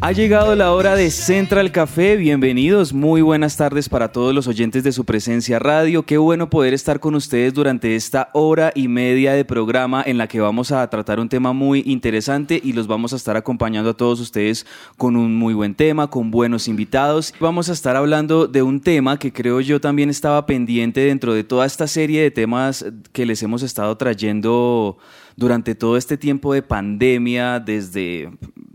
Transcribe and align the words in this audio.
Ha 0.00 0.10
llegado 0.10 0.56
la 0.56 0.72
hora 0.72 0.96
de 0.96 1.12
Central 1.12 1.70
Café, 1.70 2.16
bienvenidos, 2.16 2.92
muy 2.92 3.22
buenas 3.22 3.56
tardes 3.56 3.88
para 3.88 4.10
todos 4.10 4.34
los 4.34 4.48
oyentes 4.48 4.82
de 4.82 4.90
su 4.90 5.04
presencia 5.04 5.60
radio, 5.60 6.02
qué 6.02 6.18
bueno 6.18 6.50
poder 6.50 6.74
estar 6.74 6.98
con 6.98 7.14
ustedes 7.14 7.54
durante 7.54 7.94
esta 7.94 8.30
hora 8.32 8.72
y 8.74 8.88
media 8.88 9.34
de 9.34 9.44
programa 9.44 10.02
en 10.04 10.18
la 10.18 10.26
que 10.26 10.40
vamos 10.40 10.72
a 10.72 10.90
tratar 10.90 11.20
un 11.20 11.28
tema 11.28 11.52
muy 11.52 11.84
interesante 11.86 12.60
y 12.60 12.72
los 12.72 12.88
vamos 12.88 13.12
a 13.12 13.16
estar 13.16 13.36
acompañando 13.36 13.90
a 13.90 13.96
todos 13.96 14.18
ustedes 14.18 14.66
con 14.96 15.14
un 15.14 15.36
muy 15.36 15.54
buen 15.54 15.76
tema, 15.76 16.10
con 16.10 16.32
buenos 16.32 16.66
invitados. 16.66 17.32
Vamos 17.38 17.68
a 17.68 17.72
estar 17.72 17.94
hablando 17.94 18.48
de 18.48 18.62
un 18.62 18.80
tema 18.80 19.20
que 19.20 19.32
creo 19.32 19.60
yo 19.60 19.80
también 19.80 20.10
estaba 20.10 20.46
pendiente 20.46 21.02
dentro 21.02 21.32
de 21.32 21.44
toda 21.44 21.64
esta 21.64 21.86
serie 21.86 22.22
de 22.22 22.32
temas 22.32 22.84
que 23.12 23.24
les 23.24 23.40
hemos 23.44 23.62
estado 23.62 23.96
trayendo 23.96 24.98
durante 25.42 25.74
todo 25.74 25.96
este 25.96 26.16
tiempo 26.16 26.54
de 26.54 26.62
pandemia, 26.62 27.58
desde 27.58 28.30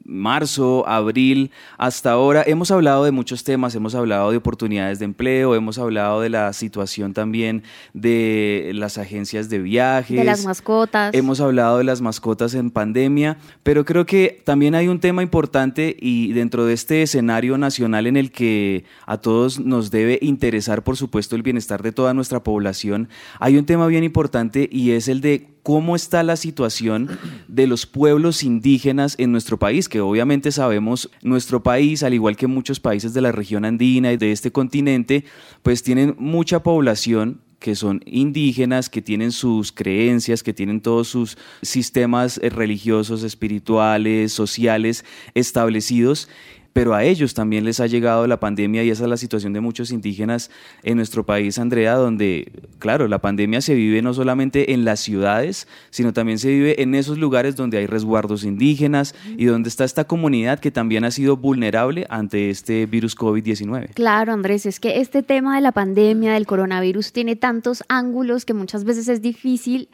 marzo, 0.08 0.88
abril, 0.88 1.52
hasta 1.78 2.12
ahora. 2.12 2.44
Hemos 2.46 2.72
hablado 2.72 3.04
de 3.04 3.12
muchos 3.12 3.44
temas, 3.44 3.76
hemos 3.76 3.96
hablado 3.96 4.32
de 4.32 4.38
oportunidades 4.38 5.00
de 5.00 5.06
empleo, 5.06 5.56
hemos 5.56 5.78
hablado 5.78 6.22
de 6.22 6.30
la 6.30 6.54
situación 6.54 7.14
también 7.14 7.64
de 7.94 8.72
las 8.74 8.98
agencias 8.98 9.50
de 9.50 9.60
viajes. 9.60 10.18
De 10.18 10.24
las 10.24 10.46
mascotas. 10.46 11.14
Hemos 11.14 11.42
hablado 11.42 11.78
de 11.78 11.84
las 11.84 12.02
mascotas 12.02 12.54
en 12.54 12.72
pandemia, 12.72 13.38
pero 13.64 13.86
creo 13.86 14.06
que 14.06 14.42
también 14.46 14.76
hay 14.76 14.88
un 14.88 15.00
tema 15.00 15.24
importante 15.24 15.96
y 16.00 16.34
dentro 16.34 16.66
de 16.66 16.74
este 16.74 17.02
escenario 17.02 17.58
nacional 17.58 18.08
en 18.08 18.18
el 18.18 18.32
que 18.32 18.86
a 19.06 19.18
todos 19.18 19.60
nos 19.60 19.92
debe 19.92 20.20
interesar, 20.22 20.84
por 20.84 20.98
supuesto, 20.98 21.36
el 21.36 21.44
bienestar 21.44 21.84
de 21.84 21.92
toda 21.92 22.14
nuestra 22.14 22.44
población, 22.44 23.10
hay 23.40 23.58
un 23.58 23.66
tema 23.66 23.88
bien 23.88 24.04
importante 24.04 24.70
y 24.72 24.92
es 24.92 25.08
el 25.08 25.22
de 25.22 25.57
cómo 25.68 25.98
está 25.98 26.24
la 26.24 26.38
situación 26.38 27.20
de 27.50 27.68
los 27.68 27.86
pueblos 27.86 28.42
indígenas 28.42 29.16
en 29.18 29.34
nuestro 29.34 29.60
país, 29.60 29.90
que 29.90 30.00
obviamente 30.00 30.54
sabemos 30.54 31.10
nuestro 31.24 31.62
país, 31.62 32.04
al 32.04 32.14
igual 32.14 32.38
que 32.38 32.48
muchos 32.48 32.80
países 32.80 33.14
de 33.14 33.20
la 33.20 33.34
región 33.34 33.66
andina 33.66 34.14
y 34.14 34.18
de 34.18 34.32
este 34.32 34.54
continente, 34.54 35.26
pues 35.64 35.84
tienen 35.84 36.16
mucha 36.20 36.64
población 36.64 37.42
que 37.60 37.76
son 37.76 38.00
indígenas, 38.06 38.90
que 38.90 39.02
tienen 39.02 39.34
sus 39.34 39.74
creencias, 39.74 40.42
que 40.42 40.54
tienen 40.54 40.80
todos 40.80 41.10
sus 41.10 41.38
sistemas 41.62 42.40
eh, 42.42 42.50
religiosos, 42.50 43.24
espirituales, 43.24 44.32
sociales 44.32 45.04
establecidos 45.34 46.30
pero 46.78 46.94
a 46.94 47.04
ellos 47.04 47.34
también 47.34 47.66
les 47.66 47.80
ha 47.80 47.88
llegado 47.88 48.28
la 48.28 48.40
pandemia 48.40 48.84
y 48.84 48.92
esa 48.92 49.06
es 49.06 49.10
la 49.10 49.18
situación 49.18 49.52
de 49.52 49.62
muchos 49.62 49.90
indígenas 49.90 50.52
en 50.84 50.98
nuestro 50.98 51.26
país, 51.26 51.58
Andrea, 51.58 51.96
donde, 51.96 52.52
claro, 52.80 53.08
la 53.08 53.20
pandemia 53.20 53.62
se 53.62 53.76
vive 53.76 54.02
no 54.02 54.14
solamente 54.14 54.74
en 54.74 54.86
las 54.86 55.00
ciudades, 55.00 55.68
sino 55.90 56.14
también 56.14 56.40
se 56.40 56.50
vive 56.50 56.82
en 56.82 56.96
esos 56.96 57.18
lugares 57.18 57.56
donde 57.56 57.78
hay 57.78 57.88
resguardos 57.88 58.44
indígenas 58.44 59.16
y 59.38 59.46
donde 59.46 59.70
está 59.70 59.84
esta 59.84 60.06
comunidad 60.06 60.60
que 60.60 60.72
también 60.72 61.04
ha 61.04 61.12
sido 61.12 61.38
vulnerable 61.38 62.06
ante 62.10 62.50
este 62.50 62.86
virus 62.86 63.18
COVID-19. 63.18 63.94
Claro, 63.94 64.34
Andrés, 64.34 64.66
es 64.66 64.80
que 64.80 65.00
este 65.00 65.24
tema 65.24 65.56
de 65.56 65.62
la 65.62 65.72
pandemia, 65.72 66.34
del 66.34 66.46
coronavirus, 66.46 67.12
tiene 67.12 67.36
tantos 67.36 67.84
ángulos 67.88 68.46
que 68.46 68.54
muchas 68.54 68.84
veces 68.84 69.08
es 69.08 69.22
difícil 69.22 69.90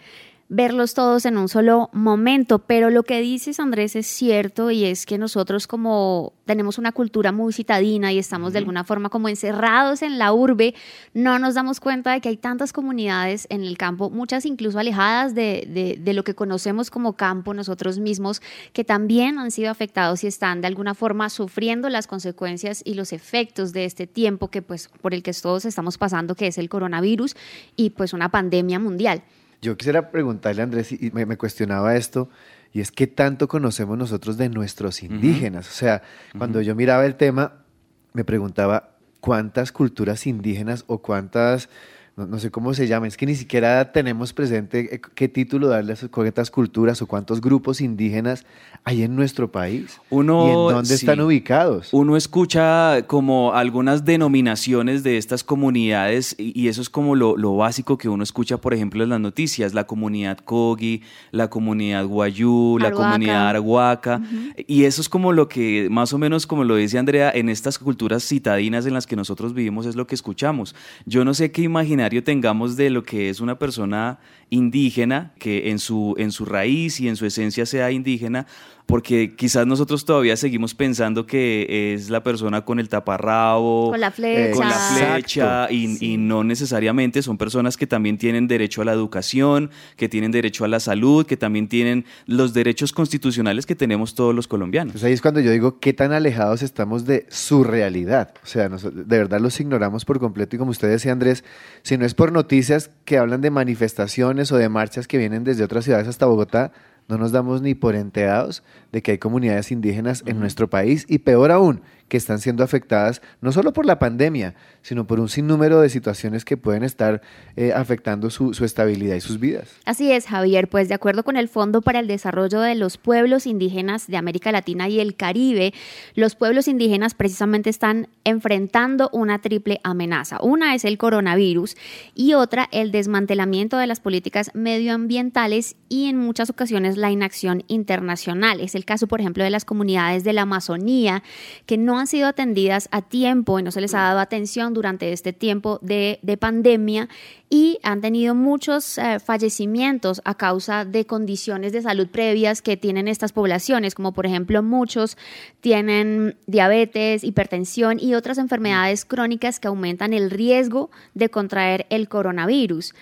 verlos 0.49 0.93
todos 0.93 1.25
en 1.25 1.37
un 1.37 1.49
solo 1.49 1.89
momento, 1.93 2.59
pero 2.59 2.89
lo 2.89 3.03
que 3.03 3.21
dices 3.21 3.59
Andrés 3.59 3.95
es 3.95 4.05
cierto 4.05 4.71
y 4.71 4.85
es 4.85 5.05
que 5.05 5.17
nosotros 5.17 5.67
como 5.67 6.33
tenemos 6.45 6.77
una 6.77 6.91
cultura 6.91 7.31
muy 7.31 7.53
citadina 7.53 8.11
y 8.11 8.19
estamos 8.19 8.53
de 8.53 8.59
alguna 8.59 8.83
forma 8.83 9.09
como 9.09 9.29
encerrados 9.29 10.01
en 10.01 10.19
la 10.19 10.33
urbe, 10.33 10.75
no 11.13 11.39
nos 11.39 11.55
damos 11.55 11.79
cuenta 11.79 12.11
de 12.11 12.21
que 12.21 12.29
hay 12.29 12.37
tantas 12.37 12.73
comunidades 12.73 13.47
en 13.49 13.63
el 13.63 13.77
campo, 13.77 14.09
muchas 14.09 14.45
incluso 14.45 14.79
alejadas 14.79 15.33
de, 15.33 15.97
de 15.99 16.13
lo 16.13 16.23
que 16.23 16.35
conocemos 16.35 16.91
como 16.91 17.13
campo 17.13 17.53
nosotros 17.53 17.99
mismos, 17.99 18.41
que 18.73 18.83
también 18.83 19.39
han 19.39 19.51
sido 19.51 19.71
afectados 19.71 20.23
y 20.23 20.27
están 20.27 20.61
de 20.61 20.67
alguna 20.67 20.93
forma 20.93 21.29
sufriendo 21.29 21.89
las 21.89 22.07
consecuencias 22.07 22.81
y 22.85 22.93
los 22.93 23.13
efectos 23.13 23.73
de 23.73 23.85
este 23.85 24.07
tiempo 24.07 24.49
que 24.49 24.61
pues 24.61 24.89
por 25.01 25.13
el 25.13 25.23
que 25.23 25.33
todos 25.33 25.65
estamos 25.65 25.97
pasando, 25.97 26.35
que 26.35 26.47
es 26.47 26.57
el 26.57 26.69
coronavirus 26.69 27.35
y 27.75 27.91
pues 27.91 28.13
una 28.13 28.29
pandemia 28.29 28.79
mundial. 28.79 29.23
Yo 29.63 29.77
quisiera 29.77 30.11
preguntarle 30.11 30.61
a 30.61 30.65
Andrés, 30.65 30.91
y 30.91 31.09
me, 31.13 31.37
cuestionaba 31.37 31.95
esto, 31.95 32.29
y 32.73 32.81
es 32.81 32.91
qué 32.91 33.07
tanto 33.07 33.47
conocemos 33.47 33.97
nosotros 33.97 34.35
de 34.35 34.49
nuestros 34.49 35.03
indígenas. 35.03 35.69
O 35.69 35.71
sea, 35.71 36.03
cuando 36.37 36.61
yo 36.61 36.75
miraba 36.75 37.05
el 37.05 37.15
tema, 37.15 37.63
me 38.11 38.25
preguntaba 38.25 38.97
cuántas 39.21 39.71
culturas 39.71 40.27
indígenas 40.27 40.83
o 40.87 40.97
cuántas 40.97 41.69
no, 42.15 42.37
sé 42.37 42.51
cómo 42.51 42.75
se 42.75 42.87
llama, 42.87 43.07
es 43.07 43.17
que 43.17 43.25
ni 43.25 43.33
siquiera 43.33 43.91
tenemos 43.91 44.33
presente 44.33 44.95
eh, 44.95 45.01
qué 45.15 45.27
título 45.27 45.67
darle 45.67 45.93
a 45.93 46.07
cuántas 46.09 46.51
culturas 46.51 47.01
o 47.01 47.07
cuántos 47.07 47.41
grupos 47.41 47.81
indígenas 47.81 48.45
hay 48.83 49.01
en 49.01 49.15
nuestro 49.15 49.51
país 49.51 49.99
uno, 50.11 50.45
y 50.45 50.49
en 50.49 50.75
dónde 50.75 50.93
están 50.93 51.21
ubicados. 51.21 51.89
Uno 51.91 52.15
escucha 52.15 53.01
como 53.07 53.53
algunas 53.53 54.05
denominaciones 54.05 55.01
de 55.01 55.17
estas 55.17 55.43
comunidades 55.43 56.35
y, 56.37 56.67
eso 56.67 56.81
es 56.81 56.89
como 56.89 57.15
lo, 57.15 57.55
básico 57.55 57.97
que 57.97 58.09
uno 58.09 58.23
escucha, 58.23 58.57
por 58.57 58.75
ejemplo, 58.75 59.03
en 59.03 59.09
las 59.09 59.19
noticias, 59.19 59.73
la 59.73 59.85
comunidad 59.85 60.37
Kogi, 60.37 61.01
la 61.31 61.49
comunidad 61.49 62.05
Guayú, 62.05 62.77
la 62.79 62.91
comunidad 62.91 63.47
Arhuaca, 63.49 64.21
y 64.67 64.83
eso 64.83 65.01
es 65.01 65.09
como 65.09 65.33
lo 65.33 65.47
que, 65.47 65.87
más 65.89 66.13
o 66.13 66.19
menos 66.19 66.45
como 66.45 66.63
lo 66.63 66.75
dice 66.75 66.99
Andrea, 66.99 67.31
en 67.33 67.49
estas 67.49 67.79
culturas 67.79 68.23
citadinas 68.23 68.85
en 68.85 68.93
las 68.93 69.07
que 69.07 69.15
nosotros 69.15 69.55
vivimos 69.55 69.87
es 69.87 69.95
lo 69.95 70.05
que 70.05 70.13
escuchamos. 70.13 70.75
Yo 71.05 71.25
no 71.25 71.33
sé 71.33 71.51
qué 71.51 71.63
imaginar 71.63 72.02
tengamos 72.23 72.75
de 72.75 72.89
lo 72.89 73.03
que 73.03 73.29
es 73.29 73.39
una 73.39 73.57
persona 73.59 74.19
indígena, 74.49 75.33
que 75.39 75.69
en 75.69 75.79
su, 75.79 76.15
en 76.17 76.31
su 76.31 76.45
raíz 76.45 76.99
y 76.99 77.07
en 77.07 77.15
su 77.15 77.25
esencia 77.25 77.65
sea 77.65 77.91
indígena, 77.91 78.45
porque 78.85 79.35
quizás 79.35 79.65
nosotros 79.65 80.05
todavía 80.05 80.35
seguimos 80.35 80.75
pensando 80.75 81.25
que 81.25 81.93
es 81.93 82.09
la 82.09 82.21
persona 82.23 82.65
con 82.65 82.79
el 82.79 82.89
taparrabo, 82.89 83.91
con 83.91 83.99
la 83.99 84.11
flecha, 84.11 84.55
con 84.55 84.67
la 84.67 84.75
flecha 84.75 85.71
y, 85.71 86.17
no 86.17 86.43
necesariamente 86.43 87.21
son 87.21 87.37
personas 87.37 87.75
que 87.75 87.87
también 87.87 88.17
tienen 88.17 88.47
derecho 88.47 88.81
a 88.81 88.85
la 88.85 88.93
educación, 88.93 89.71
que 89.97 90.09
tienen 90.09 90.31
derecho 90.31 90.63
a 90.63 90.67
la 90.67 90.79
salud, 90.79 91.25
que 91.25 91.37
también 91.37 91.67
tienen 91.67 92.05
los 92.27 92.53
derechos 92.53 92.93
constitucionales 92.93 93.65
que 93.65 93.75
tenemos 93.75 94.15
todos 94.15 94.35
los 94.35 94.47
colombianos. 94.47 94.93
Pues 94.93 95.03
ahí 95.03 95.13
es 95.13 95.21
cuando 95.21 95.39
yo 95.39 95.51
digo 95.51 95.79
qué 95.79 95.93
tan 95.93 96.11
alejados 96.11 96.61
estamos 96.61 97.05
de 97.05 97.25
su 97.29 97.63
realidad. 97.63 98.33
O 98.43 98.47
sea, 98.47 98.69
de 98.69 99.17
verdad 99.17 99.39
los 99.39 99.59
ignoramos 99.59 100.05
por 100.05 100.19
completo 100.19 100.55
y 100.55 100.59
como 100.59 100.71
usted 100.71 100.89
decía 100.89 101.11
Andrés, 101.11 101.43
si 101.81 101.97
no 101.97 102.05
es 102.05 102.13
por 102.13 102.31
noticias 102.31 102.91
que 103.05 103.17
hablan 103.17 103.41
de 103.41 103.49
manifestaciones 103.49 104.51
o 104.51 104.57
de 104.57 104.69
marchas 104.69 105.07
que 105.07 105.17
vienen 105.17 105.43
desde 105.43 105.63
otras 105.63 105.85
ciudades 105.85 106.07
hasta 106.07 106.25
Bogotá, 106.25 106.71
no 107.07 107.17
nos 107.17 107.31
damos 107.31 107.61
ni 107.61 107.75
por 107.75 107.95
enterados 107.95 108.63
de 108.91 109.01
que 109.01 109.11
hay 109.11 109.17
comunidades 109.17 109.71
indígenas 109.71 110.23
en 110.25 110.39
nuestro 110.39 110.69
país 110.69 111.05
y 111.07 111.19
peor 111.19 111.51
aún, 111.51 111.81
que 112.07 112.17
están 112.17 112.39
siendo 112.39 112.63
afectadas 112.63 113.21
no 113.41 113.51
solo 113.51 113.73
por 113.73 113.85
la 113.85 113.99
pandemia, 113.99 114.55
sino 114.83 115.07
por 115.07 115.19
un 115.19 115.29
sinnúmero 115.29 115.81
de 115.81 115.89
situaciones 115.89 116.45
que 116.45 116.57
pueden 116.57 116.83
estar 116.83 117.21
eh, 117.55 117.73
afectando 117.73 118.29
su, 118.29 118.51
estabilidad 118.63 119.15
y 119.15 119.21
sus 119.21 119.39
vidas. 119.39 119.71
Así 119.85 120.11
es, 120.11 120.27
Javier, 120.27 120.67
pues 120.67 120.89
de 120.89 120.93
acuerdo 120.93 121.23
con 121.23 121.37
el 121.37 121.47
Fondo 121.47 121.81
para 121.81 121.99
el 121.99 122.07
Desarrollo 122.07 122.59
de 122.59 122.75
los 122.75 122.97
Pueblos 122.97 123.47
Indígenas 123.47 124.07
de 124.07 124.17
América 124.17 124.51
Latina 124.51 124.89
y 124.89 124.99
el 124.99 125.15
Caribe, 125.15 125.73
los 126.15 126.35
pueblos 126.35 126.67
indígenas 126.67 127.13
precisamente 127.15 127.69
están 127.69 128.09
enfrentando 128.25 129.09
una 129.13 129.39
triple 129.39 129.79
amenaza. 129.83 130.39
Una 130.41 130.75
es 130.75 130.83
el 130.83 130.97
coronavirus 130.97 131.75
y 132.13 132.33
otra 132.33 132.67
el 132.71 132.91
desmantelamiento 132.91 133.77
de 133.77 133.87
las 133.87 134.01
políticas 134.01 134.51
medioambientales 134.53 135.77
y 135.87 136.09
en 136.09 136.17
muchas 136.17 136.49
ocasiones 136.49 136.97
la 136.97 137.09
inacción 137.09 137.63
internacional. 137.67 138.59
Es 138.59 138.75
el 138.75 138.83
caso, 138.83 139.07
por 139.07 139.21
ejemplo, 139.21 139.45
de 139.45 139.49
las 139.49 139.63
comunidades 139.63 140.25
de 140.25 140.33
la 140.33 140.41
Amazonía 140.41 141.23
que 141.65 141.77
no 141.77 141.99
han 141.99 142.07
sido 142.07 142.27
atendidas 142.27 142.89
a 142.91 143.01
tiempo 143.01 143.59
y 143.59 143.63
no 143.63 143.71
se 143.71 143.79
les 143.79 143.93
ha 143.93 144.01
dado 144.01 144.19
atención 144.19 144.72
durante 144.73 145.13
este 145.13 145.33
tiempo 145.33 145.79
de, 145.81 146.19
pandemia 146.39 147.07
y 147.49 147.77
han 147.83 148.01
tenido 148.01 148.33
muchos 148.33 148.97
eh, 148.97 149.19
fallecimientos 149.19 150.21
a 150.25 150.35
causa 150.35 150.85
de 150.85 151.05
condiciones 151.05 151.71
de 151.71 151.81
salud 151.81 152.07
previas 152.07 152.61
que 152.61 152.75
tienen 152.75 153.07
estas 153.07 153.31
poblaciones, 153.31 153.95
como 153.95 154.13
por 154.13 154.25
ejemplo 154.25 154.63
muchos 154.63 155.17
tienen 155.61 156.35
diabetes, 156.47 157.23
hipertensión 157.23 157.99
y 157.99 158.15
otras 158.15 158.37
enfermedades 158.37 159.05
crónicas 159.05 159.59
que 159.59 159.67
aumentan 159.67 160.13
el 160.13 160.31
riesgo 160.31 160.89
de 161.13 161.29
contraer 161.29 161.85
el 161.89 162.09
coronavirus. 162.09 162.93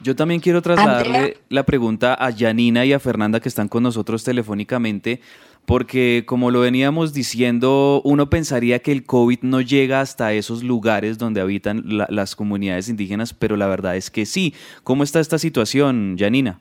Yo 0.00 0.16
también 0.16 0.40
quiero 0.40 0.62
trasladarle 0.62 1.38
la 1.48 1.64
pregunta 1.64 2.14
a 2.14 2.32
Janina 2.32 2.84
y 2.84 2.92
a 2.92 2.98
Fernanda 2.98 3.40
que 3.40 3.48
están 3.48 3.68
con 3.68 3.84
nosotros 3.84 4.24
telefónicamente 4.24 5.20
porque 5.66 6.24
como 6.26 6.50
lo 6.50 6.60
veníamos 6.60 7.12
diciendo, 7.12 8.02
uno 8.04 8.28
pensaría 8.28 8.80
que 8.80 8.92
el 8.92 9.04
COVID 9.04 9.40
no 9.42 9.60
llega 9.60 10.00
hasta 10.00 10.32
esos 10.32 10.62
lugares 10.62 11.18
donde 11.18 11.40
habitan 11.40 11.84
las 11.86 12.36
comunidades 12.36 12.88
indígenas, 12.88 13.32
pero 13.32 13.56
la 13.56 13.66
verdad 13.66 13.96
es 13.96 14.10
que 14.10 14.26
sí. 14.26 14.54
¿Cómo 14.82 15.04
está 15.04 15.20
esta 15.20 15.38
situación, 15.38 16.16
Janina? 16.18 16.60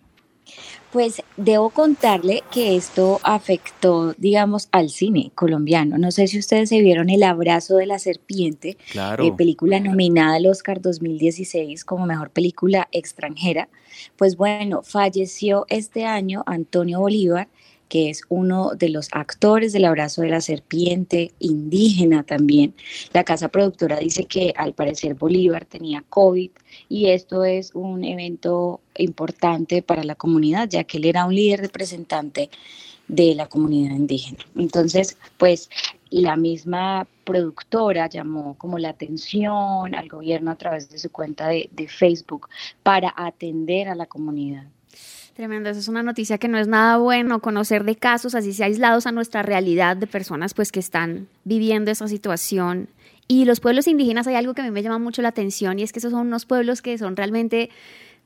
Pues 0.91 1.23
debo 1.37 1.69
contarle 1.69 2.43
que 2.51 2.75
esto 2.75 3.21
afectó, 3.23 4.13
digamos, 4.17 4.67
al 4.73 4.89
cine 4.89 5.31
colombiano. 5.35 5.97
No 5.97 6.11
sé 6.11 6.27
si 6.27 6.37
ustedes 6.37 6.67
se 6.67 6.81
vieron 6.81 7.09
El 7.09 7.23
abrazo 7.23 7.77
de 7.77 7.85
la 7.85 7.97
serpiente, 7.97 8.77
eh, 8.93 9.31
película 9.37 9.79
nominada 9.79 10.35
al 10.35 10.47
Oscar 10.47 10.81
2016 10.81 11.85
como 11.85 12.05
mejor 12.05 12.31
película 12.31 12.89
extranjera. 12.91 13.69
Pues 14.17 14.35
bueno, 14.35 14.81
falleció 14.83 15.65
este 15.69 16.05
año 16.05 16.43
Antonio 16.45 16.99
Bolívar, 16.99 17.47
que 17.91 18.09
es 18.09 18.21
uno 18.29 18.71
de 18.73 18.87
los 18.87 19.09
actores 19.11 19.73
del 19.73 19.83
abrazo 19.83 20.21
de 20.21 20.29
la 20.29 20.39
serpiente, 20.39 21.33
indígena 21.39 22.23
también. 22.23 22.73
La 23.11 23.25
casa 23.25 23.49
productora 23.49 23.99
dice 23.99 24.23
que 24.23 24.53
al 24.55 24.73
parecer 24.73 25.15
Bolívar 25.15 25.65
tenía 25.65 26.01
COVID 26.07 26.51
y 26.87 27.07
esto 27.07 27.43
es 27.43 27.75
un 27.75 28.05
evento 28.05 28.79
importante 28.95 29.81
para 29.81 30.05
la 30.05 30.15
comunidad, 30.15 30.69
ya 30.69 30.85
que 30.85 30.99
él 30.99 31.05
era 31.05 31.25
un 31.25 31.35
líder 31.35 31.59
representante 31.59 32.49
de 33.09 33.35
la 33.35 33.47
comunidad 33.47 33.93
indígena. 33.93 34.39
Entonces, 34.55 35.17
pues 35.37 35.69
la 36.11 36.37
misma 36.37 37.05
productora 37.25 38.07
llamó 38.07 38.55
como 38.57 38.79
la 38.79 38.91
atención 38.91 39.93
al 39.93 40.07
gobierno 40.07 40.51
a 40.51 40.55
través 40.55 40.89
de 40.89 40.97
su 40.97 41.11
cuenta 41.11 41.49
de, 41.49 41.69
Facebook 41.89 42.47
para 42.83 43.13
atender 43.17 43.89
a 43.89 43.95
la 43.95 44.05
comunidad. 44.05 44.63
Tremendo, 45.35 45.69
eso 45.69 45.79
es 45.79 45.87
una 45.87 46.03
noticia 46.03 46.37
que 46.37 46.49
no 46.49 46.57
es 46.57 46.67
nada 46.67 46.97
bueno 46.97 47.39
conocer 47.41 47.85
de 47.85 47.95
casos 47.95 48.35
así 48.35 48.51
se 48.53 48.65
aislados 48.65 49.07
a 49.07 49.11
nuestra 49.11 49.43
realidad 49.43 49.95
de 49.95 50.05
personas 50.05 50.53
pues 50.53 50.71
que 50.71 50.79
están 50.79 51.27
viviendo 51.45 51.89
esa 51.89 52.07
situación. 52.07 52.89
Y 53.27 53.45
los 53.45 53.61
pueblos 53.61 53.87
indígenas 53.87 54.27
hay 54.27 54.35
algo 54.35 54.53
que 54.53 54.61
a 54.61 54.65
mí 54.65 54.71
me 54.71 54.83
llama 54.83 54.99
mucho 54.99 55.21
la 55.21 55.29
atención 55.29 55.79
y 55.79 55.83
es 55.83 55.93
que 55.93 55.99
esos 55.99 56.11
son 56.11 56.27
unos 56.27 56.45
pueblos 56.45 56.81
que 56.81 56.97
son 56.97 57.15
realmente 57.15 57.69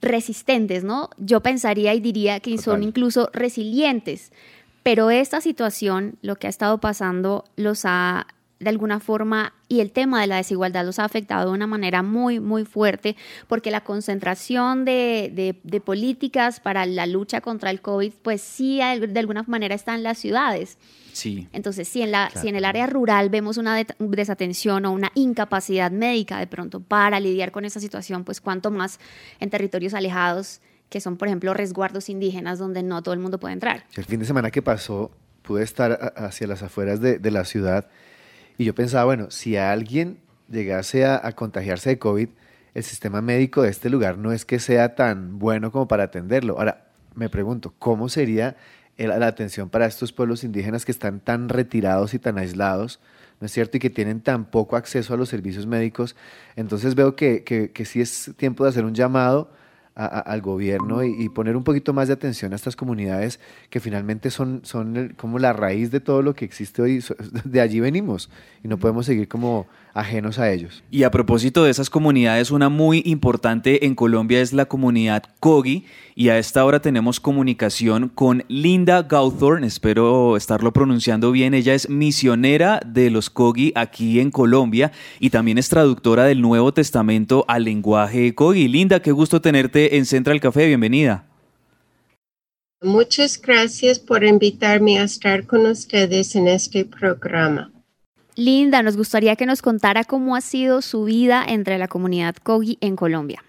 resistentes, 0.01 0.83
¿no? 0.83 1.11
Yo 1.17 1.41
pensaría 1.41 1.93
y 1.93 1.99
diría 1.99 2.39
que 2.39 2.57
son 2.57 2.81
incluso 2.81 3.29
resilientes, 3.31 4.31
pero 4.81 5.11
esta 5.11 5.41
situación, 5.41 6.15
lo 6.21 6.35
que 6.37 6.47
ha 6.47 6.49
estado 6.49 6.79
pasando, 6.79 7.45
los 7.55 7.85
ha 7.85 8.27
de 8.59 8.69
alguna 8.69 8.99
forma 8.99 9.53
y 9.67 9.81
el 9.81 9.91
tema 9.91 10.21
de 10.21 10.27
la 10.27 10.37
desigualdad 10.37 10.85
los 10.85 10.99
ha 10.99 11.05
afectado 11.05 11.49
de 11.49 11.55
una 11.55 11.67
manera 11.67 12.03
muy, 12.03 12.39
muy 12.39 12.63
fuerte, 12.65 13.15
porque 13.47 13.71
la 13.71 13.81
concentración 13.81 14.85
de, 14.85 15.55
políticas 15.83 16.59
para 16.59 16.85
la 16.85 17.05
lucha 17.05 17.41
contra 17.41 17.69
el 17.69 17.81
COVID, 17.81 18.13
pues 18.21 18.41
sí, 18.41 18.77
de 18.77 19.19
alguna 19.19 19.43
manera 19.47 19.75
está 19.75 19.95
en 19.95 20.03
las 20.03 20.17
ciudades. 20.17 20.77
Sí. 21.11 21.47
Entonces, 21.53 21.87
si 21.87 22.01
en, 22.01 22.11
la, 22.11 22.29
si 22.29 22.47
en 22.47 22.55
el 22.55 22.65
área 22.65 22.87
rural 22.87 23.29
vemos 23.29 23.57
una 23.57 23.85
desatención 23.99 24.85
o 24.85 24.91
una 24.91 25.11
incapacidad 25.15 25.91
médica 25.91 26.39
de 26.39 26.47
pronto 26.47 26.79
para 26.79 27.19
lidiar 27.19 27.51
con 27.51 27.65
esa 27.65 27.79
situación, 27.79 28.23
pues 28.23 28.41
cuánto 28.41 28.71
más 28.71 28.99
en 29.39 29.49
territorios 29.49 29.93
alejados 29.93 30.61
que 30.89 31.01
son, 31.01 31.17
por 31.17 31.27
ejemplo, 31.27 31.53
resguardos 31.53 32.09
indígenas 32.09 32.59
donde 32.59 32.83
no 32.83 33.01
todo 33.01 33.13
el 33.13 33.19
mundo 33.19 33.39
puede 33.39 33.53
entrar. 33.53 33.85
El 33.95 34.05
fin 34.05 34.19
de 34.19 34.25
semana 34.25 34.51
que 34.51 34.61
pasó 34.61 35.11
pude 35.41 35.63
estar 35.63 36.13
hacia 36.15 36.47
las 36.47 36.63
afueras 36.63 36.99
de, 37.01 37.31
la 37.31 37.45
ciudad 37.45 37.87
y 38.57 38.65
yo 38.65 38.75
pensaba, 38.75 39.05
bueno, 39.05 39.31
si 39.31 39.57
alguien 39.57 40.19
llegase 40.49 41.05
a, 41.05 41.31
contagiarse 41.33 41.91
de 41.91 41.99
COVID, 41.99 42.29
el 42.73 42.83
sistema 42.83 43.21
médico 43.21 43.61
de 43.61 43.69
este 43.69 43.89
lugar 43.89 44.17
no 44.17 44.31
es 44.31 44.45
que 44.45 44.59
sea 44.59 44.95
tan 44.95 45.39
bueno 45.39 45.71
como 45.71 45.87
para 45.87 46.03
atenderlo. 46.03 46.57
Ahora, 46.57 46.87
me 47.15 47.29
pregunto, 47.29 47.73
¿cómo 47.79 48.09
sería 48.09 48.57
la 48.97 49.27
atención 49.27 49.69
para 49.69 49.85
estos 49.85 50.11
pueblos 50.11 50.43
indígenas 50.43 50.85
que 50.85 50.91
están 50.91 51.19
tan 51.19 51.49
retirados 51.49 52.13
y 52.13 52.19
tan 52.19 52.37
aislados? 52.37 52.99
¿no 53.39 53.45
es 53.45 53.51
cierto? 53.51 53.77
Y 53.77 53.79
que 53.79 53.89
tienen 53.89 54.21
tan 54.21 54.45
poco 54.45 54.75
acceso 54.75 55.13
a 55.13 55.17
los 55.17 55.29
servicios 55.29 55.65
médicos. 55.67 56.15
Entonces 56.55 56.95
veo 56.95 57.15
que, 57.15 57.43
que, 57.43 57.71
que 57.71 57.85
sí 57.85 58.01
es 58.01 58.31
tiempo 58.37 58.63
de 58.63 58.69
hacer 58.69 58.85
un 58.85 58.95
llamado 58.95 59.51
al 59.95 60.41
gobierno 60.41 61.03
y, 61.05 61.29
poner 61.29 61.55
un 61.55 61.63
poquito 61.63 61.93
más 61.93 62.09
de 62.09 62.13
atención 62.13 62.51
a 62.51 62.57
estas 62.57 62.75
comunidades 62.75 63.39
que 63.69 63.79
finalmente 63.79 64.29
son, 64.29 64.59
son 64.63 65.13
como 65.15 65.39
la 65.39 65.53
raíz 65.53 65.89
de 65.89 66.01
todo 66.01 66.21
lo 66.21 66.33
que 66.33 66.43
existe 66.43 66.81
hoy. 66.81 67.03
De 67.45 67.61
allí 67.61 67.79
venimos 67.79 68.29
y 68.63 68.67
no 68.67 68.77
podemos 68.77 69.05
seguir 69.05 69.27
como 69.27 69.67
ajenos 69.95 70.37
a 70.37 70.51
ellos. 70.51 70.83
Y 70.91 71.03
a 71.03 71.09
propósito 71.09 71.63
de 71.63 71.71
esas 71.71 71.89
comunidades, 71.89 72.51
una 72.51 72.69
muy 72.69 73.01
importante 73.05 73.85
en 73.85 73.95
Colombia 73.95 74.41
es 74.41 74.53
la 74.53 74.65
comunidad 74.65 75.23
Kogi 75.39 75.85
y 76.13 76.29
a 76.29 76.37
esta 76.37 76.63
hora 76.63 76.81
tenemos 76.81 77.19
comunicación 77.19 78.09
con 78.09 78.43
Linda 78.47 79.03
Gauthorne, 79.03 79.65
espero 79.65 80.37
estarlo 80.37 80.73
pronunciando 80.73 81.31
bien, 81.31 81.53
ella 81.53 81.73
es 81.73 81.89
misionera 81.89 82.81
de 82.85 83.09
los 83.09 83.29
Kogi 83.29 83.71
aquí 83.75 84.19
en 84.19 84.31
Colombia 84.31 84.91
y 85.19 85.29
también 85.29 85.57
es 85.57 85.69
traductora 85.69 86.25
del 86.25 86.41
Nuevo 86.41 86.73
Testamento 86.73 87.45
al 87.47 87.63
lenguaje 87.63 88.35
Kogi. 88.35 88.67
Linda, 88.67 89.01
qué 89.01 89.13
gusto 89.13 89.41
tenerte 89.41 89.95
en 89.97 90.05
Central 90.05 90.41
Café, 90.41 90.67
bienvenida. 90.67 91.25
Muchas 92.81 93.41
gracias 93.41 93.97
por 93.97 94.23
invitarme 94.25 94.99
a 94.99 95.03
estar 95.03 95.47
con 95.47 95.65
ustedes 95.65 96.35
en 96.35 96.49
este 96.49 96.83
programa. 96.83 97.71
Linda, 98.35 98.83
nos 98.83 98.97
gustaría 98.97 99.35
que 99.35 99.45
nos 99.45 99.61
contara 99.61 100.03
cómo 100.03 100.35
ha 100.35 100.41
sido 100.41 100.81
su 100.81 101.05
vida 101.05 101.45
entre 101.47 101.77
la 101.77 101.87
comunidad 101.87 102.35
Kogi 102.35 102.77
en 102.81 102.95
Colombia. 102.95 103.43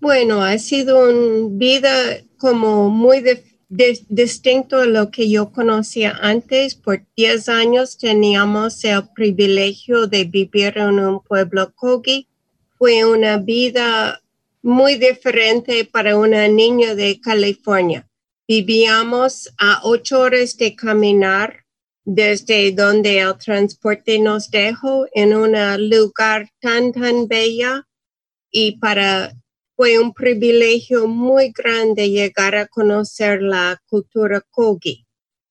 Bueno, 0.00 0.42
ha 0.42 0.58
sido 0.58 1.08
una 1.08 1.48
vida 1.50 1.92
como 2.36 2.88
muy 2.88 3.22
distinto 3.68 4.78
a 4.78 4.86
lo 4.86 5.10
que 5.10 5.30
yo 5.30 5.52
conocía 5.52 6.18
antes. 6.20 6.74
Por 6.74 7.04
10 7.16 7.48
años 7.48 7.98
teníamos 7.98 8.82
el 8.84 9.04
privilegio 9.14 10.06
de 10.06 10.24
vivir 10.24 10.78
en 10.78 10.98
un 10.98 11.20
pueblo 11.20 11.72
Kogi. 11.74 12.26
Fue 12.76 13.04
una 13.04 13.36
vida 13.36 14.20
muy 14.62 14.96
diferente 14.96 15.84
para 15.84 16.16
una 16.16 16.48
niña 16.48 16.94
de 16.94 17.20
California. 17.20 18.08
Vivíamos 18.48 19.52
a 19.58 19.80
ocho 19.84 20.20
horas 20.20 20.56
de 20.56 20.74
caminar 20.74 21.64
desde 22.04 22.72
donde 22.72 23.18
el 23.18 23.36
transporte 23.38 24.18
nos 24.18 24.50
dejó 24.50 25.06
en 25.12 25.34
un 25.34 25.52
lugar 25.88 26.48
tan, 26.60 26.92
tan 26.92 27.28
bella 27.28 27.86
y 28.50 28.78
para 28.78 29.32
fue 29.80 29.98
un 29.98 30.12
privilegio 30.12 31.06
muy 31.06 31.52
grande 31.56 32.10
llegar 32.10 32.54
a 32.54 32.66
conocer 32.66 33.40
la 33.40 33.80
cultura 33.86 34.42
Kogi. 34.50 35.06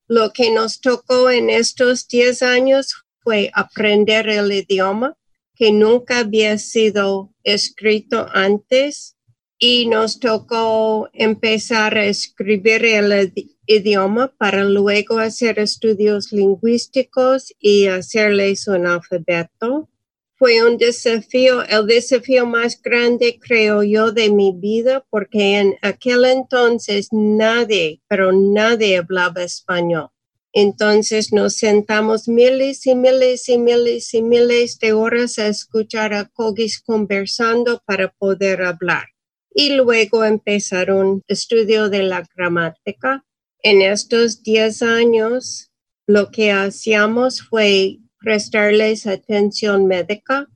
Lo 0.08 0.32
que 0.34 0.52
nos 0.52 0.82
tocó 0.82 1.32
en 1.32 1.50
estos 1.50 2.08
10 2.08 2.44
años 2.44 2.94
fue 3.22 3.50
aprender 3.56 4.30
el 4.30 4.52
idioma 4.52 5.18
que 5.56 5.72
nunca 5.72 6.20
había 6.20 6.60
sido 6.60 7.34
escrito 7.44 8.28
antes 8.32 9.18
y 9.62 9.88
nos 9.88 10.22
tocó 10.22 11.10
empezar 11.12 11.98
a 11.98 12.06
escribir 12.06 12.86
el 12.86 13.34
idioma 13.66 14.34
para 14.38 14.64
luego 14.64 15.20
hacer 15.20 15.60
estudios 15.60 16.32
lingüísticos 16.32 17.54
y 17.60 17.88
hacerles 17.88 18.70
un 18.70 18.88
alfabeto. 18.88 19.90
Fue 20.38 20.64
un 20.64 20.78
desafío, 20.78 21.62
el 21.64 21.86
desafío 21.86 22.46
más 22.46 22.82
grande, 22.82 23.38
creo 23.38 23.84
yo, 23.84 24.14
de 24.14 24.30
mi 24.30 24.54
vida, 24.54 25.06
porque 25.10 25.60
en 25.60 25.76
aquel 25.82 26.24
entonces 26.24 27.10
nadie, 27.12 28.02
pero 28.08 28.32
nadie 28.32 29.00
hablaba 29.00 29.44
español. 29.44 30.08
Entonces 30.54 31.34
nos 31.34 31.58
sentamos 31.58 32.30
miles 32.30 32.88
y 32.88 32.96
miles 32.96 33.50
y 33.50 33.58
miles 33.58 34.14
y 34.14 34.22
miles 34.22 34.80
de 34.80 34.94
horas 34.94 35.38
a 35.38 35.48
escuchar 35.48 36.14
a 36.14 36.30
Kogis 36.30 36.82
conversando 36.82 37.84
para 37.86 38.10
poder 38.14 38.62
hablar. 38.62 39.10
Y 39.54 39.76
luego 39.76 40.24
empezaron 40.24 41.24
estudio 41.28 41.90
de 41.90 42.04
la 42.04 42.24
gramática 42.36 43.26
en 43.62 43.82
estos 43.82 44.42
10 44.42 44.82
años, 44.84 45.72
lo 46.08 46.32
que 46.32 46.52
hacíamos 46.52 47.42
fue 47.42 47.98
prestarles 48.20 49.06
atención 49.06 49.86
médica 49.86 50.48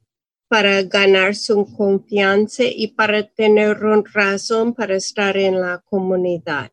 para 0.48 0.84
ganar 0.84 1.36
su 1.36 1.66
confianza 1.76 2.64
y 2.64 2.88
para 2.90 3.24
tener 3.24 3.78
razón 4.14 4.74
para 4.74 4.96
estar 4.96 5.36
en 5.36 5.60
la 5.60 5.84
comunidad. 5.86 6.72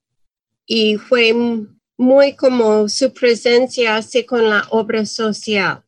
Y 0.66 0.96
fue 0.98 1.34
muy 1.96 2.36
como 2.36 2.88
su 2.88 3.12
presencia 3.12 3.96
así 3.96 4.24
con 4.24 4.48
la 4.48 4.66
obra 4.70 5.04
social. 5.06 5.82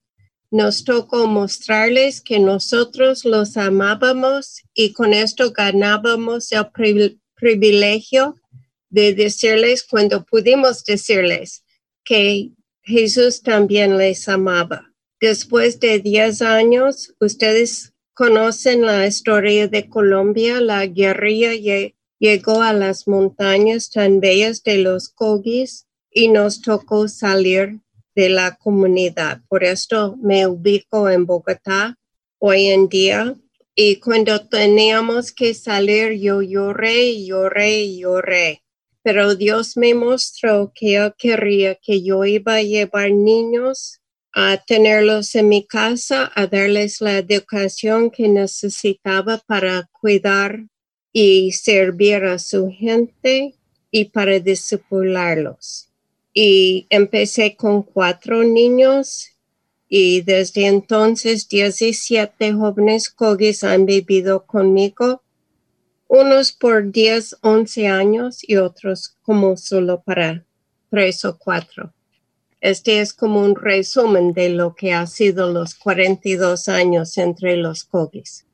Nos 0.53 0.85
tocó 0.85 1.27
mostrarles 1.27 2.21
que 2.21 2.39
nosotros 2.39 3.25
los 3.25 3.57
amábamos 3.57 4.61
y 4.75 4.93
con 4.93 5.15
esto 5.15 5.51
ganábamos 5.51 6.53
el 6.53 7.19
privilegio 7.35 8.37
de 8.91 9.15
decirles 9.15 9.83
cuando 9.83 10.27
pudimos 10.27 10.85
decirles 10.85 11.65
que 12.05 12.51
Jesús 12.83 13.41
también 13.41 13.97
les 13.97 14.29
amaba. 14.29 14.93
Después 15.19 15.81
de 15.81 16.01
10 16.01 16.43
años, 16.43 17.15
ustedes 17.19 17.95
conocen 18.13 18.83
la 18.83 19.07
historia 19.07 19.69
de 19.69 19.89
Colombia, 19.89 20.61
la 20.61 20.85
guerrilla 20.85 21.55
llegó 22.19 22.61
a 22.61 22.75
las 22.75 23.09
montañas 23.09 23.91
tan 23.91 24.21
bellas 24.21 24.63
de 24.63 24.77
los 24.77 25.09
Kogis 25.09 25.87
y 26.11 26.29
nos 26.29 26.61
tocó 26.61 27.09
salir 27.09 27.81
de 28.15 28.29
la 28.29 28.57
comunidad. 28.57 29.41
Por 29.49 29.65
esto 29.65 30.17
me 30.23 30.47
ubico 30.47 31.09
en 31.09 31.27
Bogotá 31.27 31.99
hoy 32.39 32.67
en 32.67 32.89
día. 32.89 33.35
Y 33.75 33.97
cuando 33.97 34.47
teníamos 34.47 35.33
que 35.33 35.55
salir, 35.55 36.21
yo 36.21 36.43
lloré, 36.43 37.25
lloré, 37.25 37.97
lloré 37.97 38.63
pero 39.03 39.35
Dios 39.35 39.77
me 39.77 39.95
mostró 39.95 40.73
que 40.75 40.97
Él 40.97 41.13
quería 41.19 41.75
que 41.75 42.03
yo 42.03 42.25
iba 42.25 42.55
a 42.55 42.63
llevar 42.63 43.11
niños 43.11 44.01
a 44.35 44.57
tenerlos 44.57 45.35
en 45.35 45.49
mi 45.49 45.67
casa, 45.67 46.31
a 46.35 46.47
darles 46.47 47.01
la 47.01 47.19
educación 47.19 48.11
que 48.11 48.29
necesitaba 48.29 49.39
para 49.47 49.91
cuidar 50.01 50.65
y 51.13 51.53
servir 51.53 52.25
a 52.25 52.39
su 52.39 52.71
gente 52.71 53.57
y 53.91 54.07
para 54.07 54.39
discipularlos. 54.39 55.92
Y 56.33 56.87
empecé 56.91 57.57
con 57.57 57.83
cuatro 57.83 58.43
niños 58.43 59.33
y 59.89 60.23
desde 60.23 60.67
entonces 60.67 61.49
17 61.49 62.55
jóvenes 62.55 63.11
cogis 63.11 63.63
han 63.63 63.85
vivido 63.85 64.47
conmigo, 64.47 65.23
unos 66.09 66.53
por 66.53 66.91
10, 66.91 67.37
11 67.43 67.87
años 67.89 68.39
y 68.49 68.57
otros 68.57 69.17
como 69.23 69.57
solo 69.59 70.03
para 70.03 70.47
tres 70.91 71.25
o 71.27 71.39
cuatro. 71.39 71.93
Este 72.63 73.01
es 73.01 73.13
como 73.13 73.41
un 73.41 73.57
resumen 73.57 74.33
de 74.33 74.49
lo 74.49 74.75
que 74.75 74.93
ha 74.93 75.07
sido 75.07 75.53
los 75.53 75.75
42 75.75 76.69
años 76.69 77.19
entre 77.19 77.57
los 77.57 77.85
cogis. 77.85 78.47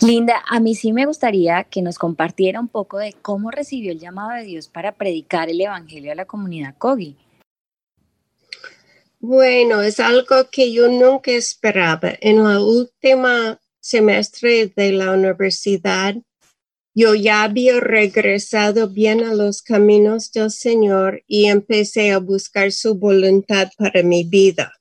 Linda, 0.00 0.42
a 0.46 0.60
mí 0.60 0.74
sí 0.74 0.92
me 0.92 1.06
gustaría 1.06 1.64
que 1.64 1.80
nos 1.80 1.98
compartiera 1.98 2.60
un 2.60 2.68
poco 2.68 2.98
de 2.98 3.14
cómo 3.14 3.50
recibió 3.50 3.92
el 3.92 3.98
llamado 3.98 4.32
de 4.32 4.44
Dios 4.44 4.68
para 4.68 4.92
predicar 4.92 5.48
el 5.48 5.60
Evangelio 5.60 6.12
a 6.12 6.14
la 6.14 6.26
comunidad 6.26 6.74
Kogi. 6.76 7.16
Bueno, 9.20 9.80
es 9.80 10.00
algo 10.00 10.50
que 10.50 10.70
yo 10.70 10.88
nunca 10.88 11.30
esperaba. 11.30 12.12
En 12.20 12.44
la 12.44 12.60
última 12.60 13.58
semestre 13.80 14.66
de 14.66 14.92
la 14.92 15.12
universidad, 15.12 16.14
yo 16.94 17.14
ya 17.14 17.42
había 17.42 17.80
regresado 17.80 18.88
bien 18.88 19.24
a 19.24 19.32
los 19.32 19.62
caminos 19.62 20.30
del 20.30 20.50
Señor 20.50 21.22
y 21.26 21.46
empecé 21.46 22.12
a 22.12 22.18
buscar 22.18 22.70
su 22.70 22.96
voluntad 22.96 23.70
para 23.78 24.02
mi 24.02 24.24
vida. 24.24 24.74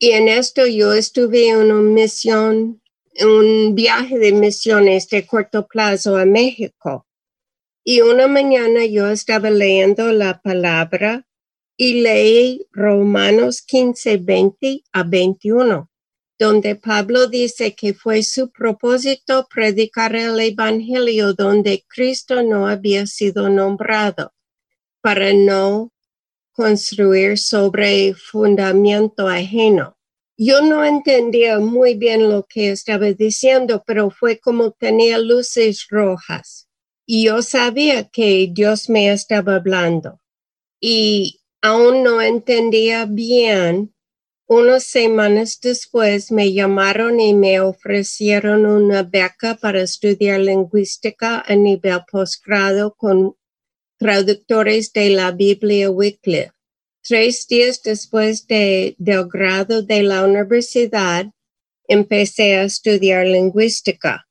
Y 0.00 0.10
en 0.10 0.26
esto 0.26 0.66
yo 0.66 0.92
estuve 0.92 1.48
en 1.48 1.58
una 1.58 1.74
misión 1.74 2.81
un 3.20 3.74
viaje 3.74 4.18
de 4.18 4.32
misiones 4.32 5.08
de 5.08 5.26
corto 5.26 5.66
plazo 5.66 6.16
a 6.16 6.24
México. 6.24 7.06
Y 7.84 8.00
una 8.00 8.28
mañana 8.28 8.84
yo 8.86 9.08
estaba 9.08 9.50
leyendo 9.50 10.12
la 10.12 10.40
palabra 10.40 11.26
y 11.76 12.02
leí 12.02 12.66
Romanos 12.70 13.62
15, 13.62 14.18
20 14.18 14.84
a 14.92 15.02
21, 15.02 15.90
donde 16.38 16.76
Pablo 16.76 17.26
dice 17.26 17.74
que 17.74 17.92
fue 17.92 18.22
su 18.22 18.50
propósito 18.50 19.48
predicar 19.52 20.14
el 20.14 20.38
Evangelio 20.38 21.34
donde 21.34 21.84
Cristo 21.88 22.42
no 22.42 22.68
había 22.68 23.06
sido 23.06 23.48
nombrado, 23.48 24.32
para 25.00 25.32
no 25.32 25.92
construir 26.52 27.38
sobre 27.38 28.14
fundamento 28.14 29.26
ajeno 29.26 29.96
yo 30.44 30.62
no 30.62 30.84
entendía 30.84 31.58
muy 31.58 31.94
bien 31.94 32.28
lo 32.28 32.44
que 32.44 32.70
estaba 32.70 33.06
diciendo, 33.12 33.82
pero 33.86 34.10
fue 34.10 34.38
como 34.38 34.72
tenía 34.72 35.18
luces 35.18 35.86
rojas 35.88 36.68
y 37.06 37.24
yo 37.26 37.42
sabía 37.42 38.08
que 38.08 38.48
Dios 38.50 38.88
me 38.88 39.12
estaba 39.12 39.56
hablando 39.56 40.20
y 40.80 41.40
aún 41.60 42.02
no 42.02 42.20
entendía 42.20 43.06
bien. 43.06 43.94
Unas 44.48 44.84
semanas 44.84 45.58
después 45.62 46.30
me 46.30 46.52
llamaron 46.52 47.20
y 47.20 47.32
me 47.32 47.60
ofrecieron 47.60 48.66
una 48.66 49.02
beca 49.02 49.56
para 49.56 49.82
estudiar 49.82 50.40
lingüística 50.40 51.42
a 51.46 51.54
nivel 51.54 52.00
posgrado 52.10 52.94
con 52.94 53.34
traductores 53.98 54.92
de 54.92 55.10
la 55.10 55.30
Biblia 55.30 55.90
Wycliffe. 55.90 56.52
Tres 57.06 57.48
días 57.48 57.82
después 57.82 58.46
de, 58.46 58.94
del 58.98 59.26
grado 59.28 59.82
de 59.82 60.02
la 60.02 60.24
universidad, 60.24 61.26
empecé 61.88 62.56
a 62.56 62.64
estudiar 62.64 63.26
lingüística. 63.26 64.26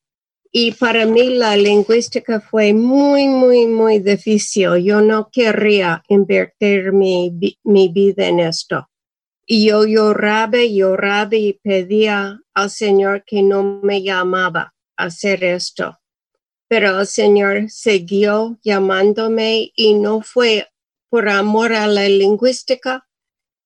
Y 0.50 0.72
para 0.72 1.06
mí 1.06 1.30
la 1.30 1.56
lingüística 1.56 2.40
fue 2.40 2.72
muy, 2.72 3.28
muy, 3.28 3.66
muy 3.66 3.98
difícil. 3.98 4.82
Yo 4.82 5.00
no 5.00 5.28
quería 5.30 6.02
invertir 6.08 6.92
mi, 6.92 7.58
mi 7.62 7.88
vida 7.88 8.28
en 8.28 8.40
esto. 8.40 8.88
Y 9.46 9.66
yo 9.66 9.84
lloraba 9.84 10.62
lloraba 10.62 11.36
y 11.36 11.54
pedía 11.62 12.40
al 12.54 12.70
Señor 12.70 13.24
que 13.26 13.42
no 13.42 13.80
me 13.82 14.02
llamaba 14.02 14.74
a 14.96 15.04
hacer 15.04 15.44
esto. 15.44 15.98
Pero 16.68 17.00
el 17.00 17.06
Señor 17.06 17.68
siguió 17.68 18.58
llamándome 18.62 19.72
y 19.74 19.94
no 19.94 20.22
fue 20.22 20.66
por 21.12 21.28
amor 21.28 21.74
a 21.74 21.86
la 21.88 22.08
lingüística, 22.08 23.06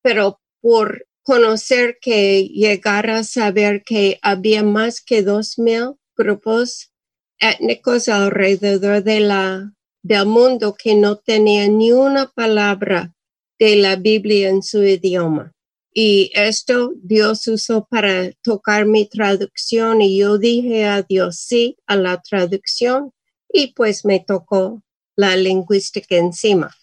pero 0.03 0.41
por 0.61 1.07
conocer 1.23 1.97
que 2.01 2.43
llegar 2.43 3.09
a 3.09 3.23
saber 3.23 3.85
que 3.85 4.19
había 4.21 4.65
más 4.65 5.01
que 5.01 5.23
dos 5.23 5.57
mil 5.57 5.95
grupos 6.17 6.91
étnicos 7.39 8.09
alrededor 8.09 9.05
de 9.05 9.21
la, 9.21 9.73
del 10.03 10.27
mundo 10.27 10.75
que 10.75 10.97
no 10.97 11.19
tenían 11.19 11.79
ni 11.79 11.93
una 11.93 12.27
palabra 12.33 13.15
de 13.61 13.77
la 13.77 13.95
Biblia 13.95 14.49
en 14.49 14.65
su 14.65 14.83
idioma. 14.83 15.53
Y 15.95 16.33
esto 16.35 16.95
Dios 16.97 17.47
usó 17.47 17.87
para 17.89 18.33
tocar 18.43 18.87
mi 18.87 19.07
traducción 19.07 20.03
y 20.03 20.19
yo 20.19 20.39
dije 20.39 20.85
a 20.85 21.03
Dios 21.03 21.37
sí 21.37 21.77
a 21.87 21.95
la 21.95 22.21
traducción 22.21 23.13
y 23.49 23.69
pues 23.69 24.05
me 24.05 24.19
tocó 24.19 24.83
la 25.15 25.37
lingüística 25.37 26.17
encima. 26.17 26.75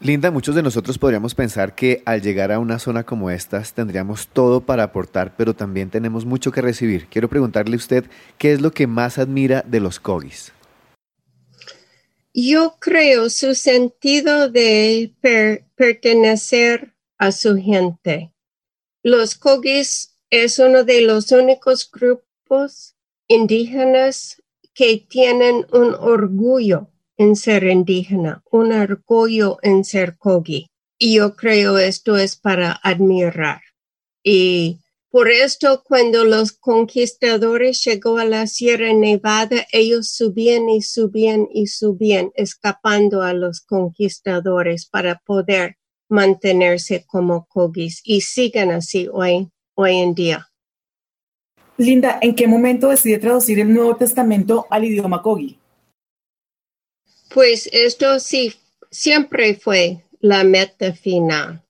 Linda, 0.00 0.30
muchos 0.30 0.54
de 0.54 0.62
nosotros 0.62 0.96
podríamos 0.96 1.34
pensar 1.34 1.74
que 1.74 2.02
al 2.04 2.22
llegar 2.22 2.52
a 2.52 2.60
una 2.60 2.78
zona 2.78 3.02
como 3.02 3.30
estas 3.30 3.72
tendríamos 3.72 4.28
todo 4.28 4.60
para 4.60 4.84
aportar, 4.84 5.34
pero 5.36 5.54
también 5.54 5.90
tenemos 5.90 6.24
mucho 6.24 6.52
que 6.52 6.62
recibir. 6.62 7.08
Quiero 7.08 7.28
preguntarle 7.28 7.74
a 7.74 7.78
usted, 7.78 8.04
¿qué 8.38 8.52
es 8.52 8.60
lo 8.60 8.70
que 8.70 8.86
más 8.86 9.18
admira 9.18 9.64
de 9.66 9.80
los 9.80 9.98
Kogis? 9.98 10.52
Yo 12.32 12.76
creo 12.78 13.28
su 13.28 13.56
sentido 13.56 14.48
de 14.48 15.12
pertenecer 15.74 16.94
a 17.18 17.32
su 17.32 17.56
gente. 17.56 18.32
Los 19.02 19.34
Kogis 19.34 20.14
es 20.30 20.60
uno 20.60 20.84
de 20.84 21.00
los 21.00 21.32
únicos 21.32 21.90
grupos 21.90 22.94
indígenas 23.26 24.40
que 24.74 25.04
tienen 25.08 25.66
un 25.72 25.96
orgullo 25.98 26.88
en 27.18 27.36
ser 27.36 27.64
indígena, 27.64 28.42
un 28.50 28.72
orgullo 28.72 29.58
en 29.62 29.84
ser 29.84 30.16
Kogi. 30.16 30.68
Y 30.96 31.16
yo 31.16 31.36
creo 31.36 31.78
esto 31.78 32.16
es 32.16 32.36
para 32.36 32.72
admirar. 32.82 33.60
Y 34.22 34.80
por 35.10 35.28
esto, 35.30 35.82
cuando 35.84 36.24
los 36.24 36.52
conquistadores 36.52 37.82
llegó 37.84 38.18
a 38.18 38.24
la 38.24 38.46
Sierra 38.46 38.92
Nevada, 38.92 39.66
ellos 39.72 40.10
subían 40.10 40.68
y 40.68 40.82
subían 40.82 41.48
y 41.52 41.66
subían, 41.66 42.30
escapando 42.34 43.22
a 43.22 43.32
los 43.32 43.60
conquistadores 43.60 44.86
para 44.86 45.18
poder 45.24 45.76
mantenerse 46.08 47.04
como 47.06 47.46
Kogis 47.46 48.00
y 48.04 48.20
siguen 48.20 48.70
así 48.70 49.08
hoy, 49.12 49.48
hoy 49.74 49.96
en 49.96 50.14
día. 50.14 50.48
Linda, 51.78 52.18
¿en 52.20 52.34
qué 52.34 52.46
momento 52.46 52.88
decide 52.88 53.18
traducir 53.18 53.60
el 53.60 53.72
Nuevo 53.72 53.96
Testamento 53.96 54.66
al 54.68 54.84
idioma 54.84 55.22
Kogi? 55.22 55.58
Pues 57.30 57.68
esto 57.72 58.20
sí, 58.20 58.54
siempre 58.90 59.54
fue 59.54 60.02
la 60.20 60.44
meta 60.44 60.94
final. 60.94 61.62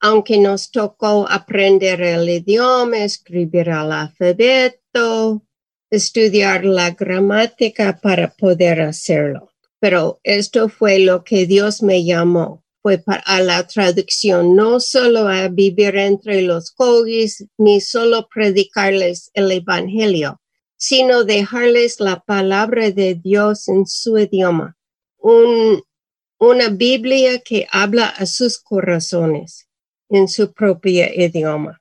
Aunque 0.00 0.38
nos 0.38 0.72
tocó 0.72 1.28
aprender 1.30 2.02
el 2.02 2.28
idioma, 2.28 3.04
escribir 3.04 3.68
el 3.68 3.92
alfabeto, 3.92 5.44
estudiar 5.88 6.64
la 6.64 6.90
gramática 6.90 8.00
para 8.02 8.32
poder 8.32 8.80
hacerlo. 8.80 9.52
Pero 9.78 10.18
esto 10.24 10.68
fue 10.68 10.98
lo 10.98 11.22
que 11.22 11.46
Dios 11.46 11.80
me 11.80 12.04
llamó, 12.04 12.64
fue 12.82 12.98
para 12.98 13.40
la 13.40 13.64
traducción, 13.68 14.56
no 14.56 14.80
solo 14.80 15.28
a 15.28 15.46
vivir 15.46 15.96
entre 15.96 16.42
los 16.42 16.72
cogis, 16.72 17.46
ni 17.56 17.80
solo 17.80 18.28
predicarles 18.28 19.30
el 19.34 19.52
Evangelio, 19.52 20.40
sino 20.76 21.22
dejarles 21.22 22.00
la 22.00 22.18
palabra 22.20 22.90
de 22.90 23.14
Dios 23.14 23.68
en 23.68 23.86
su 23.86 24.18
idioma 24.18 24.77
una 25.20 26.68
Biblia 26.70 27.40
que 27.40 27.66
habla 27.70 28.08
a 28.08 28.26
sus 28.26 28.58
corazones 28.58 29.68
en 30.08 30.28
su 30.28 30.52
propio 30.52 31.06
idioma. 31.14 31.80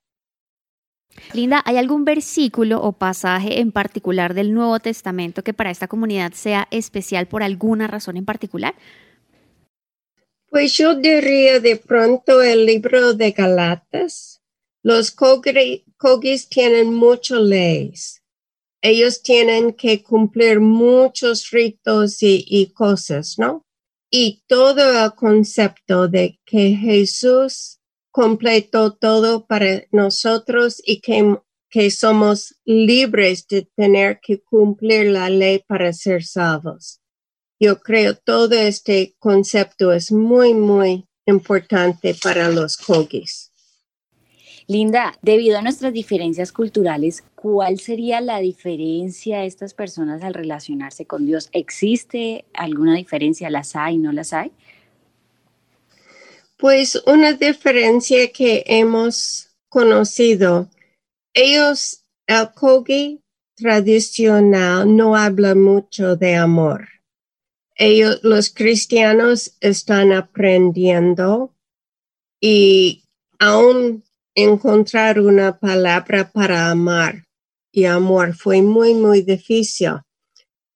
Linda, 1.33 1.61
¿hay 1.65 1.77
algún 1.77 2.05
versículo 2.05 2.81
o 2.81 2.93
pasaje 2.93 3.59
en 3.59 3.71
particular 3.71 4.33
del 4.33 4.53
Nuevo 4.53 4.79
Testamento 4.79 5.43
que 5.43 5.53
para 5.53 5.71
esta 5.71 5.87
comunidad 5.87 6.33
sea 6.33 6.67
especial 6.71 7.27
por 7.27 7.43
alguna 7.43 7.87
razón 7.87 8.17
en 8.17 8.25
particular? 8.25 8.75
Pues 10.49 10.77
yo 10.77 10.95
diría 10.95 11.59
de 11.59 11.75
pronto 11.75 12.41
el 12.41 12.65
libro 12.65 13.13
de 13.13 13.31
Galatas. 13.31 14.41
Los 14.83 15.11
cogis 15.11 16.47
tienen 16.47 16.93
muchas 16.93 17.41
leyes 17.41 18.21
ellos 18.81 19.21
tienen 19.23 19.73
que 19.73 20.03
cumplir 20.03 20.59
muchos 20.59 21.49
ritos 21.51 22.17
y, 22.21 22.71
cosas, 22.73 23.37
¿no? 23.37 23.65
Y 24.09 24.43
todo 24.47 25.05
el 25.05 25.13
concepto 25.15 26.07
de 26.07 26.39
que 26.45 26.75
Jesús 26.75 27.79
completó 28.11 28.93
todo 28.93 29.45
para 29.45 29.83
nosotros 29.91 30.81
y 30.85 31.01
que, 31.01 31.37
que 31.69 31.91
somos 31.91 32.55
libres 32.65 33.47
de 33.47 33.67
tener 33.75 34.19
que 34.21 34.41
cumplir 34.41 35.07
la 35.07 35.29
ley 35.29 35.63
para 35.67 35.91
ser 35.93 36.23
salvos. 36.23 37.01
yo 37.59 37.79
creo 37.79 38.15
todo 38.15 38.53
este 38.53 39.15
concepto 39.19 39.91
es 39.91 40.11
muy, 40.11 40.53
muy 40.53 41.07
importante 41.25 42.15
para 42.15 42.49
los 42.49 42.77
Kogis. 42.77 43.46
Linda, 44.69 45.17
debido 45.21 45.57
a 45.57 45.61
nuestras 45.61 45.93
diferencias 45.93 46.51
culturales, 46.51 47.23
¿cuál 47.35 47.79
sería 47.79 48.19
la 48.19 48.39
diferencia 48.39 49.39
de 49.39 49.45
estas 49.45 49.73
personas 49.73 50.21
al 50.23 50.33
relacionarse 50.33 51.05
con 51.05 51.25
Dios? 51.25 51.47
¿Existe 51.53 52.43
alguna 52.53 52.95
diferencia? 52.95 53.49
¿Las 53.49 53.77
hay, 53.77 53.97
no 53.97 54.11
las 54.11 54.33
hay? 54.33 54.51
Pues 56.57 57.01
una 57.05 57.31
diferencia 57.31 58.29
que 58.33 58.65
hemos 58.67 59.55
conocido, 59.69 60.69
ellos, 61.33 62.03
el 62.25 62.51
Kogi 62.51 63.21
tradicional 63.55 64.93
no 64.93 65.15
habla 65.15 65.55
mucho 65.55 66.17
de 66.17 66.35
amor. 66.35 66.89
Ellos, 67.75 68.19
los 68.21 68.49
cristianos 68.49 69.55
están 69.61 70.11
aprendiendo 70.11 71.53
y 72.41 73.05
aún 73.39 74.03
encontrar 74.37 75.19
una 75.19 75.57
palabra 75.57 76.31
para 76.31 76.69
amar 76.69 77.23
y 77.71 77.85
amor 77.85 78.35
fue 78.35 78.61
muy, 78.61 78.93
muy 78.93 79.23
difícil. 79.23 79.93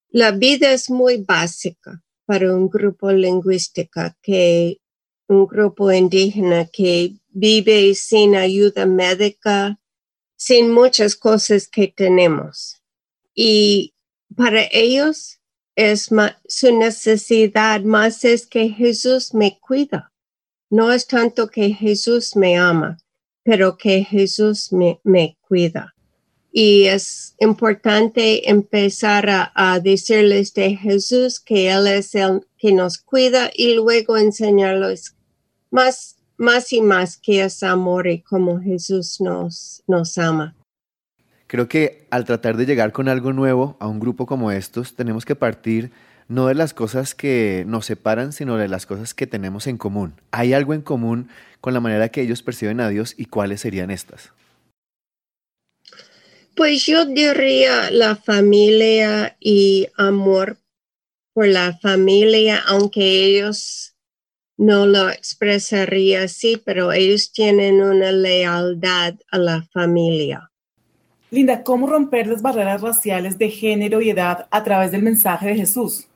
La 0.10 0.32
vida 0.32 0.74
es 0.74 0.90
muy 0.90 1.18
básica 1.18 2.02
para 2.26 2.56
un 2.56 2.68
grupo 2.68 3.12
lingüístico 3.12 4.02
que 4.24 4.80
un 5.28 5.46
grupo 5.46 5.92
indígena 5.92 6.66
que 6.74 7.14
vive 7.30 7.94
sin 7.94 8.36
ayuda 8.36 8.88
médica, 8.88 9.80
sin 10.36 10.72
muchas 10.72 11.16
cosas 11.16 11.68
que 11.68 11.88
tenemos. 11.88 12.82
Y 13.36 13.94
para 14.36 14.64
ellos 14.72 15.40
es 15.76 16.10
su 16.48 16.76
necesidad 16.76 17.82
más 17.82 18.26
es 18.26 18.48
que 18.48 18.70
Jesús 18.70 19.36
me 19.36 19.60
cuida. 19.60 20.12
No 20.72 20.92
es 20.92 21.06
tanto 21.06 21.48
que 21.48 21.70
Jesús 21.70 22.36
me 22.36 22.58
ama, 22.58 22.98
pero 23.44 23.78
que 23.78 24.04
Jesús 24.04 24.72
me, 24.72 25.38
cuida. 25.48 25.94
Y 26.52 26.86
es 26.86 27.36
importante 27.40 28.50
empezar 28.50 29.28
a, 29.30 29.80
decirles 29.80 30.54
de 30.54 30.76
Jesús 30.76 31.40
que 31.40 31.72
Él 31.72 31.88
es 31.88 32.14
el 32.16 32.46
que 32.58 32.74
nos 32.74 32.98
cuida 32.98 33.50
y 33.54 33.76
luego 33.76 34.18
enseñarles 34.18 35.16
más, 35.70 36.18
más 36.38 36.74
y 36.74 36.82
más 36.82 37.18
que 37.18 37.44
es 37.44 37.64
amor 37.64 38.08
y 38.08 38.22
cómo 38.22 38.60
Jesús 38.60 39.22
nos, 39.22 39.84
nos 39.88 40.18
ama. 40.18 40.56
Creo 41.48 41.68
que 41.68 42.08
al 42.12 42.26
tratar 42.26 42.56
de 42.58 42.66
llegar 42.66 42.92
con 42.92 43.10
algo 43.10 43.34
nuevo 43.34 43.76
a 43.80 43.88
un 43.88 44.00
grupo 44.00 44.26
como 44.26 44.52
estos, 44.52 44.96
tenemos 44.96 45.26
que 45.26 45.36
partir 45.36 45.92
no 46.32 46.48
de 46.48 46.56
las 46.56 46.74
cosas 46.74 47.14
que 47.14 47.66
nos 47.68 47.86
separan, 47.86 48.32
sino 48.32 48.56
de 48.56 48.70
las 48.70 48.86
cosas 48.86 49.14
que 49.14 49.28
tenemos 49.28 49.68
en 49.68 49.78
común. 49.78 50.14
¿Hay 50.32 50.54
algo 50.54 50.74
en 50.74 50.82
común 50.82 51.28
con 51.60 51.74
la 51.74 51.82
manera 51.82 52.08
que 52.08 52.22
ellos 52.22 52.42
perciben 52.42 52.80
a 52.80 52.88
Dios 52.88 53.16
y 53.18 53.26
cuáles 53.26 53.60
serían 53.60 53.92
estas? 53.92 54.32
Pues 56.56 56.86
yo 56.86 57.04
diría 57.06 57.92
la 57.92 58.16
familia 58.16 59.36
y 59.42 59.90
amor 59.98 60.58
por 61.34 61.48
la 61.48 61.78
familia, 61.80 62.64
aunque 62.66 63.26
ellos 63.26 63.96
no 64.56 64.86
lo 64.86 65.10
expresarían 65.10 66.24
así, 66.24 66.62
pero 66.64 66.94
ellos 66.94 67.34
tienen 67.34 67.82
una 67.82 68.14
lealtad 68.14 69.16
a 69.32 69.38
la 69.38 69.64
familia. 69.74 70.50
Linda, 71.30 71.62
¿cómo 71.64 71.88
romper 71.88 72.28
las 72.28 72.42
barreras 72.42 72.80
raciales 72.80 73.38
de 73.38 73.50
género 73.50 74.02
y 74.02 74.12
edad 74.12 74.48
a 74.50 74.64
través 74.64 74.92
del 74.92 75.04
mensaje 75.04 75.48
de 75.48 75.56
Jesús? 75.56 76.08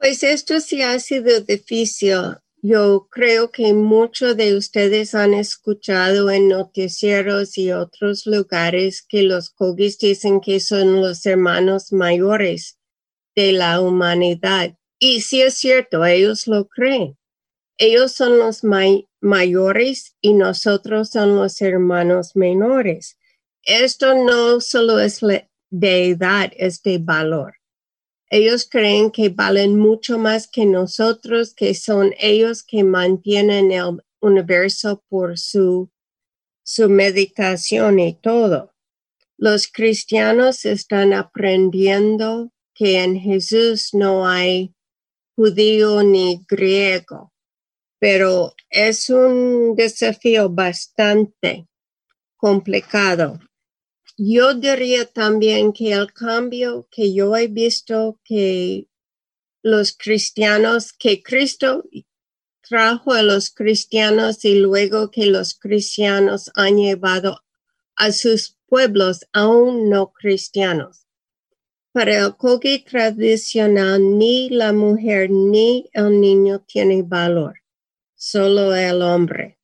Pues 0.00 0.22
esto 0.22 0.60
sí 0.60 0.80
ha 0.80 0.98
sido 0.98 1.42
difícil. 1.42 2.38
Yo 2.62 3.06
creo 3.10 3.50
que 3.50 3.74
muchos 3.74 4.34
de 4.34 4.56
ustedes 4.56 5.14
han 5.14 5.34
escuchado 5.34 6.30
en 6.30 6.48
noticieros 6.48 7.58
y 7.58 7.72
otros 7.72 8.24
lugares 8.24 9.02
que 9.06 9.22
los 9.22 9.50
Kogis 9.50 9.98
dicen 9.98 10.40
que 10.40 10.58
son 10.58 11.02
los 11.02 11.26
hermanos 11.26 11.92
mayores 11.92 12.78
de 13.36 13.52
la 13.52 13.82
humanidad. 13.82 14.74
Y 14.98 15.20
sí 15.20 15.42
es 15.42 15.58
cierto, 15.58 16.06
ellos 16.06 16.46
lo 16.46 16.66
creen. 16.66 17.18
Ellos 17.76 18.12
son 18.12 18.38
los 18.38 18.62
mayores 19.20 20.16
y 20.22 20.32
nosotros 20.32 21.10
son 21.10 21.36
los 21.36 21.60
hermanos 21.60 22.36
menores. 22.36 23.18
Esto 23.64 24.14
no 24.14 24.62
solo 24.62 24.98
es 24.98 25.20
de 25.20 26.08
edad, 26.08 26.50
es 26.56 26.82
de 26.82 26.96
valor. 26.96 27.59
Ellos 28.32 28.68
creen 28.70 29.10
que 29.10 29.28
valen 29.28 29.76
mucho 29.76 30.16
más 30.16 30.46
que 30.46 30.64
nosotros, 30.64 31.52
que 31.52 31.74
son 31.74 32.14
ellos 32.16 32.62
que 32.62 32.84
mantienen 32.84 33.72
el 33.72 34.02
universo 34.20 35.02
por 35.08 35.36
su, 35.36 35.90
su 36.62 36.88
meditación 36.88 37.98
y 37.98 38.14
todo. 38.14 38.72
Los 39.36 39.66
cristianos 39.66 40.64
están 40.64 41.12
aprendiendo 41.12 42.52
que 42.72 43.02
en 43.02 43.18
Jesús 43.18 43.94
no 43.94 44.28
hay 44.28 44.76
judío 45.34 46.04
ni 46.04 46.44
griego, 46.48 47.32
pero 47.98 48.54
es 48.68 49.10
un 49.10 49.74
desafío 49.74 50.48
bastante 50.48 51.66
complicado 52.36 53.40
yo 54.22 54.52
diría 54.52 55.06
también 55.06 55.72
que 55.72 55.92
el 55.92 56.12
cambio 56.12 56.86
que 56.90 57.14
yo 57.14 57.34
he 57.36 57.48
visto 57.48 58.20
que 58.22 58.86
los 59.62 59.96
cristianos, 59.96 60.92
que 60.92 61.22
Cristo 61.22 61.84
trajo 62.60 63.14
a 63.14 63.22
los 63.22 63.48
cristianos 63.48 64.44
y 64.44 64.56
luego 64.56 65.10
que 65.10 65.24
los 65.24 65.54
cristianos 65.54 66.50
han 66.54 66.76
llevado 66.76 67.40
a 67.96 68.12
sus 68.12 68.58
pueblos 68.66 69.26
aún 69.32 69.88
no 69.88 70.12
cristianos. 70.12 71.06
Para 71.92 72.18
el 72.18 72.36
Kogi 72.36 72.84
tradicional, 72.84 74.18
ni 74.18 74.50
la 74.50 74.74
mujer 74.74 75.30
ni 75.30 75.88
el 75.94 76.20
niño 76.20 76.60
tiene 76.60 77.02
valor, 77.02 77.54
solo 78.16 78.74
el 78.74 79.00
hombre. 79.00 79.59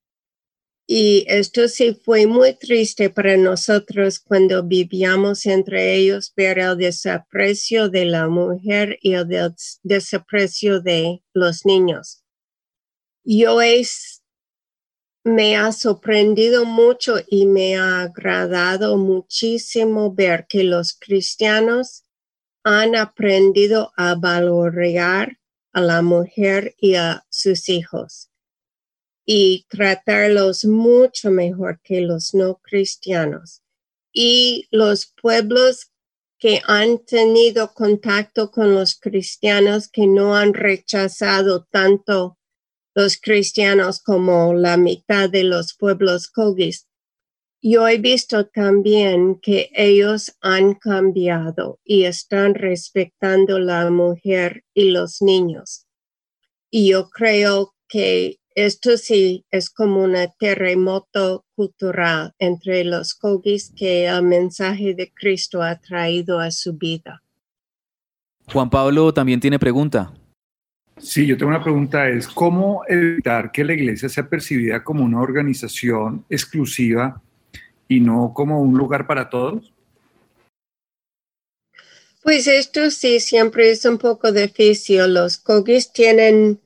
Y 0.89 1.25
esto 1.27 1.67
sí 1.67 2.01
fue 2.05 2.29
muy 2.29 2.55
triste 2.55 3.11
para 3.11 3.37
nosotros 3.37 4.21
cuando 4.21 4.63
vivíamos 4.63 5.45
entre 5.47 5.97
ellos 5.97 6.33
ver 6.37 6.61
el 6.61 6.77
desaprecio 6.77 7.89
de 7.89 8.05
la 8.05 8.29
mujer 8.29 8.97
y 9.03 9.15
el 9.15 9.27
desaprecio 9.83 10.81
de 10.81 11.25
los 11.35 11.67
niños. 11.67 12.23
Yo 13.25 13.61
es, 13.61 14.23
me 15.25 15.57
ha 15.57 15.73
sorprendido 15.73 16.65
mucho 16.65 17.17
y 17.27 17.47
me 17.47 17.77
ha 17.77 18.03
agradado 18.03 18.97
muchísimo 18.97 20.15
ver 20.15 20.47
que 20.49 20.63
los 20.63 20.95
cristianos 20.97 22.05
han 22.63 22.95
aprendido 22.95 23.93
a 23.97 24.15
valorar 24.15 25.41
a 25.73 25.81
la 25.81 26.01
mujer 26.03 26.77
y 26.79 26.95
a 26.95 27.27
sus 27.29 27.69
hijos 27.69 28.31
y 29.27 29.67
tratarlos 29.69 30.65
mucho 30.65 31.31
mejor 31.33 31.81
que 31.83 32.01
los 32.01 32.33
no 32.33 32.61
cristianos. 32.63 33.61
Y 34.13 34.69
los 34.71 35.13
pueblos 35.21 35.91
que 36.39 36.63
han 36.65 37.05
tenido 37.05 37.75
contacto 37.75 38.51
con 38.51 38.75
los 38.75 38.95
cristianos 38.99 39.89
que 39.89 40.07
no 40.07 40.37
han 40.37 40.55
rechazado 40.55 41.67
tanto 41.71 42.39
los 42.95 43.19
cristianos 43.19 44.01
como 44.01 44.55
la 44.55 44.77
mitad 44.77 45.29
de 45.29 45.45
los 45.45 45.75
pueblos 45.75 46.29
Kogis. 46.29 46.89
Yo 47.61 47.89
he 47.89 47.99
visto 47.99 48.47
también 48.47 49.41
que 49.41 49.71
ellos 49.75 50.37
han 50.41 50.75
cambiado 50.75 51.81
y 51.85 52.05
están 52.05 52.55
respetando 52.55 53.59
la 53.59 53.91
mujer 53.91 54.65
y 54.73 54.91
los 54.91 55.21
niños. 55.21 55.87
Y 56.71 56.91
yo 56.91 57.11
creo 57.11 57.75
que 57.89 58.39
esto 58.57 58.97
sí 58.97 59.45
es 59.51 59.69
como 59.69 60.03
un 60.03 60.17
terremoto 60.39 61.45
cultural 61.55 62.33
entre 62.39 62.85
los 62.85 63.15
Kogis 63.15 63.71
que 63.77 64.07
el 64.07 64.23
mensaje 64.23 64.95
de 64.95 65.13
Cristo 65.13 65.63
ha 65.63 65.79
traído 65.79 66.41
a 66.41 66.51
su 66.51 66.73
vida. 66.73 67.23
Juan 68.47 68.71
Pablo 68.71 69.13
también 69.13 69.41
tiene 69.41 69.59
pregunta. 69.59 70.11
Sí, 70.97 71.27
yo 71.27 71.37
tengo 71.37 71.51
una 71.51 71.63
pregunta, 71.63 72.09
es 72.09 72.27
cómo 72.27 72.83
evitar 72.89 73.53
que 73.53 73.63
la 73.63 73.75
iglesia 73.75 74.09
sea 74.09 74.27
percibida 74.27 74.83
como 74.83 75.05
una 75.05 75.21
organización 75.21 76.25
exclusiva 76.31 77.21
y 77.87 78.01
no 78.01 78.33
como 78.35 78.63
un 78.63 78.79
lugar 78.79 79.07
para 79.07 79.29
todos? 79.29 79.71
Pues 82.23 82.47
esto 82.47 82.91
sí 82.91 83.21
siempre 83.21 83.71
es 83.71 83.85
un 83.85 83.99
poco 83.99 84.33
difícil. 84.33 85.13
Los 85.13 85.37
Kogis 85.37 85.93
tienen 85.93 86.59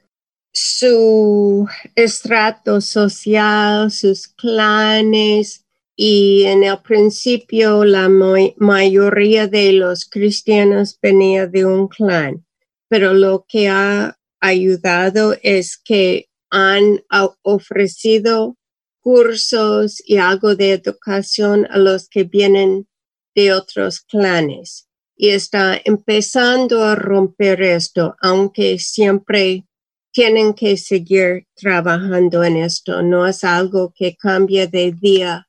su 0.53 1.69
estrato 1.95 2.81
social, 2.81 3.91
sus 3.91 4.29
clanes 4.29 5.65
y 5.97 6.45
en 6.45 6.65
el 6.65 6.81
principio 6.81 7.85
la 7.85 8.09
mayoría 8.09 9.47
de 9.47 9.73
los 9.73 10.07
cristianos 10.07 10.99
venía 11.01 11.47
de 11.47 11.67
un 11.67 11.89
clan, 11.89 12.45
pero 12.89 13.13
lo 13.13 13.45
que 13.49 13.69
ha 13.69 14.19
ayudado 14.41 15.37
es 15.43 15.77
que 15.77 16.29
han 16.51 17.05
ofrecido 17.43 18.57
cursos 19.01 20.03
y 20.05 20.17
algo 20.17 20.57
de 20.57 20.73
educación 20.73 21.67
a 21.71 21.79
los 21.79 22.09
que 22.09 22.25
vienen 22.25 22.89
de 23.35 23.53
otros 23.53 24.01
clanes. 24.01 24.89
Y 25.17 25.29
está 25.29 25.79
empezando 25.85 26.83
a 26.83 26.95
romper 26.95 27.63
esto, 27.63 28.17
aunque 28.21 28.79
siempre 28.79 29.67
tienen 30.13 30.55
que 30.55 30.77
seguir 30.77 31.47
trabajando 31.55 32.43
en 32.45 32.57
esto. 32.57 33.03
No 33.03 33.27
es 33.27 33.45
algo 33.45 33.93
que 33.95 34.17
cambia 34.17 34.67
de 34.67 34.93
día, 34.93 35.49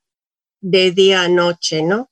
de 0.60 0.90
día 0.90 1.22
a 1.22 1.28
noche, 1.28 1.82
¿no? 1.82 2.10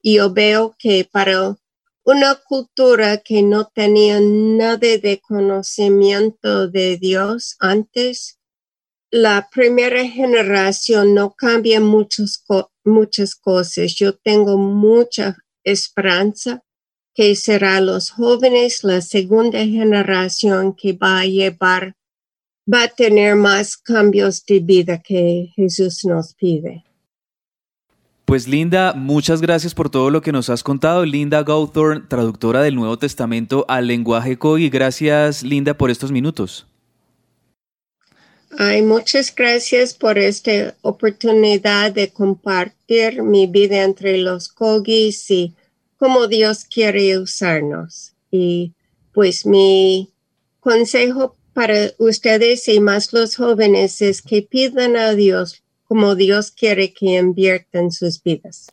Y 0.00 0.16
yo 0.16 0.32
veo 0.32 0.74
que 0.78 1.08
para 1.10 1.56
una 2.04 2.34
cultura 2.34 3.18
que 3.18 3.42
no 3.42 3.66
tenía 3.66 4.18
nada 4.20 4.78
de 4.78 5.20
conocimiento 5.20 6.68
de 6.68 6.96
Dios 6.96 7.56
antes, 7.60 8.38
la 9.10 9.48
primera 9.52 10.04
generación 10.08 11.14
no 11.14 11.34
cambia 11.34 11.80
muchas, 11.80 12.42
muchas 12.84 13.34
cosas. 13.34 13.94
Yo 13.94 14.16
tengo 14.16 14.56
mucha 14.56 15.36
esperanza 15.62 16.64
que 17.14 17.34
será 17.36 17.80
los 17.80 18.10
jóvenes, 18.10 18.84
la 18.84 19.00
segunda 19.00 19.58
generación 19.64 20.74
que 20.74 20.92
va 20.92 21.20
a 21.20 21.26
llevar, 21.26 21.94
va 22.72 22.84
a 22.84 22.88
tener 22.88 23.36
más 23.36 23.76
cambios 23.76 24.44
de 24.46 24.60
vida 24.60 25.02
que 25.02 25.52
Jesús 25.54 26.04
nos 26.04 26.34
pide. 26.34 26.84
Pues 28.24 28.48
Linda, 28.48 28.94
muchas 28.94 29.42
gracias 29.42 29.74
por 29.74 29.90
todo 29.90 30.08
lo 30.08 30.22
que 30.22 30.32
nos 30.32 30.48
has 30.48 30.62
contado. 30.62 31.04
Linda 31.04 31.42
Gauthorne, 31.42 32.06
traductora 32.08 32.62
del 32.62 32.76
Nuevo 32.76 32.96
Testamento 32.96 33.66
al 33.68 33.88
lenguaje 33.88 34.38
COI. 34.38 34.70
Gracias, 34.70 35.42
Linda, 35.42 35.74
por 35.74 35.90
estos 35.90 36.12
minutos. 36.12 36.66
Ay, 38.58 38.82
muchas 38.82 39.34
gracias 39.34 39.94
por 39.94 40.18
esta 40.18 40.74
oportunidad 40.82 41.92
de 41.92 42.10
compartir 42.10 43.22
mi 43.22 43.46
vida 43.46 43.82
entre 43.82 44.18
los 44.18 44.48
Kogis 44.48 45.30
y 45.30 45.54
cómo 46.02 46.26
Dios 46.26 46.64
quiere 46.64 47.16
usarnos. 47.16 48.12
Y 48.28 48.72
pues 49.14 49.46
mi 49.46 50.12
consejo 50.58 51.36
para 51.52 51.92
ustedes 51.98 52.66
y 52.66 52.80
más 52.80 53.12
los 53.12 53.36
jóvenes 53.36 54.02
es 54.02 54.20
que 54.20 54.42
pidan 54.42 54.96
a 54.96 55.14
Dios 55.14 55.62
como 55.84 56.16
Dios 56.16 56.50
quiere 56.50 56.92
que 56.92 57.18
inviertan 57.18 57.92
sus 57.92 58.20
vidas. 58.20 58.66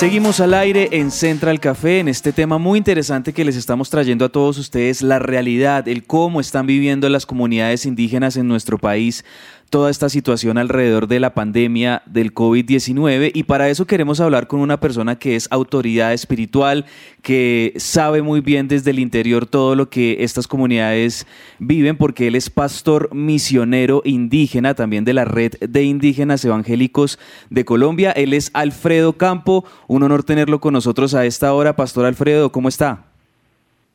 Seguimos 0.00 0.40
al 0.40 0.54
aire 0.54 0.88
en 0.92 1.10
Central 1.10 1.60
Café 1.60 1.98
en 1.98 2.08
este 2.08 2.32
tema 2.32 2.56
muy 2.56 2.78
interesante 2.78 3.34
que 3.34 3.44
les 3.44 3.54
estamos 3.54 3.90
trayendo 3.90 4.24
a 4.24 4.30
todos 4.30 4.56
ustedes, 4.56 5.02
la 5.02 5.18
realidad, 5.18 5.86
el 5.88 6.06
cómo 6.06 6.40
están 6.40 6.66
viviendo 6.66 7.06
las 7.10 7.26
comunidades 7.26 7.84
indígenas 7.84 8.38
en 8.38 8.48
nuestro 8.48 8.78
país 8.78 9.26
toda 9.70 9.88
esta 9.88 10.08
situación 10.08 10.58
alrededor 10.58 11.06
de 11.06 11.20
la 11.20 11.32
pandemia 11.32 12.02
del 12.04 12.34
COVID-19 12.34 13.30
y 13.32 13.44
para 13.44 13.68
eso 13.68 13.86
queremos 13.86 14.20
hablar 14.20 14.48
con 14.48 14.60
una 14.60 14.80
persona 14.80 15.16
que 15.16 15.36
es 15.36 15.46
autoridad 15.50 16.12
espiritual, 16.12 16.86
que 17.22 17.72
sabe 17.76 18.20
muy 18.20 18.40
bien 18.40 18.66
desde 18.66 18.90
el 18.90 18.98
interior 18.98 19.46
todo 19.46 19.76
lo 19.76 19.88
que 19.88 20.24
estas 20.24 20.48
comunidades 20.48 21.26
viven 21.60 21.96
porque 21.96 22.26
él 22.26 22.34
es 22.34 22.50
pastor 22.50 23.14
misionero 23.14 24.02
indígena 24.04 24.74
también 24.74 25.04
de 25.04 25.14
la 25.14 25.24
red 25.24 25.52
de 25.60 25.84
indígenas 25.84 26.44
evangélicos 26.44 27.18
de 27.48 27.64
Colombia. 27.64 28.10
Él 28.10 28.32
es 28.34 28.50
Alfredo 28.54 29.12
Campo, 29.12 29.64
un 29.86 30.02
honor 30.02 30.24
tenerlo 30.24 30.60
con 30.60 30.72
nosotros 30.72 31.14
a 31.14 31.24
esta 31.24 31.54
hora. 31.54 31.76
Pastor 31.76 32.06
Alfredo, 32.06 32.50
¿cómo 32.50 32.68
está? 32.68 33.04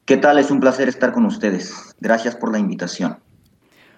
¿Qué 0.06 0.18
tal? 0.18 0.40
Es 0.40 0.52
un 0.52 0.60
placer 0.60 0.88
estar 0.88 1.12
con 1.12 1.26
ustedes. 1.26 1.96
Gracias 2.00 2.36
por 2.36 2.52
la 2.52 2.60
invitación. 2.60 3.18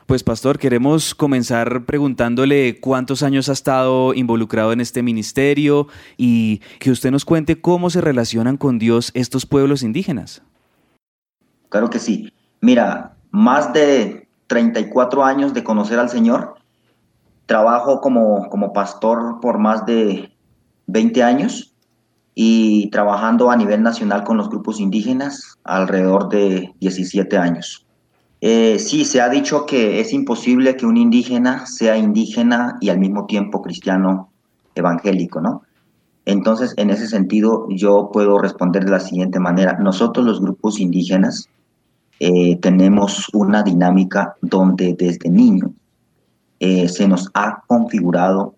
Pues 0.07 0.23
pastor, 0.23 0.57
queremos 0.57 1.13
comenzar 1.13 1.83
preguntándole 1.83 2.79
cuántos 2.79 3.23
años 3.23 3.49
ha 3.49 3.51
estado 3.51 4.13
involucrado 4.13 4.71
en 4.71 4.79
este 4.79 5.03
ministerio 5.03 5.89
y 6.15 6.61
que 6.79 6.91
usted 6.91 7.11
nos 7.11 7.25
cuente 7.25 7.59
cómo 7.59 7.89
se 7.89 7.99
relacionan 7.99 8.55
con 8.55 8.79
Dios 8.79 9.11
estos 9.15 9.45
pueblos 9.45 9.83
indígenas. 9.83 10.41
Claro 11.67 11.89
que 11.89 11.99
sí. 11.99 12.31
Mira, 12.61 13.17
más 13.31 13.73
de 13.73 14.29
34 14.47 15.25
años 15.25 15.53
de 15.53 15.65
conocer 15.65 15.99
al 15.99 16.09
Señor. 16.09 16.55
Trabajo 17.45 17.99
como, 17.99 18.47
como 18.47 18.71
pastor 18.71 19.41
por 19.41 19.57
más 19.57 19.85
de 19.85 20.31
20 20.85 21.21
años 21.21 21.73
y 22.33 22.89
trabajando 22.91 23.51
a 23.51 23.57
nivel 23.57 23.83
nacional 23.83 24.23
con 24.23 24.37
los 24.37 24.49
grupos 24.49 24.79
indígenas 24.79 25.57
alrededor 25.65 26.29
de 26.29 26.73
17 26.79 27.37
años. 27.37 27.86
Eh, 28.39 28.77
sí, 28.77 29.03
se 29.05 29.19
ha 29.21 29.29
dicho 29.29 29.65
que 29.65 29.99
es 29.99 30.13
imposible 30.13 30.75
que 30.75 30.85
un 30.85 30.97
indígena 30.97 31.65
sea 31.65 31.97
indígena 31.97 32.77
y 32.79 32.89
al 32.89 32.99
mismo 32.99 33.25
tiempo 33.25 33.61
cristiano 33.61 34.29
evangélico, 34.75 35.41
¿no? 35.41 35.63
Entonces, 36.25 36.73
en 36.77 36.89
ese 36.89 37.07
sentido, 37.07 37.67
yo 37.69 38.09
puedo 38.11 38.37
responder 38.37 38.85
de 38.85 38.91
la 38.91 38.99
siguiente 38.99 39.39
manera. 39.39 39.77
Nosotros 39.79 40.25
los 40.25 40.41
grupos 40.41 40.79
indígenas 40.79 41.49
eh, 42.19 42.57
tenemos 42.57 43.27
una 43.33 43.63
dinámica 43.63 44.35
donde 44.41 44.93
desde 44.93 45.29
niño 45.29 45.73
eh, 46.59 46.89
se 46.89 47.07
nos 47.07 47.29
ha 47.33 47.63
configurado 47.65 48.55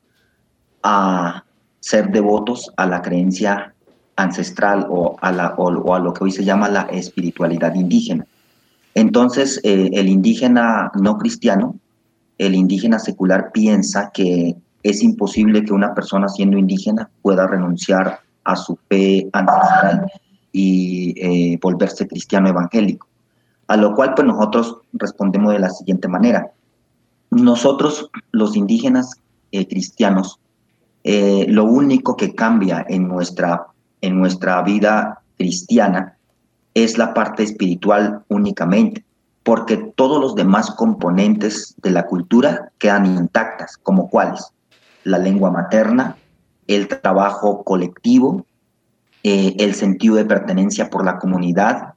a 0.82 1.44
ser 1.80 2.12
devotos 2.12 2.72
a 2.76 2.86
la 2.86 3.02
creencia 3.02 3.74
ancestral 4.16 4.88
o 4.90 5.16
a, 5.22 5.32
la, 5.32 5.54
o 5.56 5.94
a 5.94 6.00
lo 6.00 6.14
que 6.14 6.24
hoy 6.24 6.32
se 6.32 6.44
llama 6.44 6.68
la 6.70 6.82
espiritualidad 6.84 7.76
indígena. 7.76 8.26
Entonces, 8.94 9.60
eh, 9.64 9.90
el 9.94 10.10
indígena 10.10 10.92
no 11.00 11.18
cristiano, 11.18 11.76
el 12.38 12.56
indígena 12.56 13.00
secular 13.00 13.52
piensa 13.52 14.12
que 14.14 14.56
es 14.84 15.04
imposible 15.04 15.64
que 15.64 15.74
una 15.74 15.94
persona 15.94 16.28
siendo 16.28 16.58
indígena 16.58 17.10
pueda 17.22 17.48
renunciar 17.48 18.20
a 18.44 18.56
su 18.56 18.78
fe 18.90 19.30
ancestral 19.34 20.12
y 20.52 21.14
eh, 21.18 21.60
volverse 21.62 22.08
cristiano 22.08 22.50
evangélico. 22.50 23.08
A 23.68 23.78
lo 23.78 23.94
cual 23.94 24.14
pues 24.16 24.28
nosotros 24.28 24.78
respondemos 24.94 25.54
de 25.54 25.60
la 25.60 25.70
siguiente 25.70 26.08
manera. 26.08 26.52
Nosotros 27.30 28.10
los 28.32 28.56
indígenas 28.56 29.16
eh, 29.52 29.68
cristianos, 29.68 30.40
lo 31.04 31.64
único 31.64 32.16
que 32.16 32.36
cambia 32.36 32.86
en 32.88 33.08
nuestra, 33.08 33.68
en 34.02 34.20
nuestra 34.20 34.62
vida 34.62 35.22
cristiana 35.38 36.19
es 36.84 36.98
la 36.98 37.14
parte 37.14 37.44
espiritual 37.44 38.24
únicamente, 38.28 39.04
porque 39.44 39.78
todos 39.78 40.20
los 40.22 40.36
demás 40.36 40.72
componentes 40.72 41.76
de 41.82 41.92
la 41.92 42.06
cultura 42.06 42.72
quedan 42.78 43.06
intactas, 43.06 43.78
como 43.78 44.10
cuáles, 44.10 44.52
la 45.04 45.18
lengua 45.18 45.52
materna, 45.52 46.18
el 46.68 46.88
trabajo 46.88 47.64
colectivo, 47.64 48.46
eh, 49.24 49.56
el 49.60 49.74
sentido 49.74 50.16
de 50.16 50.26
pertenencia 50.26 50.90
por 50.90 51.04
la 51.04 51.18
comunidad, 51.18 51.94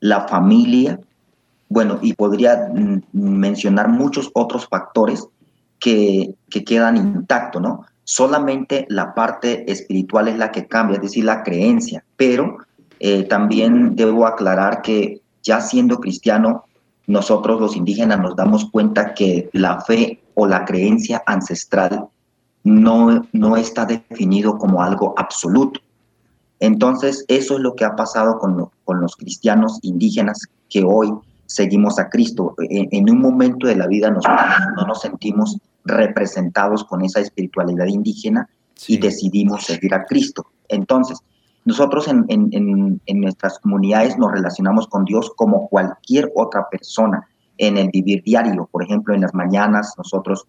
la 0.00 0.26
familia, 0.26 0.98
bueno, 1.68 1.98
y 2.02 2.14
podría 2.14 2.70
mm, 2.74 3.02
mencionar 3.12 3.88
muchos 3.88 4.30
otros 4.34 4.66
factores 4.66 5.26
que, 5.78 6.34
que 6.48 6.64
quedan 6.64 6.96
intactos, 6.96 7.62
¿no? 7.62 7.84
Solamente 8.04 8.86
la 8.88 9.14
parte 9.14 9.70
espiritual 9.70 10.28
es 10.28 10.36
la 10.36 10.50
que 10.50 10.66
cambia, 10.66 10.96
es 10.96 11.02
decir, 11.02 11.24
la 11.24 11.44
creencia, 11.44 12.04
pero 12.16 12.58
eh, 13.00 13.24
también 13.24 13.96
debo 13.96 14.26
aclarar 14.26 14.82
que 14.82 15.20
ya 15.42 15.60
siendo 15.60 15.98
cristiano, 15.98 16.64
nosotros 17.06 17.60
los 17.60 17.76
indígenas 17.76 18.20
nos 18.20 18.36
damos 18.36 18.70
cuenta 18.70 19.14
que 19.14 19.50
la 19.52 19.80
fe 19.80 20.22
o 20.34 20.46
la 20.46 20.64
creencia 20.64 21.22
ancestral 21.26 22.06
no, 22.62 23.26
no 23.32 23.56
está 23.56 23.86
definido 23.86 24.58
como 24.58 24.82
algo 24.82 25.14
absoluto. 25.16 25.80
Entonces, 26.60 27.24
eso 27.28 27.54
es 27.54 27.60
lo 27.60 27.74
que 27.74 27.84
ha 27.84 27.96
pasado 27.96 28.38
con, 28.38 28.68
con 28.84 29.00
los 29.00 29.16
cristianos 29.16 29.78
indígenas 29.82 30.46
que 30.68 30.84
hoy 30.84 31.12
seguimos 31.50 31.98
a 31.98 32.08
Cristo. 32.08 32.54
En, 32.58 33.10
un 33.10 33.20
momento 33.20 33.66
de 33.66 33.74
la 33.74 33.88
vida 33.88 34.10
nosotros 34.10 34.46
no 34.76 34.86
nos 34.86 35.00
sentimos 35.00 35.58
representados 35.84 36.84
con 36.84 37.04
esa 37.04 37.20
espiritualidad 37.20 37.86
indígena 37.86 38.48
y 38.86 38.98
decidimos 38.98 39.64
seguir 39.64 39.92
a 39.94 40.04
Cristo. 40.04 40.46
Entonces, 40.68 41.18
nosotros 41.64 42.08
en, 42.08 43.00
nuestras 43.14 43.58
comunidades 43.58 44.18
nos 44.18 44.32
relacionamos 44.32 44.86
con 44.86 45.04
Dios 45.04 45.30
como 45.36 45.68
cualquier 45.68 46.30
otra 46.34 46.68
persona. 46.70 47.26
en 47.58 47.76
el 47.76 47.90
vivir 47.90 48.22
diario. 48.22 48.70
Por 48.72 48.82
ejemplo, 48.82 49.14
en 49.14 49.20
las 49.20 49.34
mañanas 49.34 49.94
nosotros 49.98 50.46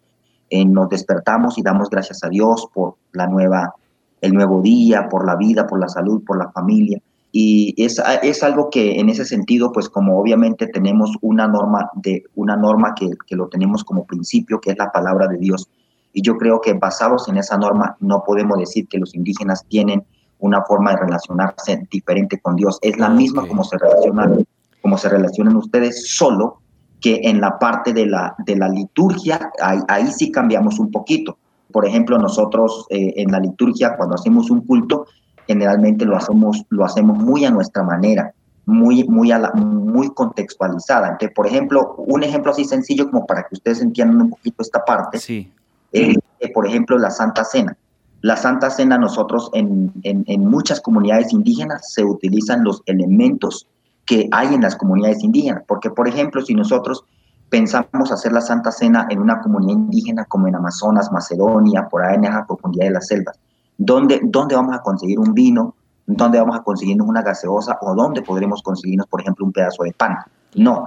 eh, 0.48 0.64
nos 0.64 0.88
despertamos 0.88 1.58
y 1.58 1.62
damos 1.62 1.90
gracias 1.90 2.24
a 2.24 2.30
Dios 2.30 2.66
por 2.72 2.94
la 3.12 3.26
nueva, 3.26 3.74
el 4.22 4.32
nuevo 4.32 4.62
día, 4.62 5.10
por 5.10 5.26
la 5.26 5.36
vida, 5.36 5.66
por 5.66 5.78
la 5.78 5.88
salud, 5.88 6.24
por 6.24 6.38
la 6.38 6.50
familia. 6.52 7.02
Y 7.30 7.74
es, 7.76 8.00
es 8.22 8.42
algo 8.42 8.70
que 8.70 8.98
en 8.98 9.10
ese 9.10 9.26
sentido, 9.26 9.72
pues 9.72 9.90
como 9.90 10.18
obviamente 10.18 10.66
tenemos 10.66 11.10
una 11.20 11.46
norma, 11.46 11.90
de, 11.96 12.24
una 12.34 12.56
norma 12.56 12.94
que, 12.94 13.10
que 13.26 13.36
lo 13.36 13.48
tenemos 13.48 13.84
como 13.84 14.06
principio, 14.06 14.60
que 14.60 14.70
es 14.70 14.78
la 14.78 14.90
palabra 14.90 15.26
de 15.28 15.36
Dios. 15.36 15.68
Y 16.14 16.22
yo 16.22 16.36
creo 16.38 16.62
que 16.62 16.72
basados 16.74 17.28
en 17.28 17.36
esa 17.36 17.58
norma 17.58 17.96
no 18.00 18.22
podemos 18.24 18.58
decir 18.58 18.88
que 18.88 18.98
los 18.98 19.14
indígenas 19.14 19.64
tienen 19.68 20.04
una 20.42 20.62
forma 20.62 20.90
de 20.90 20.98
relacionarse 20.98 21.86
diferente 21.90 22.40
con 22.40 22.56
Dios. 22.56 22.78
Es 22.82 22.98
la 22.98 23.08
misma 23.08 23.46
como 23.46 23.62
se 23.64 23.78
relacionan, 23.78 24.44
como 24.80 24.98
se 24.98 25.08
relacionan 25.08 25.56
ustedes, 25.56 26.08
solo 26.14 26.58
que 27.00 27.20
en 27.24 27.40
la 27.40 27.58
parte 27.58 27.92
de 27.92 28.06
la, 28.06 28.34
de 28.38 28.56
la 28.56 28.68
liturgia, 28.68 29.50
ahí, 29.60 30.06
sí 30.08 30.30
cambiamos 30.32 30.78
un 30.78 30.90
poquito. 30.90 31.38
Por 31.70 31.86
ejemplo, 31.86 32.18
nosotros 32.18 32.86
eh, 32.90 33.14
en 33.16 33.30
la 33.30 33.38
liturgia, 33.38 33.96
cuando 33.96 34.16
hacemos 34.16 34.50
un 34.50 34.62
culto, 34.66 35.06
generalmente 35.46 36.04
lo 36.04 36.16
hacemos, 36.16 36.64
lo 36.70 36.84
hacemos 36.84 37.18
muy 37.18 37.44
a 37.44 37.50
nuestra 37.50 37.84
manera, 37.84 38.32
muy, 38.66 39.04
muy, 39.04 39.30
a 39.30 39.38
la, 39.38 39.52
muy 39.52 40.12
contextualizada. 40.12 41.06
Entonces, 41.06 41.34
por 41.34 41.46
ejemplo, 41.46 41.94
un 41.98 42.24
ejemplo 42.24 42.50
así 42.50 42.64
sencillo 42.64 43.08
como 43.10 43.26
para 43.26 43.42
que 43.44 43.54
ustedes 43.54 43.80
entiendan 43.80 44.22
un 44.22 44.30
poquito 44.30 44.62
esta 44.62 44.84
parte, 44.84 45.18
sí. 45.18 45.52
Eh, 45.92 46.14
por 46.52 46.66
ejemplo, 46.66 46.98
la 46.98 47.10
Santa 47.10 47.44
Cena. 47.44 47.76
La 48.22 48.36
Santa 48.36 48.70
Cena 48.70 48.98
nosotros 48.98 49.50
en, 49.52 49.92
en, 50.04 50.46
muchas 50.46 50.80
comunidades 50.80 51.32
indígenas 51.32 51.92
se 51.92 52.04
utilizan 52.04 52.64
los 52.64 52.82
elementos 52.86 53.68
que 54.06 54.28
hay 54.30 54.54
en 54.54 54.62
las 54.62 54.76
comunidades 54.76 55.22
indígenas. 55.22 55.64
Porque, 55.66 55.90
por 55.90 56.08
ejemplo, 56.08 56.40
si 56.40 56.54
nosotros 56.54 57.04
pensamos 57.48 58.12
hacer 58.12 58.32
la 58.32 58.40
Santa 58.40 58.70
Cena 58.70 59.06
en 59.10 59.20
una 59.20 59.40
comunidad 59.40 59.74
indígena 59.74 60.24
como 60.24 60.46
en 60.48 60.54
Amazonas, 60.54 61.10
Macedonia, 61.12 61.88
por 61.88 62.04
ahí 62.04 62.14
en 62.14 62.24
esa 62.24 62.46
profundidad 62.46 62.86
de 62.86 62.92
las 62.92 63.08
selvas, 63.08 63.38
¿dónde, 63.76 64.20
dónde 64.22 64.54
vamos 64.54 64.74
a 64.74 64.82
conseguir 64.82 65.18
un 65.18 65.34
vino? 65.34 65.74
¿Dónde 66.06 66.38
vamos 66.38 66.56
a 66.56 66.62
conseguirnos 66.62 67.08
una 67.08 67.22
gaseosa? 67.22 67.78
¿O 67.80 67.94
dónde 67.94 68.22
podremos 68.22 68.62
conseguirnos, 68.62 69.06
por 69.08 69.20
ejemplo, 69.20 69.44
un 69.44 69.52
pedazo 69.52 69.82
de 69.82 69.92
pan? 69.92 70.16
No 70.54 70.84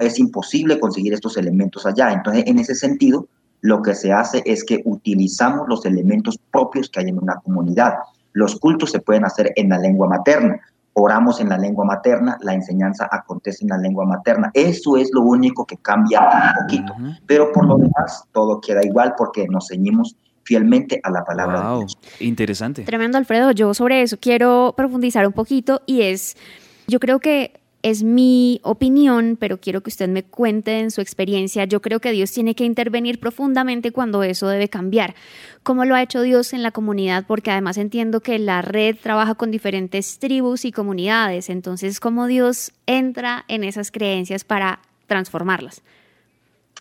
es 0.00 0.18
imposible 0.18 0.78
conseguir 0.78 1.14
estos 1.14 1.36
elementos 1.36 1.86
allá. 1.86 2.12
Entonces, 2.12 2.44
en 2.46 2.58
ese 2.58 2.74
sentido, 2.74 3.26
lo 3.62 3.80
que 3.80 3.94
se 3.94 4.12
hace 4.12 4.42
es 4.44 4.64
que 4.64 4.82
utilizamos 4.84 5.68
los 5.68 5.86
elementos 5.86 6.38
propios 6.50 6.90
que 6.90 7.00
hay 7.00 7.08
en 7.08 7.18
una 7.18 7.36
comunidad. 7.36 7.94
Los 8.32 8.58
cultos 8.58 8.90
se 8.90 9.00
pueden 9.00 9.24
hacer 9.24 9.52
en 9.56 9.68
la 9.68 9.78
lengua 9.78 10.08
materna, 10.08 10.60
oramos 10.94 11.40
en 11.40 11.48
la 11.48 11.56
lengua 11.56 11.84
materna, 11.84 12.36
la 12.42 12.54
enseñanza 12.54 13.08
acontece 13.10 13.64
en 13.64 13.70
la 13.70 13.78
lengua 13.78 14.04
materna. 14.04 14.50
Eso 14.52 14.96
es 14.96 15.10
lo 15.12 15.22
único 15.22 15.64
que 15.64 15.76
cambia 15.76 16.20
un 16.20 16.62
poquito. 16.62 16.92
Pero 17.26 17.52
por 17.52 17.66
lo 17.66 17.76
demás, 17.76 18.24
todo 18.32 18.60
queda 18.60 18.84
igual 18.84 19.14
porque 19.16 19.46
nos 19.46 19.68
ceñimos 19.68 20.16
fielmente 20.42 21.00
a 21.04 21.10
la 21.10 21.24
palabra 21.24 21.60
de 21.60 21.78
Dios. 21.78 21.98
Interesante. 22.18 22.82
Tremendo, 22.82 23.16
Alfredo. 23.16 23.52
Yo 23.52 23.74
sobre 23.74 24.02
eso 24.02 24.16
quiero 24.20 24.74
profundizar 24.76 25.24
un 25.24 25.32
poquito 25.32 25.82
y 25.86 26.02
es, 26.02 26.36
yo 26.88 26.98
creo 26.98 27.20
que 27.20 27.61
es 27.82 28.04
mi 28.04 28.60
opinión, 28.62 29.36
pero 29.38 29.58
quiero 29.58 29.82
que 29.82 29.90
usted 29.90 30.08
me 30.08 30.22
cuente 30.22 30.78
en 30.78 30.90
su 30.90 31.00
experiencia. 31.00 31.64
Yo 31.64 31.82
creo 31.82 32.00
que 32.00 32.12
Dios 32.12 32.30
tiene 32.30 32.54
que 32.54 32.64
intervenir 32.64 33.18
profundamente 33.18 33.90
cuando 33.90 34.22
eso 34.22 34.48
debe 34.48 34.68
cambiar. 34.68 35.14
¿Cómo 35.62 35.84
lo 35.84 35.94
ha 35.94 36.02
hecho 36.02 36.22
Dios 36.22 36.52
en 36.52 36.62
la 36.62 36.70
comunidad? 36.70 37.24
Porque 37.26 37.50
además 37.50 37.78
entiendo 37.78 38.20
que 38.20 38.38
la 38.38 38.62
red 38.62 38.96
trabaja 39.00 39.34
con 39.34 39.50
diferentes 39.50 40.18
tribus 40.18 40.64
y 40.64 40.72
comunidades. 40.72 41.50
Entonces, 41.50 41.98
¿cómo 41.98 42.26
Dios 42.26 42.72
entra 42.86 43.44
en 43.48 43.64
esas 43.64 43.90
creencias 43.90 44.44
para 44.44 44.80
transformarlas? 45.08 45.82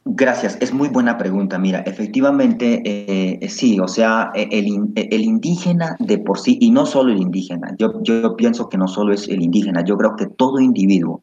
Gracias, 0.04 0.58
es 0.62 0.74
muy 0.74 0.90
buena 0.90 1.18
pregunta. 1.20 1.60
Mira, 1.60 1.80
efectivamente, 1.82 2.82
eh, 2.84 3.48
sí, 3.50 3.80
o 3.80 3.88
sea, 3.88 4.32
e, 4.34 4.48
el, 4.52 4.92
el, 4.96 5.22
indígena 5.22 5.96
de 6.00 6.18
por 6.18 6.40
sí, 6.40 6.58
y 6.60 6.72
no 6.72 6.88
solo 6.88 7.12
el 7.12 7.22
indígena, 7.22 7.76
yo, 7.78 8.02
yo 8.02 8.36
pienso 8.36 8.68
que 8.68 8.80
no 8.80 8.88
solo 8.88 9.14
es 9.14 9.28
el 9.28 9.44
indígena, 9.44 9.84
yo 9.84 9.98
creo 9.98 10.16
que 10.16 10.26
todo 10.26 10.60
individuo, 10.60 11.22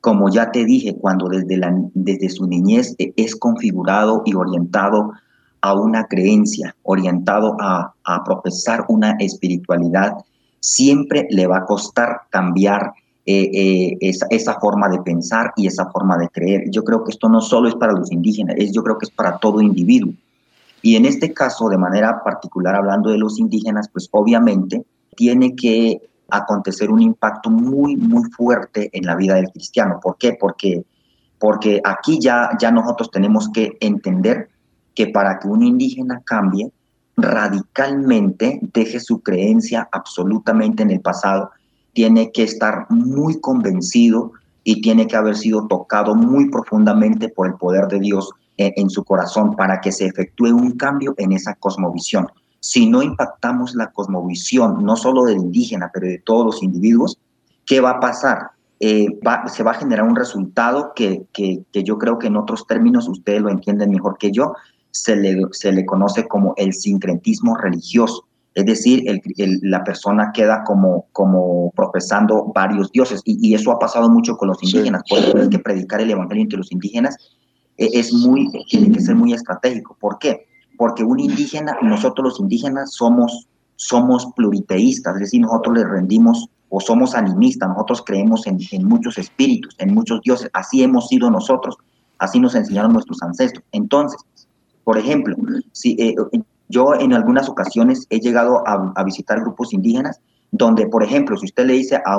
como 0.00 0.30
ya 0.30 0.52
te 0.52 0.64
dije, 0.64 0.94
cuando 0.94 1.28
desde, 1.28 1.56
la, 1.56 1.74
desde 1.94 2.28
su 2.28 2.46
niñez 2.46 2.94
e, 2.98 3.12
es 3.16 3.34
configurado 3.34 4.22
y 4.24 4.34
orientado 4.34 5.12
a 5.60 5.74
una 5.74 6.04
creencia, 6.06 6.76
orientado 6.84 7.56
a, 7.60 7.92
a 8.04 8.24
profesar 8.24 8.84
una 8.88 9.16
espiritualidad, 9.18 10.14
siempre 10.60 11.26
le 11.30 11.48
va 11.48 11.58
a 11.58 11.64
costar 11.64 12.22
cambiar 12.30 12.92
eh, 13.24 13.50
eh, 13.52 13.96
esa, 14.00 14.26
esa, 14.30 14.58
forma 14.58 14.88
de 14.88 15.00
pensar 15.00 15.52
y 15.56 15.68
esa 15.68 15.88
forma 15.90 16.18
de 16.18 16.28
creer. 16.28 16.64
Yo 16.70 16.82
creo 16.82 17.04
que 17.04 17.12
esto 17.12 17.28
no 17.28 17.40
solo 17.40 17.68
es 17.68 17.74
para 17.76 17.92
los 17.92 18.10
indígenas, 18.10 18.56
es, 18.58 18.72
yo 18.72 18.82
creo 18.82 18.98
que 18.98 19.06
es 19.06 19.12
para 19.12 19.38
todo 19.38 19.60
individuo. 19.60 20.12
Y 20.82 20.96
en 20.96 21.06
este 21.06 21.32
caso, 21.32 21.68
de 21.68 21.78
manera 21.78 22.24
particular, 22.24 22.74
hablando 22.74 23.10
de 23.10 23.18
los 23.18 23.38
indígenas, 23.38 23.88
pues 23.88 24.08
obviamente 24.10 24.84
tiene 25.14 25.54
que 25.54 26.00
acontecer 26.28 26.90
un 26.90 27.00
impacto 27.00 27.48
muy, 27.48 27.96
muy 27.96 28.24
fuerte 28.30 28.90
en 28.92 29.06
la 29.06 29.14
vida 29.14 29.36
del 29.36 29.50
cristiano. 29.50 30.00
¿Por 30.02 30.16
qué? 30.16 30.36
Porque, 30.38 30.84
porque 31.38 31.80
aquí 31.84 32.18
ya, 32.18 32.50
ya 32.58 32.72
nosotros 32.72 33.10
tenemos 33.10 33.50
que 33.50 33.76
entender 33.80 34.48
que 34.94 35.06
para 35.06 35.38
que 35.38 35.46
un 35.46 35.62
indígena 35.62 36.22
cambie, 36.24 36.72
radicalmente 37.16 38.58
deje 38.62 38.98
su 38.98 39.22
creencia 39.22 39.88
absolutamente 39.92 40.82
en 40.82 40.90
el 40.90 41.00
pasado 41.00 41.50
tiene 41.92 42.32
que 42.32 42.42
estar 42.42 42.86
muy 42.90 43.40
convencido 43.40 44.32
y 44.64 44.80
tiene 44.80 45.06
que 45.06 45.16
haber 45.16 45.36
sido 45.36 45.66
tocado 45.66 46.14
muy 46.14 46.48
profundamente 46.48 47.28
por 47.28 47.46
el 47.46 47.54
poder 47.54 47.88
de 47.88 48.00
Dios 48.00 48.30
en, 48.56 48.90
su 48.90 49.04
corazón 49.04 49.56
para 49.56 49.80
que 49.80 49.92
se 49.92 50.06
efectúe 50.06 50.54
un 50.54 50.72
cambio 50.72 51.14
en 51.18 51.32
esa 51.32 51.54
cosmovisión. 51.54 52.28
Si 52.60 52.88
no 52.88 53.02
impactamos 53.02 53.74
la 53.74 53.90
cosmovisión, 53.90 54.84
no 54.84 54.96
solo 54.96 55.24
del 55.24 55.38
indígena, 55.38 55.90
pero 55.92 56.06
de 56.06 56.18
todos 56.18 56.46
los 56.46 56.62
individuos, 56.62 57.18
¿qué 57.66 57.80
va 57.80 57.90
a 57.90 58.00
pasar? 58.00 58.50
Eh, 58.78 59.06
se 59.52 59.62
va 59.62 59.72
a 59.72 59.74
generar 59.74 60.06
un 60.06 60.16
resultado 60.16 60.92
que, 60.94 61.24
que, 61.32 61.64
yo 61.72 61.98
creo 61.98 62.18
que 62.18 62.28
en 62.28 62.36
otros 62.36 62.66
términos 62.66 63.08
ustedes 63.08 63.42
lo 63.42 63.50
entienden 63.50 63.90
mejor 63.90 64.16
que 64.18 64.30
yo, 64.30 64.54
se 64.90 65.16
le, 65.16 65.40
se 65.52 65.72
le 65.72 65.86
conoce 65.86 66.28
como 66.28 66.54
el 66.56 66.72
sincretismo 66.72 67.56
religioso. 67.56 68.26
Es 68.54 68.66
decir, 68.66 69.04
la 69.62 69.82
persona 69.82 70.30
queda 70.32 70.62
como, 70.64 71.06
como 71.12 71.70
profesando 71.74 72.52
varios 72.54 72.92
dioses. 72.92 73.22
Y, 73.24 73.54
eso 73.54 73.72
ha 73.72 73.78
pasado 73.78 74.10
mucho 74.10 74.36
con 74.36 74.48
los 74.48 74.62
indígenas. 74.62 75.02
Por 75.08 75.18
eso 75.20 75.38
es 75.38 75.48
que 75.48 75.58
predicar 75.58 76.00
el 76.00 76.10
evangelio 76.10 76.42
entre 76.42 76.58
los 76.58 76.70
indígenas 76.70 77.16
eh, 77.78 77.88
es 77.94 78.12
muy, 78.12 78.50
tiene 78.68 78.92
que 78.92 79.00
ser 79.00 79.14
muy 79.14 79.32
estratégico. 79.32 79.96
¿Por 79.98 80.18
qué? 80.18 80.46
Porque 80.76 81.02
un 81.02 81.20
indígena, 81.20 81.76
nosotros 81.82 82.24
los 82.24 82.40
indígenas 82.40 82.92
somos, 82.92 83.48
somos 83.76 84.26
pluriteístas, 84.36 85.14
es 85.14 85.20
decir, 85.20 85.40
nosotros 85.40 85.78
le 85.78 85.84
rendimos 85.84 86.48
o 86.68 86.80
somos 86.80 87.14
animistas, 87.14 87.68
nosotros 87.68 88.02
creemos 88.04 88.46
en, 88.46 88.58
muchos 88.84 89.18
espíritus, 89.18 89.74
en 89.78 89.94
muchos 89.94 90.20
dioses. 90.22 90.50
Así 90.52 90.82
hemos 90.82 91.08
sido 91.08 91.30
nosotros, 91.30 91.76
así 92.18 92.38
nos 92.40 92.54
enseñaron 92.54 92.92
nuestros 92.92 93.22
ancestros. 93.22 93.64
Entonces, 93.72 94.18
por 94.84 94.98
ejemplo, 94.98 95.36
si, 95.72 95.96
eh, 95.98 96.14
yo 96.72 96.94
en 96.94 97.12
algunas 97.12 97.48
ocasiones 97.48 98.06
he 98.10 98.18
llegado 98.18 98.66
a, 98.66 99.04
visitar 99.04 99.40
grupos 99.40 99.72
indígenas 99.72 100.20
donde, 100.50 100.86
por 100.86 101.02
ejemplo, 101.02 101.36
si 101.36 101.46
usted 101.46 101.66
le 101.66 101.74
dice 101.74 102.00
a, 102.04 102.18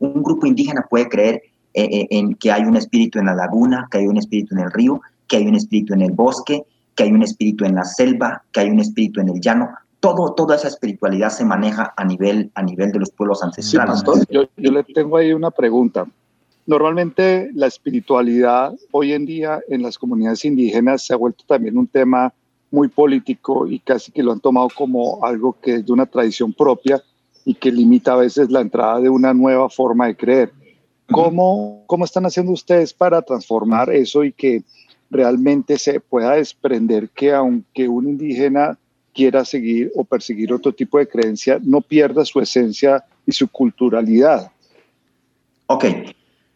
un 0.00 0.22
grupo 0.22 0.46
indígena 0.46 0.86
puede 0.88 1.08
creer 1.08 1.42
eh, 1.74 1.84
eh, 1.84 2.06
en 2.10 2.34
que 2.34 2.50
hay 2.52 2.62
un 2.62 2.76
espíritu 2.76 3.18
en 3.18 3.26
la 3.26 3.34
laguna, 3.34 3.88
que 3.90 3.98
hay 3.98 4.06
un 4.06 4.16
espíritu 4.16 4.54
en 4.54 4.62
el 4.62 4.70
río, 4.70 5.00
que 5.26 5.36
hay 5.36 5.46
un 5.46 5.54
espíritu 5.54 5.94
en 5.94 6.02
el 6.02 6.12
bosque, 6.12 6.64
que 6.94 7.02
hay 7.04 7.12
un 7.12 7.22
espíritu 7.22 7.64
en 7.64 7.74
la 7.74 7.84
selva, 7.84 8.42
que 8.52 8.60
hay 8.60 8.70
un 8.70 8.78
espíritu 8.78 9.20
en 9.20 9.28
el 9.30 9.40
llano. 9.40 9.68
Todo, 10.00 10.34
toda 10.34 10.56
esa 10.56 10.68
espiritualidad 10.68 11.30
se 11.30 11.44
maneja 11.44 11.92
a 11.96 12.04
nivel, 12.04 12.50
a 12.54 12.62
nivel 12.62 12.92
de 12.92 12.98
los 13.00 13.10
pueblos 13.10 13.42
ancestrales. 13.42 14.02
yo, 14.30 14.44
yo 14.56 14.72
le 14.72 14.84
tengo 14.84 15.16
ahí 15.16 15.32
una 15.32 15.50
pregunta. 15.50 16.06
Normalmente 16.66 17.50
la 17.54 17.66
espiritualidad 17.66 18.72
hoy 18.92 19.12
en 19.12 19.26
día 19.26 19.60
en 19.68 19.82
las 19.82 19.98
comunidades 19.98 20.44
indígenas 20.44 21.04
se 21.04 21.12
ha 21.12 21.16
vuelto 21.16 21.44
también 21.46 21.76
un 21.76 21.88
tema 21.88 22.32
muy 22.72 22.88
político 22.88 23.66
y 23.68 23.78
casi 23.78 24.10
que 24.10 24.22
lo 24.22 24.32
han 24.32 24.40
tomado 24.40 24.68
como 24.74 25.24
algo 25.24 25.56
que 25.60 25.76
es 25.76 25.86
de 25.86 25.92
una 25.92 26.06
tradición 26.06 26.52
propia 26.52 27.00
y 27.44 27.54
que 27.54 27.70
limita 27.70 28.14
a 28.14 28.16
veces 28.16 28.50
la 28.50 28.60
entrada 28.60 28.98
de 28.98 29.10
una 29.10 29.32
nueva 29.34 29.68
forma 29.68 30.06
de 30.06 30.16
creer. 30.16 30.52
¿Cómo, 31.10 31.84
cómo 31.86 32.04
están 32.04 32.24
haciendo 32.24 32.52
ustedes 32.52 32.94
para 32.94 33.20
transformar 33.20 33.90
eso 33.90 34.24
y 34.24 34.32
que 34.32 34.62
realmente 35.10 35.78
se 35.78 36.00
pueda 36.00 36.32
desprender 36.32 37.10
que 37.10 37.34
aunque 37.34 37.86
un 37.86 38.08
indígena 38.08 38.78
quiera 39.12 39.44
seguir 39.44 39.92
o 39.94 40.04
perseguir 40.04 40.54
otro 40.54 40.72
tipo 40.72 40.98
de 40.98 41.06
creencia, 41.06 41.60
no 41.62 41.82
pierda 41.82 42.24
su 42.24 42.40
esencia 42.40 43.04
y 43.26 43.32
su 43.32 43.48
culturalidad? 43.48 44.50
Ok, 45.66 45.84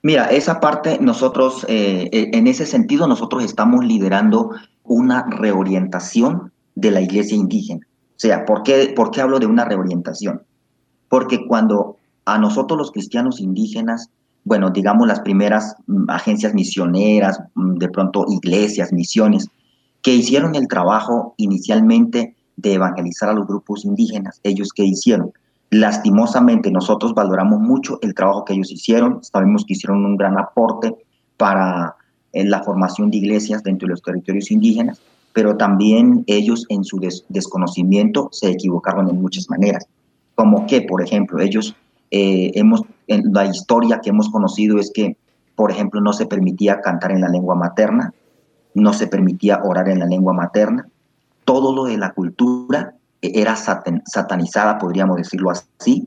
mira, 0.02 0.30
esa 0.30 0.58
parte 0.60 0.98
nosotros, 1.00 1.66
eh, 1.68 2.08
eh, 2.10 2.30
en 2.32 2.46
ese 2.46 2.64
sentido, 2.64 3.06
nosotros 3.06 3.44
estamos 3.44 3.84
liderando 3.84 4.52
una 4.88 5.26
reorientación 5.28 6.52
de 6.74 6.90
la 6.90 7.00
iglesia 7.00 7.36
indígena. 7.36 7.86
O 7.86 8.18
sea, 8.18 8.44
¿por 8.44 8.62
qué, 8.62 8.92
¿por 8.96 9.18
hablo 9.20 9.38
de 9.38 9.46
una 9.46 9.64
reorientación? 9.64 10.42
Porque 11.08 11.46
cuando 11.46 11.96
a 12.24 12.38
nosotros 12.38 12.78
los 12.78 12.92
cristianos 12.92 13.40
indígenas 13.40 14.10
bueno, 14.46 14.70
digamos 14.70 15.08
las 15.08 15.20
primeras 15.20 15.74
mm, 15.88 16.08
agencias 16.08 16.54
misioneras, 16.54 17.40
mm, 17.56 17.78
de 17.78 17.88
pronto 17.88 18.24
iglesias, 18.28 18.92
misiones, 18.92 19.48
que 20.02 20.14
hicieron 20.14 20.54
el 20.54 20.68
trabajo 20.68 21.34
inicialmente 21.36 22.36
de 22.56 22.74
evangelizar 22.74 23.28
a 23.28 23.32
los 23.32 23.48
grupos 23.48 23.84
indígenas. 23.84 24.38
Ellos 24.44 24.72
que 24.72 24.84
hicieron. 24.84 25.32
Lastimosamente 25.70 26.70
nosotros 26.70 27.12
valoramos 27.12 27.58
mucho 27.58 27.98
el 28.02 28.14
trabajo 28.14 28.44
que 28.44 28.52
ellos 28.52 28.70
hicieron, 28.70 29.18
sabemos 29.24 29.64
que 29.64 29.72
hicieron 29.72 30.04
un 30.04 30.16
gran 30.16 30.38
aporte 30.38 30.94
para 31.36 31.95
eh, 32.36 32.44
la 32.44 32.62
formación 32.62 33.10
de 33.10 33.16
iglesias 33.16 33.62
dentro 33.62 33.86
de 33.86 33.92
los 33.92 34.02
territorios 34.02 34.50
indígenas, 34.50 35.00
pero 35.32 35.56
también 35.56 36.22
ellos 36.26 36.66
en 36.68 36.84
su 36.84 37.00
desconocimiento 37.28 38.28
se 38.30 38.50
equivocaron 38.50 39.08
en 39.08 39.22
muchas 39.22 39.48
maneras. 39.48 39.86
Como 40.34 40.66
que, 40.66 40.82
por 40.82 41.02
ejemplo, 41.02 41.40
ellos 41.40 41.74
eh, 42.10 42.52
hemos, 42.54 42.82
en 43.06 43.32
la 43.32 43.46
historia 43.46 44.00
que 44.02 44.10
hemos 44.10 44.28
conocido 44.28 44.78
es 44.78 44.90
que, 44.92 45.16
por 45.54 45.70
ejemplo, 45.70 46.02
no 46.02 46.12
se 46.12 46.26
permitía 46.26 46.82
cantar 46.82 47.12
en 47.12 47.22
la 47.22 47.28
lengua 47.28 47.54
materna, 47.54 48.12
no 48.74 48.92
se 48.92 49.06
permitía 49.06 49.62
orar 49.64 49.88
en 49.88 50.00
la 50.00 50.06
lengua 50.06 50.34
materna, 50.34 50.86
todo 51.46 51.74
lo 51.74 51.84
de 51.84 51.96
la 51.96 52.12
cultura 52.12 52.96
era 53.22 53.56
satanizada, 53.56 54.76
podríamos 54.76 55.16
decirlo 55.16 55.50
así. 55.50 56.06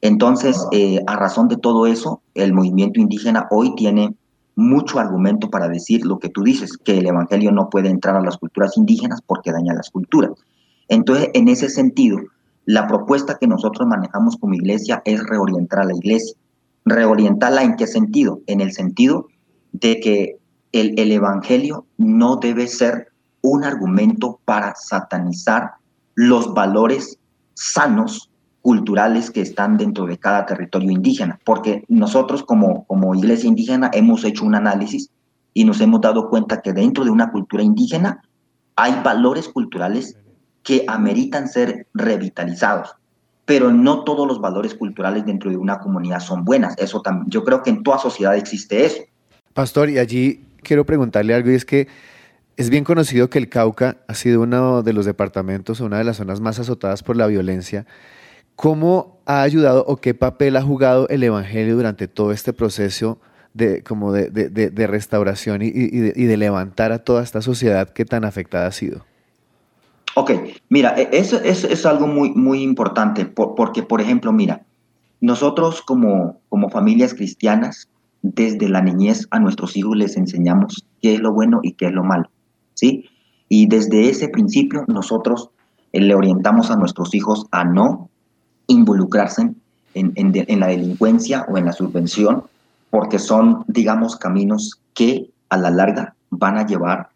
Entonces, 0.00 0.66
eh, 0.72 1.02
a 1.06 1.16
razón 1.16 1.48
de 1.48 1.58
todo 1.58 1.86
eso, 1.86 2.22
el 2.34 2.54
movimiento 2.54 2.98
indígena 2.98 3.46
hoy 3.50 3.74
tiene 3.74 4.14
mucho 4.56 4.98
argumento 4.98 5.50
para 5.50 5.68
decir 5.68 6.04
lo 6.04 6.18
que 6.18 6.30
tú 6.30 6.42
dices, 6.42 6.76
que 6.78 6.98
el 6.98 7.06
Evangelio 7.06 7.52
no 7.52 7.68
puede 7.70 7.90
entrar 7.90 8.16
a 8.16 8.22
las 8.22 8.38
culturas 8.38 8.76
indígenas 8.76 9.20
porque 9.24 9.52
daña 9.52 9.74
las 9.74 9.90
culturas. 9.90 10.32
Entonces, 10.88 11.28
en 11.34 11.48
ese 11.48 11.68
sentido, 11.68 12.18
la 12.64 12.88
propuesta 12.88 13.36
que 13.38 13.46
nosotros 13.46 13.86
manejamos 13.86 14.36
como 14.36 14.54
iglesia 14.54 15.02
es 15.04 15.22
reorientar 15.24 15.80
a 15.80 15.84
la 15.84 15.94
iglesia. 15.94 16.36
¿Reorientarla 16.84 17.62
en 17.62 17.76
qué 17.76 17.86
sentido? 17.86 18.40
En 18.46 18.60
el 18.60 18.72
sentido 18.72 19.28
de 19.72 20.00
que 20.00 20.38
el, 20.72 20.98
el 20.98 21.12
Evangelio 21.12 21.86
no 21.98 22.36
debe 22.36 22.66
ser 22.66 23.08
un 23.42 23.62
argumento 23.62 24.40
para 24.44 24.74
satanizar 24.74 25.72
los 26.14 26.54
valores 26.54 27.18
sanos 27.54 28.30
culturales 28.66 29.30
que 29.30 29.42
están 29.42 29.76
dentro 29.76 30.06
de 30.06 30.18
cada 30.18 30.44
territorio 30.44 30.90
indígena, 30.90 31.38
porque 31.44 31.84
nosotros 31.86 32.42
como, 32.42 32.84
como 32.86 33.14
iglesia 33.14 33.46
indígena 33.46 33.92
hemos 33.92 34.24
hecho 34.24 34.44
un 34.44 34.56
análisis 34.56 35.08
y 35.54 35.62
nos 35.64 35.80
hemos 35.80 36.00
dado 36.00 36.28
cuenta 36.28 36.62
que 36.62 36.72
dentro 36.72 37.04
de 37.04 37.12
una 37.12 37.30
cultura 37.30 37.62
indígena 37.62 38.22
hay 38.74 39.00
valores 39.04 39.46
culturales 39.46 40.16
que 40.64 40.84
ameritan 40.88 41.46
ser 41.46 41.86
revitalizados, 41.94 42.96
pero 43.44 43.70
no 43.70 44.02
todos 44.02 44.26
los 44.26 44.40
valores 44.40 44.74
culturales 44.74 45.24
dentro 45.24 45.48
de 45.48 45.58
una 45.58 45.78
comunidad 45.78 46.18
son 46.18 46.44
buenas. 46.44 46.74
Eso 46.76 47.00
también, 47.02 47.30
yo 47.30 47.44
creo 47.44 47.62
que 47.62 47.70
en 47.70 47.84
toda 47.84 47.98
sociedad 47.98 48.34
existe 48.34 48.84
eso. 48.84 49.00
Pastor, 49.54 49.90
y 49.90 50.00
allí 50.00 50.44
quiero 50.64 50.84
preguntarle 50.84 51.34
algo 51.34 51.52
y 51.52 51.54
es 51.54 51.64
que 51.64 51.86
es 52.56 52.68
bien 52.68 52.82
conocido 52.82 53.30
que 53.30 53.38
el 53.38 53.48
Cauca 53.48 53.98
ha 54.08 54.14
sido 54.14 54.40
uno 54.40 54.82
de 54.82 54.92
los 54.92 55.06
departamentos, 55.06 55.78
una 55.78 55.98
de 55.98 56.04
las 56.04 56.16
zonas 56.16 56.40
más 56.40 56.58
azotadas 56.58 57.04
por 57.04 57.16
la 57.16 57.28
violencia. 57.28 57.86
¿Cómo 58.56 59.18
ha 59.26 59.42
ayudado 59.42 59.84
o 59.86 59.98
qué 59.98 60.14
papel 60.14 60.56
ha 60.56 60.62
jugado 60.62 61.08
el 61.08 61.22
Evangelio 61.22 61.76
durante 61.76 62.08
todo 62.08 62.32
este 62.32 62.52
proceso 62.52 63.18
de, 63.54 63.82
como 63.82 64.12
de, 64.12 64.86
restauración 64.86 65.62
y, 65.62 65.70
de, 65.70 66.36
levantar 66.36 66.92
a 66.92 66.98
toda 66.98 67.22
esta 67.22 67.42
sociedad 67.42 67.90
que 67.90 68.04
tan 68.04 68.24
afectada 68.24 68.66
ha 68.66 68.72
sido? 68.72 69.04
Ok, 70.14 70.30
mira, 70.70 70.94
e, 70.96 71.10
eso, 71.12 71.38
es 71.42 71.86
algo 71.86 72.06
muy, 72.06 72.30
muy 72.30 72.62
importante, 72.62 73.26
porque, 73.26 73.82
por 73.82 74.00
ejemplo, 74.00 74.32
mira, 74.32 74.62
nosotros 75.20 75.82
como, 75.82 76.40
como 76.48 76.70
familias 76.70 77.14
cristianas, 77.14 77.88
desde 78.22 78.68
la 78.68 78.82
niñez 78.82 79.28
a 79.30 79.38
nuestros 79.38 79.76
hijos 79.76 79.96
les 79.96 80.16
enseñamos 80.16 80.86
qué 81.00 81.14
es 81.14 81.20
lo 81.20 81.32
bueno 81.32 81.60
y 81.62 81.72
qué 81.72 81.86
es 81.86 81.92
lo 81.92 82.02
malo, 82.02 82.30
¿sí? 82.74 83.08
Y 83.48 83.66
desde 83.66 84.08
ese 84.08 84.28
principio 84.28 84.84
nosotros 84.88 85.50
eh, 85.92 86.00
le 86.00 86.14
orientamos 86.14 86.70
a 86.70 86.76
nuestros 86.76 87.14
hijos 87.14 87.46
a 87.52 87.64
no 87.64 88.10
involucrarse 88.66 89.54
en, 89.94 90.60
la 90.60 90.66
delincuencia 90.66 91.46
o 91.48 91.56
en 91.56 91.64
la 91.64 91.72
subvención, 91.72 92.44
porque 92.90 93.18
son, 93.18 93.64
digamos, 93.66 94.16
caminos 94.16 94.80
que 94.94 95.30
a 95.48 95.56
la 95.56 95.70
larga 95.70 96.14
van 96.30 96.58
a 96.58 96.66
llevar 96.66 97.08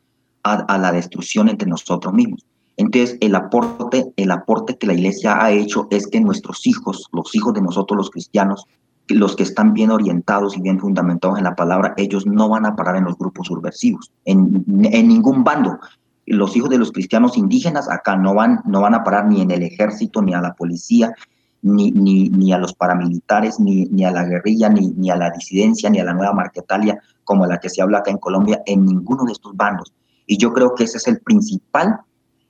a, 0.43 0.79
la 0.79 0.93
destrucción 0.93 1.49
entre 1.49 1.69
nosotros 1.69 2.15
mismos. 2.15 2.45
Entonces, 2.77 3.19
el 3.21 3.35
aporte, 3.35 4.11
el 4.17 4.31
aporte 4.31 4.79
que 4.79 4.87
la 4.87 4.95
iglesia 4.95 5.43
ha 5.43 5.51
hecho 5.51 5.87
es 5.91 6.07
que 6.07 6.21
nuestros 6.21 6.67
hijos, 6.67 7.09
los 7.13 7.35
hijos 7.35 7.53
de 7.53 7.61
nosotros 7.61 7.97
los 7.99 8.11
cristianos, 8.11 8.67
los 9.09 9.37
que 9.37 9.43
están 9.43 9.75
bien 9.75 9.91
orientados 9.91 10.57
y 10.57 10.63
bien 10.63 10.81
fundamentados 10.81 11.37
en 11.37 11.45
la 11.45 11.57
palabra, 11.57 11.95
ellos 11.97 12.27
no 12.27 12.49
van 12.49 12.65
a 12.65 12.77
parar 12.77 12.97
en 12.97 13.05
los 13.05 13.19
grupos 13.19 13.49
subversivos, 13.49 14.11
en, 14.25 14.65
ningún 14.67 15.45
bando. 15.45 15.79
Los 16.27 16.57
hijos 16.57 16.71
de 16.71 16.79
los 16.79 16.93
cristianos 16.93 17.37
indígenas 17.37 17.91
acá 17.91 18.17
no 18.17 18.35
van, 18.35 18.61
no 18.65 18.81
van 18.81 18.95
a 18.95 19.05
parar 19.05 19.27
ni 19.27 19.41
en 19.41 19.51
el 19.51 19.63
ejército, 19.63 20.23
ni 20.23 20.33
a 20.33 20.41
la 20.41 20.55
policía, 20.55 21.13
ni, 21.63 21.91
ni, 21.91 22.29
ni 22.31 22.53
a 22.53 22.59
los 22.59 22.75
paramilitares, 22.75 23.61
ni, 23.61 23.87
ni 23.87 24.05
a 24.05 24.11
la 24.11 24.25
guerrilla, 24.25 24.69
ni, 24.69 24.89
ni 24.89 25.11
a 25.11 25.17
la 25.17 25.31
disidencia, 25.31 25.91
ni 25.91 26.01
a 26.01 26.05
la 26.05 26.15
nueva 26.15 26.33
marquetalia, 26.33 26.99
como 27.25 27.47
la 27.47 27.59
que 27.59 27.69
se 27.69 27.83
habla 27.83 27.99
acá 27.99 28.11
en 28.11 28.19
Colombia, 28.19 28.63
en 28.67 28.85
ninguno 28.85 29.25
de 29.25 29.33
estos 29.33 29.57
bandos. 29.57 29.93
Y 30.27 30.39
yo 30.39 30.53
creo 30.53 30.75
que 30.75 30.85
ese 30.85 30.99
es 30.99 31.09
el 31.09 31.21
principal 31.21 32.01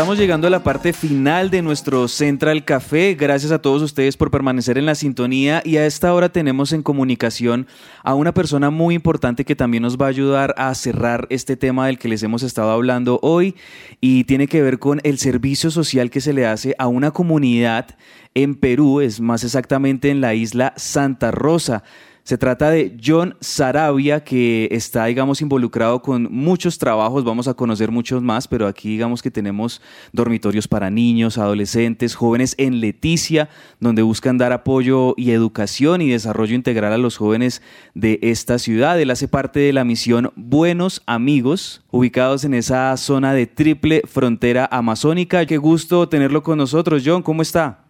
Estamos 0.00 0.16
llegando 0.16 0.46
a 0.46 0.50
la 0.50 0.62
parte 0.62 0.94
final 0.94 1.50
de 1.50 1.60
nuestro 1.60 2.08
Central 2.08 2.64
Café. 2.64 3.14
Gracias 3.20 3.52
a 3.52 3.60
todos 3.60 3.82
ustedes 3.82 4.16
por 4.16 4.30
permanecer 4.30 4.78
en 4.78 4.86
la 4.86 4.94
sintonía 4.94 5.60
y 5.62 5.76
a 5.76 5.84
esta 5.84 6.14
hora 6.14 6.30
tenemos 6.30 6.72
en 6.72 6.82
comunicación 6.82 7.66
a 8.02 8.14
una 8.14 8.32
persona 8.32 8.70
muy 8.70 8.94
importante 8.94 9.44
que 9.44 9.54
también 9.54 9.82
nos 9.82 9.98
va 9.98 10.06
a 10.06 10.08
ayudar 10.08 10.54
a 10.56 10.74
cerrar 10.74 11.26
este 11.28 11.54
tema 11.54 11.86
del 11.86 11.98
que 11.98 12.08
les 12.08 12.22
hemos 12.22 12.42
estado 12.42 12.70
hablando 12.70 13.20
hoy 13.22 13.56
y 14.00 14.24
tiene 14.24 14.46
que 14.46 14.62
ver 14.62 14.78
con 14.78 15.02
el 15.04 15.18
servicio 15.18 15.70
social 15.70 16.08
que 16.08 16.22
se 16.22 16.32
le 16.32 16.46
hace 16.46 16.74
a 16.78 16.86
una 16.86 17.10
comunidad 17.10 17.94
en 18.34 18.54
Perú, 18.54 19.02
es 19.02 19.20
más 19.20 19.44
exactamente 19.44 20.08
en 20.08 20.22
la 20.22 20.32
isla 20.32 20.72
Santa 20.78 21.30
Rosa. 21.30 21.82
Se 22.30 22.38
trata 22.38 22.70
de 22.70 22.96
John 23.04 23.34
Sarabia, 23.40 24.22
que 24.22 24.68
está, 24.70 25.06
digamos, 25.06 25.40
involucrado 25.40 26.00
con 26.00 26.28
muchos 26.30 26.78
trabajos, 26.78 27.24
vamos 27.24 27.48
a 27.48 27.54
conocer 27.54 27.90
muchos 27.90 28.22
más, 28.22 28.46
pero 28.46 28.68
aquí 28.68 28.88
digamos 28.88 29.20
que 29.20 29.32
tenemos 29.32 29.82
dormitorios 30.12 30.68
para 30.68 30.90
niños, 30.90 31.38
adolescentes, 31.38 32.14
jóvenes 32.14 32.54
en 32.56 32.78
Leticia, 32.78 33.48
donde 33.80 34.02
buscan 34.02 34.38
dar 34.38 34.52
apoyo 34.52 35.14
y 35.16 35.32
educación 35.32 36.02
y 36.02 36.10
desarrollo 36.10 36.54
integral 36.54 36.92
a 36.92 36.98
los 36.98 37.16
jóvenes 37.16 37.62
de 37.94 38.20
esta 38.22 38.60
ciudad. 38.60 39.00
Él 39.00 39.10
hace 39.10 39.26
parte 39.26 39.58
de 39.58 39.72
la 39.72 39.82
misión 39.82 40.30
Buenos 40.36 41.02
Amigos, 41.06 41.82
ubicados 41.90 42.44
en 42.44 42.54
esa 42.54 42.96
zona 42.96 43.34
de 43.34 43.48
triple 43.48 44.02
frontera 44.06 44.68
amazónica. 44.70 45.46
Qué 45.46 45.56
gusto 45.56 46.08
tenerlo 46.08 46.44
con 46.44 46.58
nosotros, 46.58 47.02
John, 47.04 47.24
¿cómo 47.24 47.42
está? 47.42 47.89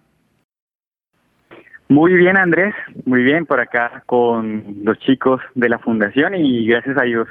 Muy 1.91 2.15
bien, 2.15 2.37
Andrés, 2.37 2.73
muy 3.05 3.25
bien 3.25 3.47
por 3.47 3.59
acá 3.59 4.05
con 4.07 4.77
los 4.85 4.97
chicos 5.01 5.41
de 5.57 5.69
la 5.69 5.81
fundación 5.81 6.37
y 6.37 6.65
gracias 6.65 6.97
a 6.97 7.03
Dios, 7.03 7.27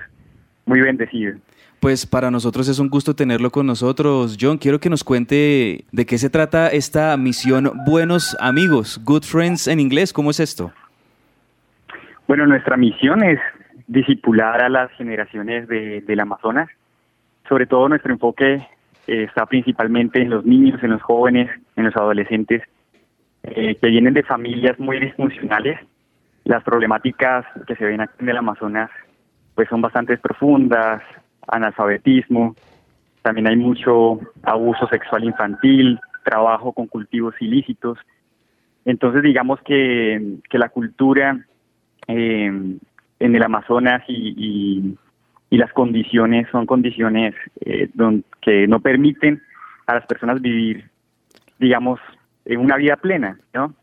muy 0.66 0.82
bendecido. 0.82 1.38
Pues 1.80 2.06
para 2.06 2.30
nosotros 2.30 2.68
es 2.68 2.78
un 2.78 2.90
gusto 2.90 3.16
tenerlo 3.16 3.52
con 3.52 3.66
nosotros. 3.66 4.38
John, 4.38 4.58
quiero 4.58 4.80
que 4.80 4.90
nos 4.90 5.06
cuente 5.06 5.86
de 5.94 6.06
qué 6.06 6.18
se 6.18 6.30
trata 6.30 6.68
esta 6.68 7.16
misión 7.16 7.72
Buenos 7.86 8.36
Amigos, 8.42 9.00
Good 9.06 9.24
Friends 9.24 9.70
en 9.70 9.80
inglés. 9.80 10.12
¿Cómo 10.12 10.30
es 10.30 10.42
esto? 10.42 10.74
Bueno, 12.28 12.46
nuestra 12.46 12.76
misión 12.76 13.24
es 13.24 13.40
disipular 13.88 14.62
a 14.62 14.68
las 14.68 14.92
generaciones 14.98 15.70
de, 15.70 16.02
del 16.02 16.20
Amazonas. 16.20 16.70
Sobre 17.48 17.66
todo 17.66 17.88
nuestro 17.88 18.12
enfoque 18.12 18.56
eh, 19.08 19.24
está 19.24 19.46
principalmente 19.46 20.22
en 20.22 20.30
los 20.32 20.44
niños, 20.44 20.84
en 20.84 20.90
los 20.90 21.02
jóvenes, 21.02 21.50
en 21.78 21.86
los 21.86 21.96
adolescentes 21.96 22.64
eh, 23.44 23.76
que 23.76 23.88
vienen 23.88 24.14
de 24.14 24.24
familias 24.24 24.80
muy 24.80 25.00
disfuncionales. 25.00 25.80
Las 26.44 26.64
problemáticas 26.64 27.46
que 27.68 27.76
se 27.76 27.86
ven 27.86 28.02
en 28.02 28.30
el 28.30 28.38
Amazonas 28.38 28.90
pues 29.56 29.68
son 29.70 29.82
bastante 29.82 30.18
profundas, 30.18 31.02
analfabetismo, 31.48 32.56
también 33.22 33.48
hay 33.48 33.58
mucho 33.58 34.20
abuso 34.44 34.88
sexual 34.88 35.26
infantil, 35.26 36.00
trabajo 36.24 36.72
con 36.72 36.88
cultivos 36.88 37.36
ilícitos. 37.42 37.98
Entonces 38.86 39.22
digamos 39.22 39.60
que, 39.62 40.38
que 40.50 40.58
la 40.58 40.70
cultura 40.70 41.46
eh, 42.08 42.46
en 43.20 43.36
el 43.36 43.44
Amazonas 43.44 44.04
y, 44.08 44.98
y, 45.50 45.58
las 45.58 45.74
condiciones 45.74 46.48
son 46.52 46.66
condiciones 46.66 47.36
eh, 47.62 47.90
que 48.42 48.68
no 48.68 48.80
permiten 48.80 49.42
a 49.88 49.96
las 49.96 50.06
personas 50.06 50.42
vivir, 50.42 50.90
digamos, 51.58 52.00
en 52.50 52.60
una 52.60 52.78
vida 52.78 52.96
plena, 52.98 53.40
¿no? 53.54 53.76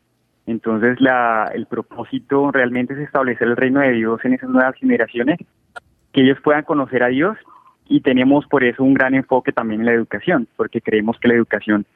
Entonces 0.45 1.01
la, 1.01 1.51
el 1.55 1.67
propósito 1.67 2.51
realmente 2.51 2.95
es 2.95 3.01
establecer 3.01 3.47
el 3.47 3.57
reino 3.57 3.81
de 3.81 3.93
Dios 3.93 4.21
en 4.25 4.35
esas 4.35 4.51
nuevas 4.51 4.75
generaciones, 4.77 5.39
que 6.13 6.23
ellos 6.23 6.39
puedan 6.43 6.65
conocer 6.65 7.03
a 7.05 7.09
Dios 7.09 7.39
y 7.89 8.01
tenemos 8.01 8.45
por 8.47 8.65
eso 8.65 8.83
un 8.83 8.95
gran 8.95 9.15
enfoque 9.15 9.53
también 9.53 9.81
en 9.81 9.87
la 9.87 9.93
educación, 9.93 10.49
porque 10.57 10.81
creemos 10.81 11.17
que 11.21 11.29
la 11.29 11.35
educación 11.35 11.87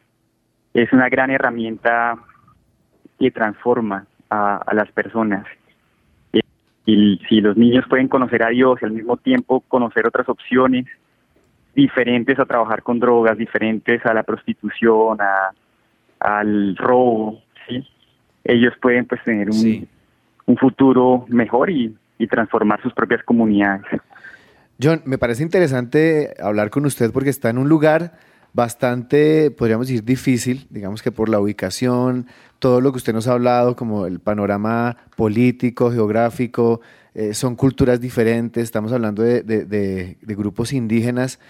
es 0.73 0.93
una 0.93 1.09
gran 1.09 1.31
herramienta 1.31 2.17
que 3.19 3.33
transforma 3.33 4.07
a, 4.31 4.65
las 4.73 4.91
personas. 4.93 5.45
Y 6.87 7.21
si 7.29 7.41
los 7.41 7.57
niños 7.57 7.85
pueden 7.89 8.07
conocer 8.07 8.45
a 8.45 8.51
Dios 8.51 8.79
y 8.81 8.85
al 8.85 8.93
mismo 8.93 9.17
tiempo 9.17 9.61
conocer 9.67 10.07
otras 10.07 10.29
opciones 10.29 10.87
diferentes 11.75 12.39
a 12.39 12.47
trabajar 12.47 12.83
con 12.83 13.01
drogas, 13.01 13.37
diferentes 13.37 14.05
a 14.07 14.15
la 14.15 14.23
prostitución, 14.23 15.21
a, 15.21 15.51
al 16.21 16.77
robo, 16.77 17.43
¿sí? 17.69 17.87
ellos 18.45 18.75
pueden 18.81 19.07
pues 19.07 19.23
tener 19.25 19.51
un, 19.51 19.89
un 20.47 20.57
futuro 20.57 21.25
mejor 21.29 21.71
y, 21.71 21.95
y 22.19 22.27
transformar 22.27 22.81
sus 22.83 22.93
propias 22.93 23.23
comunidades. 23.25 23.87
John, 24.83 25.03
me 25.05 25.19
parece 25.19 25.43
interesante 25.43 26.35
hablar 26.41 26.71
con 26.71 26.87
usted 26.87 27.11
porque 27.13 27.31
está 27.31 27.51
en 27.51 27.59
un 27.59 27.69
lugar 27.69 28.13
bastante, 28.53 29.51
podríamos 29.51 29.87
decir, 29.87 30.05
difícil, 30.05 30.67
digamos 30.71 31.03
que 31.03 31.13
por 31.13 31.29
la 31.29 31.39
ubicación, 31.39 32.27
todo 32.59 32.81
lo 32.81 32.93
que 32.93 32.99
usted 32.99 33.13
nos 33.13 33.29
ha 33.29 33.33
hablado, 33.33 33.77
como 33.77 34.07
el 34.07 34.21
panorama 34.21 34.97
político, 35.17 35.91
geográfico, 35.91 36.81
eh, 37.15 37.35
son 37.35 37.57
culturas 37.57 38.01
diferentes, 38.01 38.63
estamos 38.63 38.93
hablando 38.93 39.23
de, 39.23 39.43
de, 39.43 39.65
de, 39.65 40.17
de, 40.21 40.35
grupos 40.35 40.73
indígenas. 40.73 41.41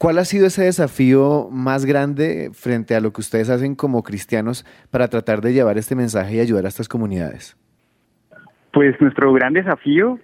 ¿Cuál 0.00 0.16
ha 0.16 0.24
sido 0.24 0.46
ese 0.46 0.64
desafío 0.64 1.50
más 1.50 1.84
grande 1.84 2.52
frente 2.54 2.94
a 2.94 3.02
lo 3.02 3.12
que 3.12 3.20
ustedes 3.20 3.50
hacen 3.50 3.74
como 3.74 4.02
cristianos 4.02 4.64
para 4.90 5.08
tratar 5.08 5.42
de 5.42 5.52
llevar 5.52 5.76
este 5.76 5.94
mensaje 5.94 6.36
y 6.36 6.40
ayudar 6.40 6.64
a 6.64 6.68
estas 6.68 6.88
comunidades? 6.88 7.54
Pues 8.72 8.98
nuestro 8.98 9.30
gran 9.34 9.52
desafío, 9.52 10.18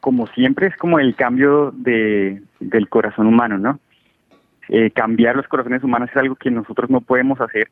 como 0.00 0.26
siempre, 0.26 0.66
es 0.66 0.76
como 0.78 0.98
el 0.98 1.14
cambio 1.14 1.70
de, 1.70 2.42
del 2.58 2.88
corazón 2.88 3.28
humano, 3.28 3.56
¿no? 3.56 3.78
Eh, 4.68 4.90
cambiar 4.90 5.36
los 5.36 5.46
corazones 5.46 5.84
humanos 5.84 6.10
es 6.10 6.16
algo 6.16 6.34
que 6.34 6.50
nosotros 6.50 6.90
no 6.90 7.02
podemos 7.02 7.40
hacer 7.40 7.68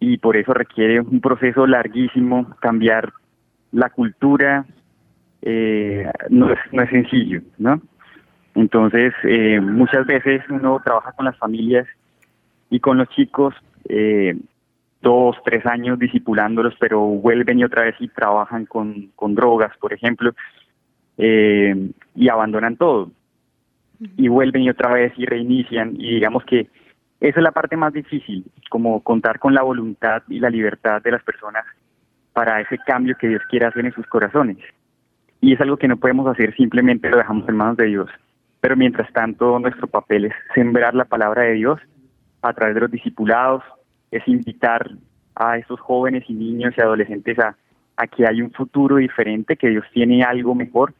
y 0.00 0.16
por 0.16 0.38
eso 0.38 0.54
requiere 0.54 1.02
un 1.02 1.20
proceso 1.20 1.66
larguísimo, 1.66 2.56
cambiar 2.58 3.12
la 3.70 3.90
cultura, 3.90 4.64
eh, 5.42 6.10
no, 6.30 6.50
es, 6.50 6.58
no 6.72 6.82
es 6.82 6.88
sencillo, 6.88 7.42
¿no? 7.58 7.82
Entonces, 8.54 9.14
eh, 9.24 9.60
muchas 9.60 10.06
veces 10.06 10.42
uno 10.50 10.80
trabaja 10.84 11.12
con 11.12 11.24
las 11.24 11.36
familias 11.38 11.86
y 12.70 12.80
con 12.80 12.98
los 12.98 13.08
chicos 13.10 13.54
eh, 13.88 14.36
dos, 15.00 15.36
tres 15.44 15.64
años 15.66 15.98
disipulándolos, 15.98 16.74
pero 16.78 17.00
vuelven 17.00 17.58
y 17.58 17.64
otra 17.64 17.82
vez 17.82 17.96
y 17.98 18.08
trabajan 18.08 18.66
con, 18.66 19.10
con 19.16 19.34
drogas, 19.34 19.76
por 19.78 19.92
ejemplo, 19.92 20.32
eh, 21.18 21.90
y 22.14 22.28
abandonan 22.28 22.76
todo. 22.76 23.10
Y 24.16 24.28
vuelven 24.28 24.62
y 24.62 24.70
otra 24.70 24.92
vez 24.92 25.12
y 25.16 25.26
reinician. 25.26 25.94
Y 25.96 26.14
digamos 26.14 26.44
que 26.44 26.68
esa 27.20 27.38
es 27.38 27.42
la 27.44 27.52
parte 27.52 27.76
más 27.76 27.92
difícil, 27.92 28.44
como 28.68 29.00
contar 29.02 29.38
con 29.38 29.54
la 29.54 29.62
voluntad 29.62 30.22
y 30.28 30.40
la 30.40 30.50
libertad 30.50 31.00
de 31.02 31.12
las 31.12 31.22
personas 31.22 31.64
para 32.32 32.60
ese 32.60 32.78
cambio 32.78 33.16
que 33.18 33.28
Dios 33.28 33.42
quiere 33.48 33.66
hacer 33.66 33.84
en 33.84 33.92
sus 33.92 34.06
corazones. 34.06 34.58
Y 35.40 35.52
es 35.52 35.60
algo 35.60 35.76
que 35.76 35.88
no 35.88 35.96
podemos 35.96 36.26
hacer, 36.26 36.54
simplemente 36.56 37.10
lo 37.10 37.18
dejamos 37.18 37.48
en 37.48 37.56
manos 37.56 37.76
de 37.76 37.86
Dios. 37.86 38.10
Pero 38.62 38.76
mientras 38.76 39.12
tanto, 39.12 39.58
nuestro 39.58 39.88
papel 39.88 40.26
es 40.26 40.34
sembrar 40.54 40.94
la 40.94 41.04
palabra 41.04 41.42
de 41.42 41.54
Dios 41.54 41.80
a 42.42 42.52
través 42.52 42.76
de 42.76 42.82
los 42.82 42.92
discipulados, 42.92 43.64
es 44.12 44.22
invitar 44.28 44.88
a 45.34 45.58
esos 45.58 45.80
jóvenes 45.80 46.22
y 46.28 46.32
niños 46.32 46.72
y 46.78 46.80
adolescentes 46.80 47.38
a, 47.40 47.56
que 48.06 48.24
hay 48.24 48.40
un 48.40 48.52
futuro 48.52 48.96
diferente, 48.96 49.56
que 49.56 49.68
Dios 49.68 49.84
tiene 49.92 50.22
algo 50.22 50.54
mejor 50.54 50.94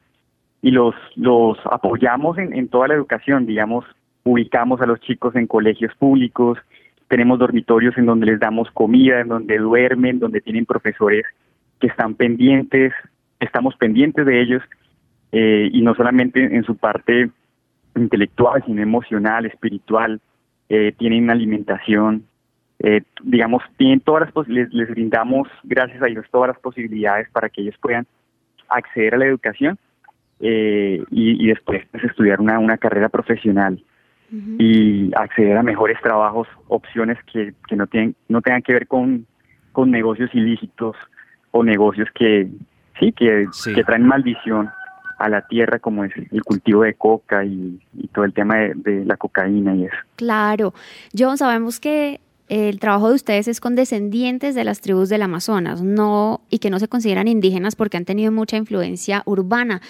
y 0.61 0.73
los, 0.73 0.95
los 1.15 1.57
apoyamos 1.65 2.37
en, 2.39 2.53
en 2.53 2.67
toda 2.67 2.89
la 2.89 2.95
educación, 2.95 3.47
digamos, 3.47 3.85
ubicamos 4.25 4.81
a 4.81 4.87
los 4.87 5.01
chicos 5.01 5.37
en 5.37 5.47
colegios 5.47 5.95
públicos, 5.95 6.59
tenemos 7.07 7.39
dormitorios 7.39 7.97
en 7.97 8.07
donde 8.07 8.27
les 8.27 8.41
damos 8.41 8.71
comida, 8.73 9.21
en 9.21 9.29
donde 9.29 9.59
duermen, 9.59 10.19
donde 10.19 10.41
tienen 10.41 10.67
profesores 10.67 11.25
que 11.79 11.87
están 11.87 12.15
pendientes, 12.15 12.93
estamos 13.39 13.77
pendientes 13.77 14.27
de 14.27 14.41
ellos 14.41 14.63
eh, 15.31 15.71
y 15.73 15.81
no 15.83 15.95
solamente 15.95 16.43
en 16.43 16.65
su 16.65 16.77
parte 16.77 17.31
intelectual, 17.97 18.63
sino 18.65 18.83
emocional, 18.83 19.47
espiritual, 19.47 20.21
eh, 20.69 20.93
tienen 20.99 21.31
alimentación, 21.31 22.25
eh, 22.79 23.03
digamos, 23.23 23.63
tienen 23.77 24.01
todas 24.01 24.33
las 24.35 24.49
les, 24.49 24.73
les 24.73 24.89
brindamos, 24.91 25.49
gracias 25.65 26.03
a 26.03 26.07
Dios, 26.07 26.27
todas 26.31 26.49
las 26.49 26.59
posibilidades 26.59 27.29
para 27.31 27.49
que 27.49 27.63
ellos 27.63 27.77
puedan 27.81 28.07
acceder 28.69 29.15
a 29.15 29.19
la 29.19 29.27
educación 29.27 29.79
eh, 30.41 31.03
y, 31.11 31.47
después 31.47 31.83
pues, 31.91 32.05
estudiar 32.05 32.41
una, 32.41 32.59
una 32.59 32.79
carrera 32.79 33.09
profesional 33.09 33.83
y 34.59 35.11
acceder 35.15 35.59
a 35.59 35.63
mejores 35.63 36.01
trabajos, 36.01 36.49
opciones 36.69 37.19
que, 37.31 37.53
que 37.69 37.77
no, 37.77 37.87
tienen, 37.87 38.17
no 38.29 38.41
tengan 38.41 38.63
que 38.63 38.73
ver 38.73 38.87
con, 38.87 39.27
con 39.73 39.91
negocios 39.91 40.35
ilícitos 40.35 40.97
o 41.51 41.63
negocios 41.63 42.09
que 42.15 42.49
sí, 42.99 43.13
que, 43.13 43.47
que 43.75 43.85
traen 43.85 44.07
maldición 44.07 44.71
a 45.23 45.29
la 45.29 45.47
tierra 45.47 45.79
como 45.79 46.05
es 46.05 46.13
el 46.17 46.43
cultivo 46.43 46.83
de 46.83 46.95
coca 46.95 47.45
y, 47.45 47.81
todo 48.13 48.25
el 48.25 48.35
tema 48.35 48.57
de, 48.57 49.05
la 49.05 49.17
cocaína 49.17 49.75
y 49.77 49.85
eso. 49.85 49.97
Claro, 50.17 50.75
John, 51.17 51.39
sabemos 51.39 51.79
que 51.79 52.21
el 52.49 52.81
trabajo 52.81 53.09
de 53.09 53.15
ustedes 53.15 53.49
es 53.49 53.61
con 53.61 53.77
descendientes 53.77 54.55
de 54.55 54.65
las 54.65 54.81
tribus 54.81 55.09
del 55.09 55.23
Amazonas, 55.23 55.81
no 55.81 56.43
y 56.51 56.59
que 56.59 56.71
no 56.71 56.81
se 56.81 56.89
consideran 56.89 57.29
indígenas 57.29 57.77
porque 57.77 57.97
han 57.97 58.05
tenido 58.05 58.33
mucha 58.33 58.57
influencia 58.57 59.23
urbana. 59.25 59.81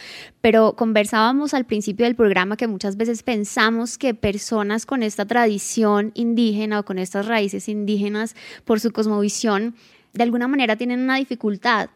Pero 0.42 0.74
conversábamos 0.74 1.54
al 1.54 1.64
principio 1.64 2.04
del 2.04 2.14
programa 2.14 2.56
que 2.56 2.68
muchas 2.68 2.96
veces 2.96 3.22
pensamos 3.22 3.96
que 3.98 4.14
personas 4.14 4.86
con 4.86 5.02
esta 5.02 5.24
tradición 5.24 6.12
indígena 6.14 6.80
o 6.80 6.84
con 6.84 6.98
estas 6.98 7.26
raíces 7.26 7.68
indígenas 7.68 8.36
por 8.64 8.80
su 8.80 8.92
cosmovisión 8.92 9.74
de 10.12 10.22
alguna 10.22 10.46
manera 10.46 10.76
tienen 10.76 11.00
una 11.00 11.16
dificultad 11.16 11.88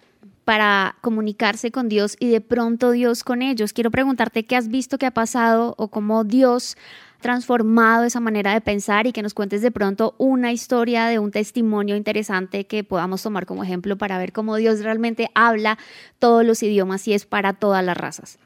para 0.47 0.95
comunicarse 1.01 1.73
con 1.73 1.89
Dios 1.89 2.17
y 2.21 2.31
de 2.31 2.41
pronto 2.41 2.93
Dios 2.93 3.25
con 3.25 3.43
ellos. 3.43 3.73
Quiero 3.73 3.91
preguntarte 3.91 4.45
qué 4.45 4.55
has 4.55 4.69
visto 4.69 4.97
que 4.97 5.05
ha 5.07 5.11
pasado 5.11 5.75
o 5.77 5.89
cómo 5.89 6.23
Dios 6.23 6.77
transformado 7.21 8.05
esa 8.05 8.21
manera 8.21 8.55
de 8.55 8.61
pensar 8.61 9.09
y 9.09 9.13
que 9.13 9.23
nos 9.23 9.35
cuentes 9.35 9.61
de 9.61 9.73
pronto 9.73 10.15
una 10.19 10.53
historia 10.53 11.07
de 11.07 11.19
un 11.19 11.33
testimonio 11.33 11.97
interesante 11.97 12.65
que 12.65 12.85
podamos 12.85 13.25
tomar 13.25 13.45
como 13.45 13.65
ejemplo 13.65 13.97
para 13.97 14.19
ver 14.19 14.31
cómo 14.31 14.55
Dios 14.55 14.85
realmente 14.85 15.31
habla 15.35 15.79
todos 16.21 16.47
los 16.47 16.63
idiomas 16.63 17.09
y 17.09 17.15
es 17.15 17.27
para 17.27 17.55
todas 17.55 17.85
las 17.85 17.97
razas. 17.97 18.39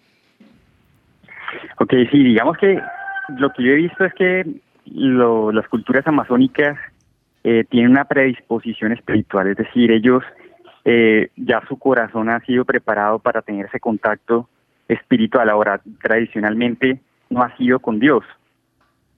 Ok, 1.80 1.92
sí, 2.10 2.24
digamos 2.24 2.56
que 2.56 2.80
lo 3.36 3.52
que 3.52 3.62
yo 3.62 3.72
he 3.72 3.76
visto 3.76 4.06
es 4.06 4.14
que 4.14 4.46
las 4.86 5.68
culturas 5.68 6.06
amazónicas 6.06 6.78
eh, 7.44 7.64
tienen 7.68 7.90
una 7.90 8.06
predisposición 8.06 8.92
espiritual, 8.92 9.48
es 9.48 9.58
decir, 9.58 9.90
ellos 9.90 10.22
eh, 10.84 11.30
ya 11.36 11.62
su 11.68 11.78
corazón 11.78 12.28
ha 12.28 12.40
sido 12.40 12.64
preparado 12.64 13.18
para 13.18 13.42
tener 13.42 13.66
ese 13.66 13.80
contacto 13.80 14.48
espiritual. 14.88 15.48
Ahora, 15.50 15.80
tradicionalmente 16.02 17.00
no 17.28 17.42
ha 17.42 17.56
sido 17.56 17.78
con 17.78 17.98
Dios. 17.98 18.24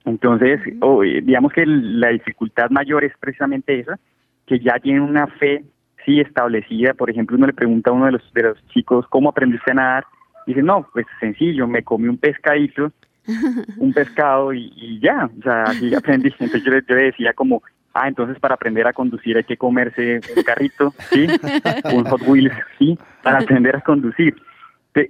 Entonces, 0.05 0.59
eh, 0.65 1.21
digamos 1.23 1.53
que 1.53 1.65
la 1.65 2.09
dificultad 2.09 2.69
mayor 2.69 3.03
es 3.03 3.13
precisamente 3.19 3.79
esa, 3.79 3.97
que 4.45 4.59
ya 4.59 4.79
tienen 4.79 5.01
una 5.01 5.27
fe 5.27 5.63
sí 6.05 6.19
establecida. 6.19 6.93
Por 6.93 7.09
ejemplo, 7.09 7.37
uno 7.37 7.47
le 7.47 7.53
pregunta 7.53 7.89
a 7.89 7.93
uno 7.93 8.05
de 8.05 8.13
los, 8.13 8.33
de 8.33 8.43
los 8.43 8.67
chicos, 8.67 9.07
¿cómo 9.07 9.29
aprendiste 9.29 9.71
a 9.71 9.75
nadar? 9.75 10.05
dice, 10.45 10.61
no, 10.61 10.87
pues 10.91 11.05
sencillo, 11.19 11.67
me 11.67 11.83
comí 11.83 12.07
un 12.07 12.17
pescadito, 12.17 12.91
un 13.77 13.93
pescado 13.93 14.53
y, 14.53 14.99
ya, 14.99 15.29
o 15.39 15.41
sea, 15.41 15.63
así 15.63 15.93
aprendí. 15.95 16.29
Entonces 16.39 16.63
yo 16.63 16.71
yo 16.87 16.95
le 16.95 17.03
decía 17.03 17.33
como, 17.33 17.63
Ah, 17.93 18.07
entonces 18.07 18.39
para 18.39 18.55
aprender 18.55 18.87
a 18.87 18.93
conducir 18.93 19.37
hay 19.37 19.43
que 19.43 19.55
comerse 19.55 20.19
un 20.35 20.43
carrito, 20.43 20.93
¿sí? 21.11 21.27
un 21.93 22.03
Hot 22.05 22.21
Wheels, 22.27 22.53
¿sí? 22.79 22.97
Para 23.21 23.39
aprender 23.39 23.75
a 23.75 23.81
conducir. 23.81 24.35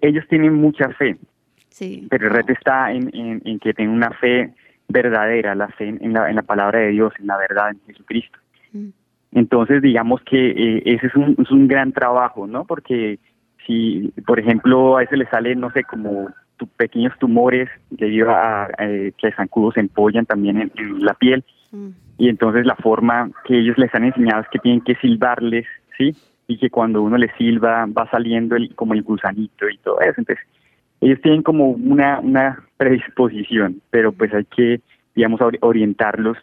ellos 0.02 0.26
tienen 0.28 0.54
mucha 0.54 0.90
fe, 0.90 1.18
sí. 1.70 2.06
pero 2.10 2.28
el 2.28 2.34
reto 2.34 2.52
está 2.52 2.92
en, 2.92 3.10
en, 3.14 3.60
que 3.60 3.74
tienen 3.74 3.96
una 3.96 4.12
fe 4.12 4.54
verdadera, 4.90 5.56
la 5.56 5.70
fe 5.70 5.88
en 5.88 6.12
la, 6.12 6.30
en 6.30 6.36
la 6.36 6.42
palabra 6.42 6.80
de 6.80 6.90
Dios, 6.90 7.14
en 7.20 7.28
la 7.28 7.38
verdad, 7.38 7.70
en 7.72 7.80
Jesucristo. 7.88 8.38
Mm. 8.74 8.90
Entonces, 9.32 9.82
digamos 9.82 10.22
que 10.24 10.50
eh, 10.52 10.84
ese 10.86 11.08
es 11.08 11.16
un, 11.16 11.38
es 11.40 11.50
un 11.52 11.70
gran 11.70 11.94
trabajo, 11.94 12.48
¿no? 12.48 12.66
Porque 12.66 13.18
si, 13.66 14.14
por 14.28 14.40
ejemplo, 14.42 14.98
a 14.98 15.04
ese 15.04 15.16
le 15.16 15.26
sale, 15.28 15.56
no 15.56 15.72
sé, 15.72 15.86
como 15.86 16.30
pequeños 16.78 17.18
tumores 17.18 17.70
debido 17.90 18.30
a, 18.30 18.70
que 18.78 19.14
que 19.18 19.32
zancudos 19.34 19.74
se 19.74 19.82
empollan 19.82 20.26
también 20.26 20.62
en, 20.62 20.72
la 21.04 21.14
piel, 21.14 21.44
mm 21.72 22.03
y 22.18 22.30
entonces 22.30 22.66
la 22.66 22.76
forma 22.76 23.32
que 23.46 23.60
ellos 23.60 23.78
les 23.78 23.94
han 23.96 24.06
enseñado 24.06 24.42
es 24.42 24.48
que 24.50 24.60
tienen 24.60 24.82
que 24.82 24.96
silbarles, 24.96 25.66
¿sí? 25.98 26.16
Y 26.48 26.58
que 26.58 26.70
cuando 26.70 27.02
uno 27.02 27.18
les 27.18 27.32
silba 27.38 27.86
va 27.86 28.10
saliendo 28.12 28.56
el, 28.56 28.76
como 28.76 28.94
el 28.94 29.02
gusanito 29.02 29.68
y 29.70 29.78
todo 29.78 30.00
eso. 30.02 30.16
Entonces, 30.18 30.46
ellos 31.02 31.20
tienen 31.22 31.42
como 31.42 31.70
una, 31.70 32.20
una 32.20 32.64
predisposición, 32.78 33.82
pero 33.90 34.12
pues 34.12 34.34
hay 34.34 34.46
que, 34.46 34.82
digamos, 35.16 35.42
orientarlos 35.62 36.38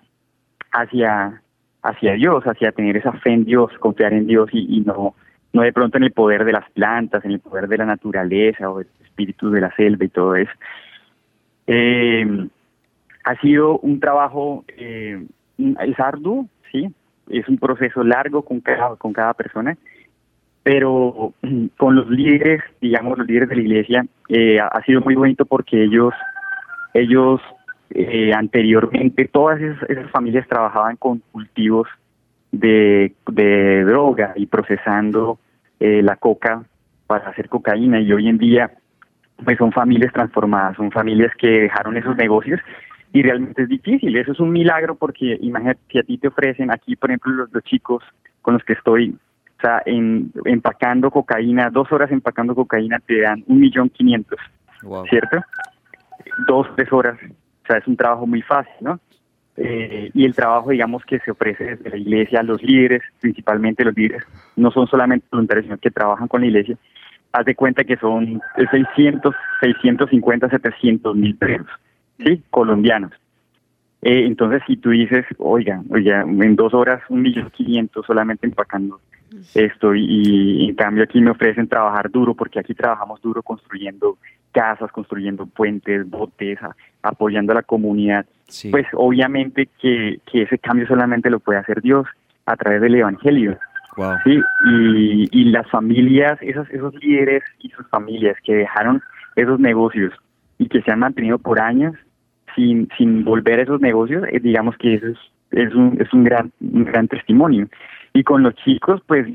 hacia, 0.73 1.41
hacia 1.83 2.13
Dios, 2.15 2.45
hacia 2.45 2.73
tener 2.73 2.97
esa 2.97 3.13
fe 3.13 3.33
en 3.33 3.45
Dios, 3.45 3.71
confiar 3.79 4.13
en 4.13 4.27
Dios 4.27 4.51
y, 4.53 4.81
no, 4.81 5.15
no 5.53 5.63
de 5.63 5.73
pronto 5.73 5.97
en 5.97 6.05
el 6.05 6.13
poder 6.13 6.45
de 6.45 6.53
las 6.53 6.69
plantas, 6.73 7.25
en 7.25 7.33
el 7.33 7.41
poder 7.41 7.69
de 7.69 7.79
la 7.79 7.87
naturaleza 7.87 8.69
o 8.69 8.81
el 8.81 8.87
espíritu 9.03 9.51
de 9.51 9.61
la 9.61 9.75
selva 9.77 10.05
y 10.05 10.09
todo 10.09 10.35
eso. 10.35 10.53
Eh, 11.67 12.49
ha 13.25 13.41
sido 13.41 13.79
un 13.79 14.01
trabajo 14.01 14.65
eh, 14.77 15.25
es 15.81 16.01
arduo, 16.01 16.47
sí, 16.71 16.89
es 17.29 17.49
un 17.49 17.59
proceso 17.59 18.03
largo 18.03 18.43
con 18.43 18.61
cada, 18.61 18.97
con 18.97 19.13
cada 19.13 19.35
persona, 19.35 19.77
pero 20.63 21.33
con 21.77 21.97
los 21.97 22.09
líderes, 22.09 22.63
digamos, 22.81 23.19
los 23.19 23.27
líderes 23.27 23.49
de 23.49 23.57
la 23.57 23.63
iglesia, 23.63 24.07
eh, 24.29 24.59
ha 24.61 24.83
sido 24.85 25.01
muy 25.01 25.15
bonito 25.15 25.45
porque 25.45 25.85
ellos, 25.85 26.15
ellos 26.95 27.41
eh, 27.91 28.33
anteriormente, 28.35 29.27
todas 29.27 29.61
esas, 29.61 30.11
familias 30.11 30.47
trabajaban 30.49 30.97
con 30.97 31.23
cultivos 31.33 31.89
de, 32.53 33.15
de 33.31 33.85
droga 33.85 34.33
y 34.37 34.47
procesando 34.47 35.39
eh, 35.79 36.03
la 36.03 36.17
coca 36.17 36.63
para 37.07 37.31
hacer 37.31 37.49
cocaína 37.49 38.01
y 38.01 38.13
hoy 38.13 38.29
en 38.29 38.39
día 38.39 38.71
pues 39.45 39.57
son 39.59 39.73
familias 39.73 40.13
transformadas, 40.13 40.77
son 40.77 40.91
familias 40.91 41.33
que 41.37 41.49
dejaron 41.49 41.97
esos 41.97 42.17
negocios 42.17 42.61
y 43.13 43.23
realmente 43.23 43.63
es 43.63 43.69
difícil. 43.69 44.17
Eso 44.17 44.33
es 44.33 44.41
un 44.41 44.51
milagro 44.51 44.95
porque 44.95 45.39
imagínate 45.41 45.81
que 45.89 46.01
a 46.01 46.03
ti 46.03 46.19
te 46.19 46.29
ofrecen 46.29 46.71
aquí, 46.71 46.97
por 46.97 47.11
ejemplo, 47.11 47.33
los, 47.33 47.53
los 47.53 47.65
chicos 47.65 48.03
con 48.43 48.55
los 48.55 48.65
que 48.65 48.75
estoy, 48.75 49.17
o 49.59 49.61
sea, 49.61 49.83
en, 49.85 50.33
empacando 50.45 51.11
cocaína, 51.11 51.71
dos 51.71 51.91
horas 51.93 52.11
empacando 52.11 52.55
cocaína 52.55 52.99
te 53.01 53.21
dan 53.21 53.45
un 53.47 53.61
millón 53.61 53.91
quinientos, 53.91 54.39
¿cierto? 55.09 55.41
Dos, 56.47 56.69
tres 56.77 56.93
horas, 56.93 57.19
o 57.23 57.67
sea, 57.67 57.79
es 57.79 57.87
un 57.87 57.97
trabajo 57.97 58.27
muy 58.27 58.43
fácil, 58.43 58.75
¿no? 58.81 59.01
Eh, 59.57 60.11
y 60.15 60.25
el 60.25 60.35
trabajo, 60.35 60.71
digamos, 60.71 61.05
que 61.05 61.19
se 61.19 61.33
ofrece 61.33 61.77
desde 61.77 61.91
la 61.91 61.97
iglesia, 61.99 62.43
los 62.43 62.63
líderes, 62.63 63.03
principalmente 63.21 63.85
los 63.85 63.95
líderes, 63.95 64.25
no 64.57 64.71
son 64.71 64.87
solamente 64.87 65.27
voluntarios, 65.31 65.67
sino 65.67 65.77
que 65.77 65.91
trabajan 65.91 66.29
con 66.29 66.41
la 66.41 66.47
iglesia, 66.47 66.79
haz 67.33 67.45
de 67.45 67.55
cuenta 67.55 67.85
que 67.85 67.97
son 67.97 68.41
600, 68.71 69.35
650, 69.61 70.49
700 70.49 71.17
mil 71.17 71.37
pesos 71.37 71.69
¿sí? 72.25 72.43
Colombianos. 72.51 73.13
Eh, 74.03 74.25
entonces, 74.27 74.63
si 74.67 74.77
tú 74.77 74.91
dices, 74.91 75.27
oiga, 75.39 75.83
oiga, 75.91 76.23
en 76.23 76.57
dos 76.57 76.73
horas 76.73 77.03
un 77.11 77.23
millón 77.23 77.51
quinientos 77.51 78.07
solamente 78.07 78.47
empacando 78.47 79.01
esto 79.55 79.95
y, 79.95 80.69
en 80.69 80.75
cambio 80.75 81.05
aquí 81.05 81.21
me 81.21 81.31
ofrecen 81.31 81.69
trabajar 81.69 82.11
duro 82.11 82.35
porque 82.35 82.59
aquí 82.59 82.75
trabajamos 82.75 83.21
duro 83.23 83.43
construyendo 83.43 84.19
casas, 84.53 84.91
construyendo 84.91 85.47
puentes, 85.47 86.09
botes, 86.09 86.59
apoyando 87.03 87.53
a 87.53 87.57
la 87.57 87.63
comunidad, 87.63 88.27
pues 88.71 88.87
obviamente 88.95 89.69
que, 89.81 90.19
que 90.31 90.43
ese 90.43 90.59
cambio 90.59 90.87
solamente 90.89 91.31
lo 91.31 91.39
puede 91.39 91.61
hacer 91.61 91.81
Dios 91.81 92.07
a 92.47 92.57
través 92.57 92.81
del 92.81 92.97
Evangelio. 92.97 93.57
¿sí? 94.25 94.41
Y, 94.67 95.29
y 95.31 95.45
las 95.45 95.69
familias, 95.71 96.39
esos, 96.41 96.69
esos 96.71 96.95
líderes 96.97 97.45
y 97.61 97.69
sus 97.71 97.87
familias 97.89 98.37
que 98.43 98.55
dejaron 98.55 99.03
esos 99.37 99.61
negocios 99.61 100.13
y 100.59 100.69
que 100.69 100.83
se 100.83 100.91
han 100.91 101.01
mantenido 101.01 101.39
por 101.39 101.61
años, 101.61 101.95
sin, 102.55 102.89
sin 102.97 103.25
volver 103.25 103.61
a 103.61 103.63
esos 103.63 103.81
negocios, 103.81 104.25
eh, 104.31 104.41
digamos 104.41 104.77
que 104.77 104.95
eso 104.95 105.07
es, 105.09 105.19
es, 105.51 105.75
un, 105.75 105.97
es 106.01 106.13
un, 106.13 106.25
gran, 106.25 106.53
un 106.61 106.85
gran 106.85 107.09
testimonio. 107.09 107.69
Y 108.13 108.23
con 108.23 108.43
los 108.43 108.55
chicos, 108.57 109.01
pues 109.07 109.27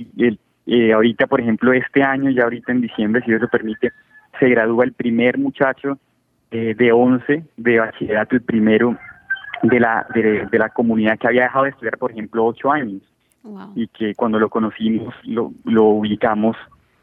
eh, 0.68 0.94
ahorita, 0.94 1.28
por 1.28 1.42
ejemplo, 1.42 1.74
este 1.74 2.04
año, 2.04 2.30
ya 2.30 2.44
ahorita 2.44 2.72
en 2.72 2.82
diciembre, 2.82 3.22
si 3.22 3.32
Dios 3.32 3.42
lo 3.42 3.48
permite, 3.48 3.92
se 4.40 4.50
gradúa 4.50 4.86
el 4.86 4.94
primer 4.94 5.38
muchacho 5.38 5.98
eh, 6.52 6.76
de 6.78 6.92
11 6.92 7.44
de 7.58 7.80
bachillerato, 7.80 8.36
el 8.36 8.42
primero 8.42 8.98
de 9.64 9.80
la, 9.80 10.06
de, 10.14 10.48
la 10.52 10.70
comunidad 10.70 11.18
que 11.18 11.28
había 11.28 11.44
dejado 11.44 11.66
de 11.66 11.72
estudiar, 11.72 11.98
por 11.98 12.12
ejemplo, 12.12 12.46
ocho 12.46 12.72
años. 12.72 13.02
Y 13.76 13.88
que 13.90 14.16
cuando 14.16 14.40
lo 14.40 14.50
conocimos, 14.50 15.14
lo, 15.24 15.54
lo 15.66 15.84
ubicamos, 15.84 16.58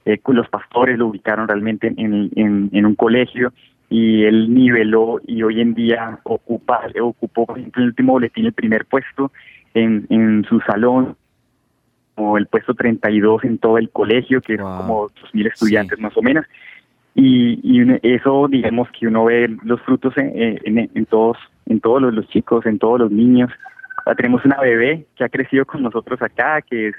los 0.04 0.48
pastores 0.48 0.98
lo 0.98 1.06
ubicaron 1.06 1.46
realmente 1.46 1.86
en, 1.86 2.30
en, 2.34 2.68
en 2.72 2.86
un 2.86 2.96
colegio 2.96 3.52
y 3.92 4.24
él 4.24 4.54
niveló 4.54 5.20
y 5.26 5.42
hoy 5.42 5.60
en 5.60 5.74
día 5.74 6.18
ocupa, 6.22 6.80
ocupó, 7.02 7.44
por 7.44 7.58
ejemplo, 7.58 7.82
el 7.82 7.88
último 7.90 8.12
boletín 8.14 8.46
el 8.46 8.54
primer 8.54 8.86
puesto 8.86 9.30
en, 9.74 10.06
en 10.08 10.44
su 10.48 10.60
salón, 10.60 11.14
o 12.14 12.38
el 12.38 12.46
puesto 12.46 12.72
32 12.72 13.44
en 13.44 13.58
todo 13.58 13.76
el 13.76 13.90
colegio, 13.90 14.40
que 14.40 14.54
es 14.54 14.60
como 14.62 15.10
2.000 15.10 15.46
estudiantes 15.46 15.98
más 15.98 16.16
o 16.16 16.22
menos. 16.22 16.46
Y, 17.14 17.60
y 17.62 17.84
eso, 18.02 18.48
digamos 18.48 18.88
que 18.98 19.06
uno 19.06 19.26
ve 19.26 19.54
los 19.62 19.80
frutos 19.82 20.14
en, 20.16 20.90
en, 20.94 21.06
todos 21.06 21.36
en 21.66 21.78
todos 21.80 22.00
los, 22.00 22.26
chicos, 22.28 22.64
en 22.64 22.78
todos 22.78 22.98
los 22.98 23.10
niños. 23.10 23.50
tenemos 24.16 24.42
una 24.46 24.58
bebé 24.58 25.04
que 25.16 25.24
ha 25.24 25.28
crecido 25.28 25.66
con 25.66 25.82
nosotros 25.82 26.22
acá, 26.22 26.62
que 26.62 26.88
es, 26.88 26.94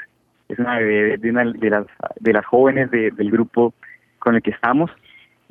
es 0.48 0.60
una 0.60 0.78
bebé 0.78 1.18
de, 1.18 1.30
una, 1.32 1.44
de, 1.46 1.70
las, 1.72 1.88
de 2.20 2.34
las 2.34 2.46
jóvenes 2.46 2.92
del 2.92 3.32
grupo 3.32 3.74
con 4.20 4.36
el 4.36 4.44
que 4.44 4.52
estamos 4.52 4.92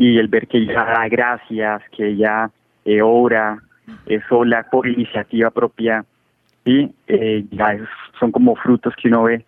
y 0.03 0.19
el 0.19 0.29
ver 0.29 0.49
que 0.49 0.59
ella 0.59 0.85
da 0.85 1.09
gracias, 1.09 1.83
que 1.97 2.09
ella 2.09 2.51
eh, 2.85 3.01
obra 3.03 3.59
eh, 4.07 4.21
sola 4.29 4.67
por 4.71 4.89
iniciativa 4.89 5.51
propia, 5.51 6.05
y 6.65 6.91
eh, 7.07 7.45
ya 7.51 7.77
son 8.19 8.33
como 8.33 8.57
frutos 8.57 8.95
que 9.01 9.09
uno 9.09 9.25
ve 9.25 9.45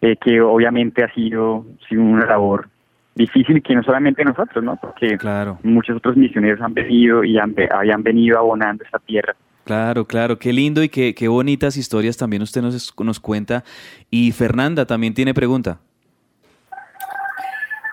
eh, 0.00 0.16
que 0.16 0.40
obviamente 0.40 1.04
ha 1.04 1.12
sido, 1.14 1.64
sido 1.88 2.02
una 2.02 2.26
labor 2.26 2.68
difícil 3.14 3.58
y 3.58 3.60
que 3.60 3.74
no 3.74 3.82
solamente 3.82 4.24
nosotros, 4.24 4.64
¿no? 4.64 4.76
Porque 4.76 5.18
muchos 5.62 5.96
otros 5.96 6.16
misioneros 6.16 6.60
han 6.60 6.74
venido 6.74 7.22
y 7.24 7.38
han, 7.38 7.54
habían 7.70 8.02
venido 8.02 8.38
abonando 8.38 8.84
esta 8.84 8.98
tierra 8.98 9.34
Claro, 9.64 10.06
claro, 10.06 10.38
qué 10.38 10.52
lindo 10.52 10.82
y 10.82 10.88
qué, 10.88 11.14
qué 11.14 11.28
bonitas 11.28 11.76
historias 11.76 12.16
también 12.16 12.42
usted 12.42 12.62
nos, 12.62 12.92
nos 12.98 13.20
cuenta. 13.20 13.62
Y 14.10 14.32
Fernanda 14.32 14.86
también 14.86 15.14
tiene 15.14 15.34
pregunta. 15.34 15.78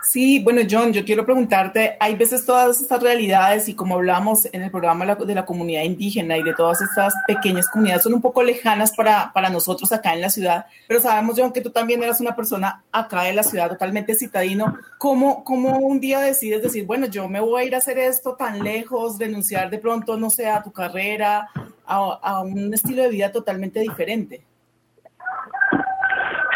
Sí, 0.09 0.39
bueno, 0.39 0.63
John, 0.67 0.91
yo 0.91 1.05
quiero 1.05 1.23
preguntarte, 1.23 1.95
hay 1.99 2.15
veces 2.15 2.43
todas 2.43 2.81
estas 2.81 2.99
realidades 2.99 3.69
y 3.69 3.75
como 3.75 3.93
hablamos 3.93 4.49
en 4.51 4.63
el 4.63 4.71
programa 4.71 5.05
de 5.05 5.35
la 5.35 5.45
comunidad 5.45 5.83
indígena 5.83 6.35
y 6.35 6.41
de 6.41 6.55
todas 6.55 6.81
estas 6.81 7.13
pequeñas 7.27 7.69
comunidades 7.69 8.01
son 8.01 8.15
un 8.15 8.21
poco 8.21 8.41
lejanas 8.41 8.91
para, 8.95 9.31
para 9.31 9.51
nosotros 9.51 9.91
acá 9.91 10.15
en 10.15 10.21
la 10.21 10.31
ciudad, 10.31 10.65
pero 10.87 10.99
sabemos, 10.99 11.35
John, 11.37 11.53
que 11.53 11.61
tú 11.61 11.69
también 11.69 12.01
eras 12.01 12.19
una 12.21 12.35
persona 12.35 12.83
acá 12.91 13.29
en 13.29 13.35
la 13.35 13.43
ciudad 13.43 13.69
totalmente 13.69 14.15
citadino. 14.15 14.79
¿Cómo, 14.97 15.43
¿Cómo 15.43 15.77
un 15.77 15.99
día 15.99 16.21
decides 16.21 16.63
decir, 16.63 16.87
bueno, 16.87 17.05
yo 17.05 17.29
me 17.29 17.39
voy 17.39 17.61
a 17.61 17.65
ir 17.65 17.75
a 17.75 17.77
hacer 17.77 17.99
esto 17.99 18.33
tan 18.33 18.63
lejos, 18.63 19.19
denunciar 19.19 19.69
de 19.69 19.77
pronto, 19.77 20.17
no 20.17 20.31
sé, 20.31 20.47
a 20.47 20.63
tu 20.63 20.71
carrera, 20.71 21.49
a, 21.85 22.19
a 22.19 22.41
un 22.41 22.73
estilo 22.73 23.03
de 23.03 23.09
vida 23.09 23.31
totalmente 23.31 23.79
diferente? 23.79 24.41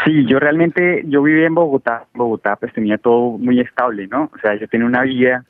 Sí, 0.04 0.26
yo 0.26 0.38
realmente, 0.38 1.02
yo 1.06 1.22
vivía 1.22 1.46
en 1.46 1.54
Bogotá, 1.54 2.06
Bogotá 2.12 2.56
pues 2.56 2.74
tenía 2.74 2.98
todo 2.98 3.38
muy 3.38 3.60
estable, 3.60 4.06
¿no? 4.06 4.30
O 4.34 4.38
sea, 4.38 4.54
yo 4.54 4.68
tenía 4.68 4.86
una 4.86 5.02
vida, 5.02 5.44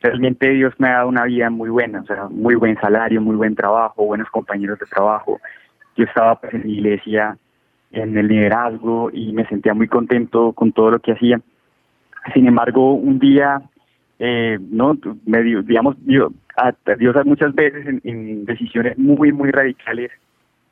realmente 0.00 0.48
Dios 0.50 0.74
me 0.78 0.88
ha 0.88 0.98
dado 0.98 1.08
una 1.08 1.24
vida 1.24 1.50
muy 1.50 1.70
buena, 1.70 2.02
o 2.02 2.06
sea, 2.06 2.28
muy 2.30 2.54
buen 2.54 2.78
salario, 2.78 3.20
muy 3.20 3.34
buen 3.34 3.56
trabajo, 3.56 4.04
buenos 4.04 4.30
compañeros 4.30 4.78
de 4.78 4.86
trabajo. 4.86 5.40
Yo 5.96 6.04
estaba 6.04 6.40
pues 6.40 6.54
en 6.54 6.62
la 6.62 6.68
iglesia, 6.68 7.38
en 7.90 8.16
el 8.16 8.28
liderazgo 8.28 9.10
y 9.12 9.32
me 9.32 9.44
sentía 9.46 9.74
muy 9.74 9.88
contento 9.88 10.52
con 10.52 10.70
todo 10.70 10.92
lo 10.92 11.00
que 11.00 11.12
hacía. 11.12 11.40
Sin 12.32 12.46
embargo, 12.46 12.92
un 12.94 13.18
día, 13.18 13.60
eh, 14.20 14.58
no, 14.70 14.96
me 15.24 15.42
dio, 15.42 15.62
digamos, 15.62 15.96
Dios, 16.04 16.32
Dios 16.98 17.16
muchas 17.24 17.52
veces 17.54 17.86
en, 17.86 18.00
en 18.04 18.44
decisiones 18.44 18.96
muy, 18.98 19.32
muy 19.32 19.50
radicales 19.50 20.12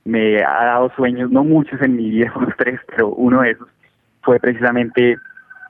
me 0.04 0.42
ha 0.42 0.64
dado 0.64 0.92
sueños, 0.96 1.30
no 1.30 1.44
muchos 1.44 1.80
en 1.80 1.96
mi 1.96 2.10
vida, 2.10 2.32
unos 2.36 2.54
tres, 2.56 2.80
pero 2.88 3.08
uno 3.08 3.42
de 3.42 3.52
esos 3.52 3.68
fue 4.22 4.38
precisamente 4.38 5.16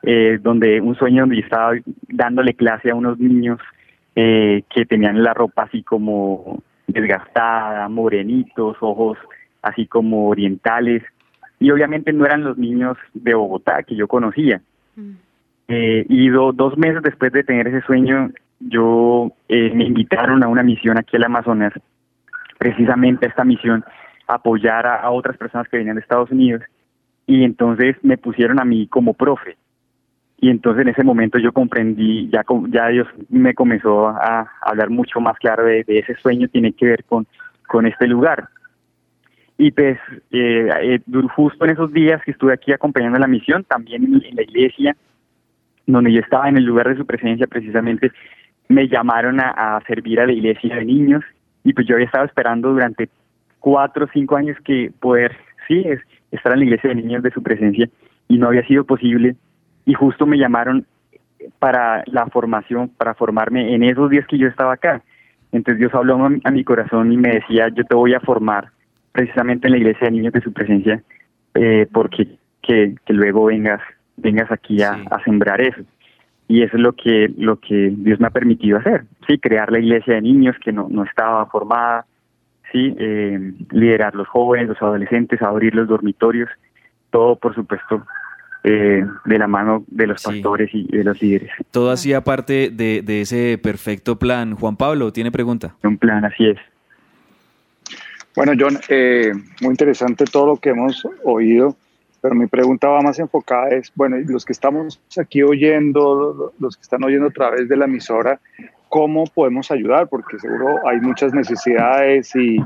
eh, 0.03 0.39
donde 0.41 0.81
un 0.81 0.95
sueño 0.97 1.23
donde 1.23 1.37
yo 1.37 1.43
estaba 1.43 1.73
dándole 2.09 2.55
clase 2.55 2.91
a 2.91 2.95
unos 2.95 3.19
niños 3.19 3.59
eh, 4.15 4.63
que 4.73 4.85
tenían 4.85 5.23
la 5.23 5.35
ropa 5.35 5.63
así 5.63 5.83
como 5.83 6.63
desgastada, 6.87 7.89
morenitos, 7.89 8.77
ojos 8.81 9.19
así 9.63 9.87
como 9.87 10.29
orientales, 10.29 11.03
y 11.59 11.71
obviamente 11.71 12.13
no 12.13 12.27
eran 12.27 12.45
los 12.45 12.59
niños 12.59 12.99
de 13.15 13.35
Bogotá 13.35 13.83
que 13.83 13.97
yo 13.97 14.07
conocía. 14.07 14.61
Mm. 14.95 15.13
Eh, 15.69 16.05
y 16.09 16.29
dos 16.29 16.77
meses 16.77 17.03
después 17.03 17.33
de 17.33 17.43
tener 17.43 17.67
ese 17.69 17.81
sueño, 17.87 18.31
yo 18.61 19.33
me 19.49 19.85
invitaron 19.85 20.45
a 20.45 20.49
una 20.49 20.63
misión 20.63 20.99
aquí 20.99 21.17
al 21.17 21.25
Amazonas, 21.25 21.73
precisamente 22.59 23.25
a 23.25 23.31
esta 23.31 23.45
misión 23.45 23.83
apoyar 24.27 24.87
a, 24.87 25.11
otras 25.11 25.37
personas 25.37 25.69
que 25.69 25.77
venían 25.77 25.97
de 25.97 26.03
Estados 26.03 26.31
Unidos 26.31 26.63
y 27.27 27.45
entonces 27.45 27.97
me 28.03 28.19
pusieron 28.19 28.61
a 28.61 28.65
mí 28.65 28.87
como 28.87 29.15
profe 29.15 29.57
y 30.45 30.51
entonces 30.51 30.83
en 30.83 30.89
ese 30.89 31.05
momento 31.05 31.39
yo 31.39 31.53
comprendí, 31.53 32.29
ya, 32.29 32.45
ya 32.69 32.89
Dios 32.89 33.09
me 33.31 33.55
comenzó 33.55 34.09
a 34.09 34.47
hablar 34.61 34.91
mucho 34.91 35.19
más 35.19 35.39
claro 35.39 35.65
de, 35.65 35.85
ese 35.87 36.15
sueño, 36.17 36.49
tiene 36.49 36.73
que 36.73 36.85
ver 36.85 37.05
con, 37.05 37.27
con 37.67 37.87
este 37.87 38.07
lugar. 38.07 38.49
Y 39.57 39.71
pues 39.71 39.99
eh, 40.33 40.69
eh 40.83 41.01
justo 41.35 41.65
en 41.65 41.71
esos 41.71 41.91
días 41.95 42.21
que 42.25 42.33
estuve 42.33 42.53
aquí 42.53 42.73
acompañando 42.73 43.19
la 43.19 43.27
misión, 43.27 43.65
también 43.65 44.05
en, 44.05 44.37
la 44.37 44.43
iglesia, 44.43 44.95
donde 45.87 46.13
yo 46.13 46.21
estaba 46.21 46.47
en 46.49 46.59
el 46.59 46.65
lugar 46.65 46.89
de 46.89 46.97
su 46.97 47.07
presencia 47.07 47.47
precisamente, 47.47 48.13
me 48.69 48.87
llamaron 48.87 49.41
a, 49.41 49.77
a 49.77 49.81
servir 49.87 50.21
a 50.21 50.27
la 50.27 50.33
iglesia 50.33 50.77
de 50.77 50.85
niños 50.85 51.25
y 51.63 51.73
pues 51.73 51.87
yo 51.87 51.95
había 51.95 52.05
estado 52.05 52.27
esperando 52.27 52.71
durante 52.71 53.09
cuatro 53.65 54.05
o 54.05 54.09
cinco 54.13 54.37
años 54.37 54.59
que 54.63 54.93
poder, 55.01 55.35
sí, 55.67 55.83
es, 55.87 55.99
estar 56.31 56.53
en 56.53 56.59
la 56.59 56.65
iglesia 56.67 56.91
de 56.91 56.97
niños 56.97 57.23
de 57.23 57.31
su 57.31 57.43
presencia 57.43 57.89
y 58.29 58.37
no 58.37 58.49
había 58.49 58.67
sido 58.67 58.85
posible 58.85 59.37
y 59.87 59.95
justo 59.95 60.27
me 60.27 60.37
llamaron 60.37 60.85
para 61.59 62.05
la 62.07 62.27
formación, 62.27 62.91
para 62.91 63.15
formarme 63.15 63.75
en 63.75 63.83
esos 63.83 64.11
días 64.11 64.27
que 64.27 64.37
yo 64.37 64.49
estaba 64.49 64.75
acá. 64.75 65.01
Entonces 65.51 65.79
Dios 65.79 65.95
habló 65.95 66.19
a 66.45 66.51
mi 66.51 66.63
corazón 66.63 67.11
y 67.11 67.17
me 67.17 67.37
decía, 67.37 67.69
yo 67.69 67.85
te 67.85 67.95
voy 67.95 68.13
a 68.13 68.21
formar 68.21 68.69
precisamente 69.13 69.67
en 69.67 69.73
la 69.73 69.79
iglesia 69.79 70.09
de 70.09 70.11
niños 70.11 70.35
de 70.35 70.43
su 70.43 70.53
presencia, 70.53 71.03
eh, 71.55 71.87
porque 71.91 72.37
que, 72.61 72.97
que, 73.07 73.13
luego 73.15 73.47
vengas, 73.47 73.81
vengas 74.19 74.53
aquí 74.53 74.83
a, 74.83 74.93
a, 75.11 75.25
sembrar 75.25 75.63
eso. 75.63 75.81
Y 76.49 76.63
eso 76.63 76.77
es 76.77 76.83
lo 76.83 76.93
que, 76.93 77.33
lo 77.39 77.57
que 77.57 77.95
Dios 77.97 78.21
me 78.21 78.27
ha 78.27 78.31
permitido 78.31 78.77
hacer, 78.77 79.05
sí, 79.27 79.39
crear 79.39 79.73
la 79.73 79.79
iglesia 79.79 80.17
de 80.17 80.21
niños 80.21 80.55
que 80.63 80.71
no, 80.71 80.89
no 80.91 81.05
estaba 81.05 81.47
formada, 81.47 82.05
¿sí? 82.75 82.95
Eh, 82.99 83.53
liderar 83.71 84.15
los 84.17 84.27
jóvenes, 84.27 84.69
los 84.69 84.83
adolescentes, 84.83 85.41
abrir 85.41 85.75
los 85.75 85.87
dormitorios, 85.87 86.51
todo 87.11 87.37
por 87.37 87.55
supuesto 87.55 88.05
eh, 88.65 89.07
de 89.25 89.39
la 89.39 89.47
mano 89.47 89.85
de 89.87 90.09
los 90.09 90.23
pastores 90.23 90.71
y 90.73 90.89
de 90.89 91.05
los 91.05 91.23
líderes. 91.23 91.51
Todo 91.71 91.93
hacía 91.93 92.23
parte 92.23 92.71
de, 92.71 93.03
de, 93.03 93.21
ese 93.21 93.59
perfecto 93.63 94.19
plan. 94.19 94.57
Juan 94.57 94.77
Pablo, 94.77 95.13
¿tiene 95.13 95.31
pregunta? 95.31 95.77
Un 95.85 95.97
plan, 95.97 96.25
así 96.25 96.49
es. 96.49 96.59
Bueno, 98.35 98.53
John, 98.59 98.81
eh, 98.89 99.33
muy 99.61 99.71
interesante 99.71 100.25
todo 100.25 100.47
lo 100.47 100.57
que 100.57 100.71
hemos 100.71 101.07
oído, 101.23 101.77
pero 102.21 102.35
mi 102.35 102.49
pregunta 102.49 102.89
va 102.89 103.01
más 103.01 103.21
enfocada 103.21 103.69
es, 103.69 103.93
bueno, 103.95 104.17
los 104.27 104.45
que 104.45 104.53
estamos 104.53 105.01
aquí 105.17 105.45
oyendo, 105.45 106.53
los 106.59 106.77
que 106.77 106.83
están 106.83 107.05
oyendo 107.05 107.29
a 107.29 107.31
través 107.31 107.69
de 107.69 107.77
la 107.77 107.85
emisora, 107.85 108.41
cómo 108.95 109.25
podemos 109.25 109.73
ayudar, 109.73 110.09
porque 110.09 110.39
seguro 110.39 110.79
hay 110.87 111.01
muchas 111.01 111.35
necesidades 111.35 112.33
y, 112.37 112.65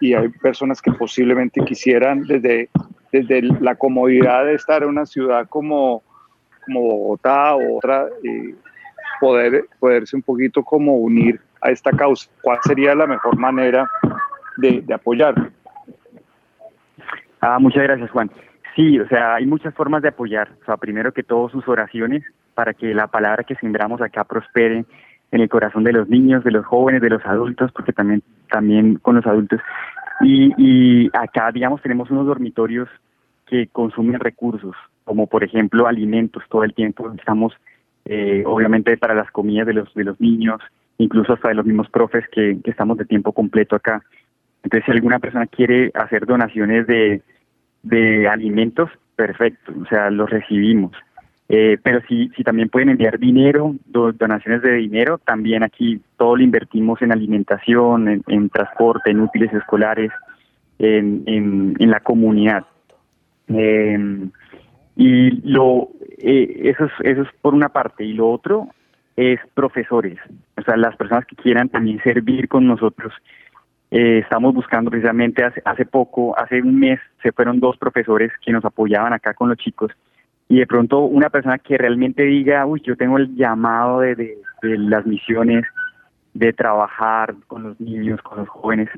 y 0.00 0.14
hay 0.14 0.30
personas 0.30 0.80
que 0.80 0.90
posiblemente 0.90 1.62
quisieran 1.66 2.22
desde, 2.22 2.70
desde 3.12 3.42
la 3.42 3.74
comodidad 3.74 4.46
de 4.46 4.54
estar 4.54 4.82
en 4.82 4.88
una 4.88 5.04
ciudad 5.04 5.46
como, 5.50 6.02
como 6.64 6.80
Bogotá 6.80 7.56
o 7.56 7.76
otra, 7.76 8.06
eh, 8.24 8.54
poder, 9.20 9.66
poderse 9.78 10.16
un 10.16 10.22
poquito 10.22 10.64
como 10.64 10.96
unir 10.96 11.38
a 11.60 11.70
esta 11.70 11.90
causa. 11.90 12.30
¿Cuál 12.40 12.58
sería 12.62 12.94
la 12.94 13.06
mejor 13.06 13.36
manera 13.36 13.86
de, 14.56 14.82
apoyar? 14.94 15.34
Ah, 17.42 17.58
muchas 17.58 17.82
gracias, 17.82 18.10
Juan. 18.12 18.30
Sí, 18.74 18.98
o 18.98 19.06
sea, 19.08 19.34
hay 19.34 19.44
muchas 19.44 19.74
formas 19.74 20.00
de 20.00 20.08
apoyar. 20.08 20.48
O 20.62 20.64
sea, 20.64 20.78
primero 20.78 21.12
que 21.12 21.22
todo 21.22 21.50
sus 21.50 21.68
oraciones 21.68 22.24
para 22.54 22.72
que 22.72 22.94
la 22.94 23.08
palabra 23.08 23.44
que 23.44 23.56
sembramos 23.56 24.00
acá 24.00 24.24
prospere 24.24 24.86
en 25.30 25.40
el 25.40 25.48
corazón 25.48 25.84
de 25.84 25.92
los 25.92 26.08
niños, 26.08 26.44
de 26.44 26.50
los 26.50 26.64
jóvenes, 26.64 27.02
de 27.02 27.10
los 27.10 27.24
adultos, 27.24 27.72
porque 27.72 27.92
también, 27.92 28.22
también 28.50 28.96
con 28.96 29.16
los 29.16 29.26
adultos. 29.26 29.60
Y, 30.20 30.52
y 30.56 31.10
acá, 31.12 31.50
digamos, 31.52 31.82
tenemos 31.82 32.10
unos 32.10 32.26
dormitorios 32.26 32.88
que 33.46 33.68
consumen 33.68 34.20
recursos, 34.20 34.74
como 35.04 35.26
por 35.26 35.44
ejemplo 35.44 35.86
alimentos 35.86 36.42
todo 36.48 36.64
el 36.64 36.74
tiempo. 36.74 37.12
Estamos, 37.18 37.52
eh, 38.04 38.42
obviamente, 38.46 38.96
para 38.96 39.14
las 39.14 39.30
comidas 39.30 39.66
de 39.66 39.74
los, 39.74 39.92
de 39.94 40.04
los 40.04 40.20
niños, 40.20 40.60
incluso 40.98 41.34
hasta 41.34 41.48
de 41.48 41.54
los 41.54 41.66
mismos 41.66 41.88
profes 41.90 42.24
que, 42.32 42.58
que 42.62 42.70
estamos 42.70 42.98
de 42.98 43.04
tiempo 43.04 43.32
completo 43.32 43.76
acá. 43.76 44.02
Entonces, 44.62 44.84
si 44.86 44.92
alguna 44.92 45.18
persona 45.18 45.46
quiere 45.46 45.92
hacer 45.94 46.26
donaciones 46.26 46.86
de, 46.86 47.22
de 47.82 48.28
alimentos, 48.28 48.90
perfecto, 49.14 49.72
o 49.80 49.86
sea, 49.86 50.10
los 50.10 50.28
recibimos. 50.28 50.92
Eh, 51.48 51.78
pero 51.82 52.00
si, 52.08 52.28
si 52.30 52.42
también 52.42 52.68
pueden 52.68 52.88
enviar 52.88 53.18
dinero, 53.18 53.74
donaciones 53.86 54.62
de 54.62 54.72
dinero, 54.72 55.18
también 55.18 55.62
aquí 55.62 56.00
todo 56.16 56.36
lo 56.36 56.42
invertimos 56.42 57.00
en 57.02 57.12
alimentación, 57.12 58.22
en, 58.26 58.48
transporte, 58.50 59.10
en 59.10 59.20
útiles 59.20 59.52
escolares, 59.52 60.10
en, 60.78 61.22
en, 61.26 61.90
la 61.90 62.00
comunidad. 62.00 62.66
Em, 63.46 64.30
y 64.96 65.30
lo 65.48 65.90
eh, 66.18 66.62
eso, 66.64 66.86
es, 66.86 66.92
eso 67.02 67.22
es 67.22 67.28
por 67.40 67.54
una 67.54 67.68
parte. 67.68 68.04
Y 68.04 68.12
lo 68.12 68.28
otro 68.28 68.68
es 69.14 69.38
profesores, 69.54 70.18
o 70.58 70.62
sea, 70.62 70.76
las 70.76 70.96
personas 70.96 71.24
que 71.26 71.36
quieran 71.36 71.68
también 71.68 72.02
servir 72.02 72.48
con 72.48 72.66
nosotros. 72.66 73.12
Eh, 73.92 74.18
estamos 74.18 74.52
buscando 74.52 74.90
precisamente 74.90 75.44
hace, 75.44 75.62
hace 75.64 75.86
poco, 75.86 76.36
hace 76.36 76.60
un 76.60 76.78
mes, 76.78 76.98
se 77.22 77.30
fueron 77.30 77.60
dos 77.60 77.76
profesores 77.78 78.32
que 78.44 78.52
nos 78.52 78.64
apoyaban 78.64 79.12
acá 79.12 79.32
con 79.32 79.48
los 79.48 79.58
chicos 79.58 79.92
y 80.48 80.58
de 80.58 80.66
pronto 80.66 81.00
una 81.00 81.30
persona 81.30 81.58
que 81.58 81.76
realmente 81.76 82.22
diga, 82.22 82.66
uy, 82.66 82.80
yo 82.84 82.96
tengo 82.96 83.18
el 83.18 83.34
llamado 83.34 84.00
de, 84.00 84.14
de, 84.14 84.78
las 84.78 85.04
misiones, 85.06 85.64
de 86.34 86.52
trabajar 86.52 87.34
con 87.46 87.62
los 87.64 87.80
niños, 87.80 88.22
con 88.22 88.38
los 88.38 88.48
jóvenes, 88.48 88.88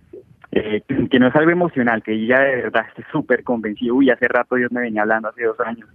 eh, 0.52 0.82
que 1.10 1.18
no 1.18 1.28
es 1.28 1.36
algo 1.36 1.50
emocional, 1.50 2.02
que 2.02 2.12
ella 2.12 2.40
de 2.40 2.56
verdad 2.56 2.86
esté 2.88 3.04
súper 3.10 3.44
convencido, 3.44 3.94
uy, 3.94 4.10
hace 4.10 4.28
rato 4.28 4.56
Dios 4.56 4.72
me 4.72 4.80
venía 4.80 5.02
hablando, 5.02 5.28
hace 5.28 5.44
dos 5.44 5.58
años, 5.60 5.88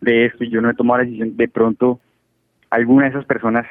de 0.00 0.26
esto 0.26 0.44
y 0.44 0.50
yo 0.50 0.60
no 0.60 0.70
he 0.70 0.74
tomado 0.74 0.98
la 0.98 1.04
decisión, 1.04 1.36
de 1.36 1.48
pronto 1.48 2.00
alguna 2.70 3.04
de 3.04 3.10
esas 3.10 3.24
personas, 3.24 3.66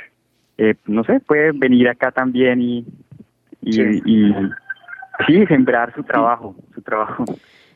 eh, 0.57 0.75
no 0.85 1.03
sé, 1.03 1.19
puede 1.21 1.51
venir 1.53 1.87
acá 1.87 2.11
también 2.11 2.61
y, 2.61 2.85
y, 3.61 3.73
sí. 3.73 4.01
y 4.05 4.33
sí, 5.25 5.45
sembrar 5.47 5.93
su 5.95 6.03
trabajo, 6.03 6.55
su 6.73 6.81
trabajo. 6.81 7.23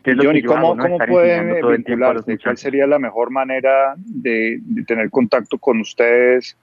Johnny, 0.06 0.44
¿cómo, 0.44 0.78
¿cómo 0.78 0.98
pueden 0.98 1.56
vincularse? 1.86 2.38
¿Cuál 2.38 2.58
sería 2.58 2.86
la 2.88 3.00
mejor 3.00 3.32
manera 3.32 3.96
de, 3.98 4.60
tener 4.86 5.10
contacto 5.10 5.58
con 5.58 5.80
ustedes? 5.80 6.58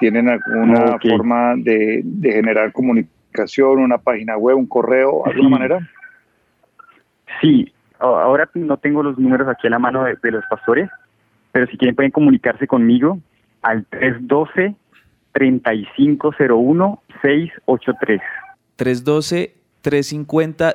¿Tienen 0.00 0.28
alguna 0.28 0.98
forma 0.98 1.54
de, 1.56 2.02
generar 2.22 2.72
comunicación, 2.72 3.78
una 3.78 3.98
página 3.98 4.36
web, 4.36 4.56
un 4.56 4.66
correo, 4.66 5.24
alguna 5.26 5.48
manera? 5.48 5.90
Sí, 7.40 7.72
ahora 7.98 8.48
no 8.54 8.76
tengo 8.76 9.02
los 9.02 9.18
números 9.18 9.48
aquí 9.48 9.68
a 9.68 9.70
la 9.70 9.78
mano 9.78 10.04
de, 10.04 10.30
los 10.30 10.44
pastores, 10.50 10.90
pero 11.52 11.66
si 11.66 11.76
quieren 11.76 11.94
pueden 11.94 12.10
comunicarse 12.10 12.66
conmigo 12.66 13.18
al 13.62 13.84
312 13.86 14.74
3501 15.32 17.02
683. 17.22 18.20
312 18.76 19.54
350 19.80 20.74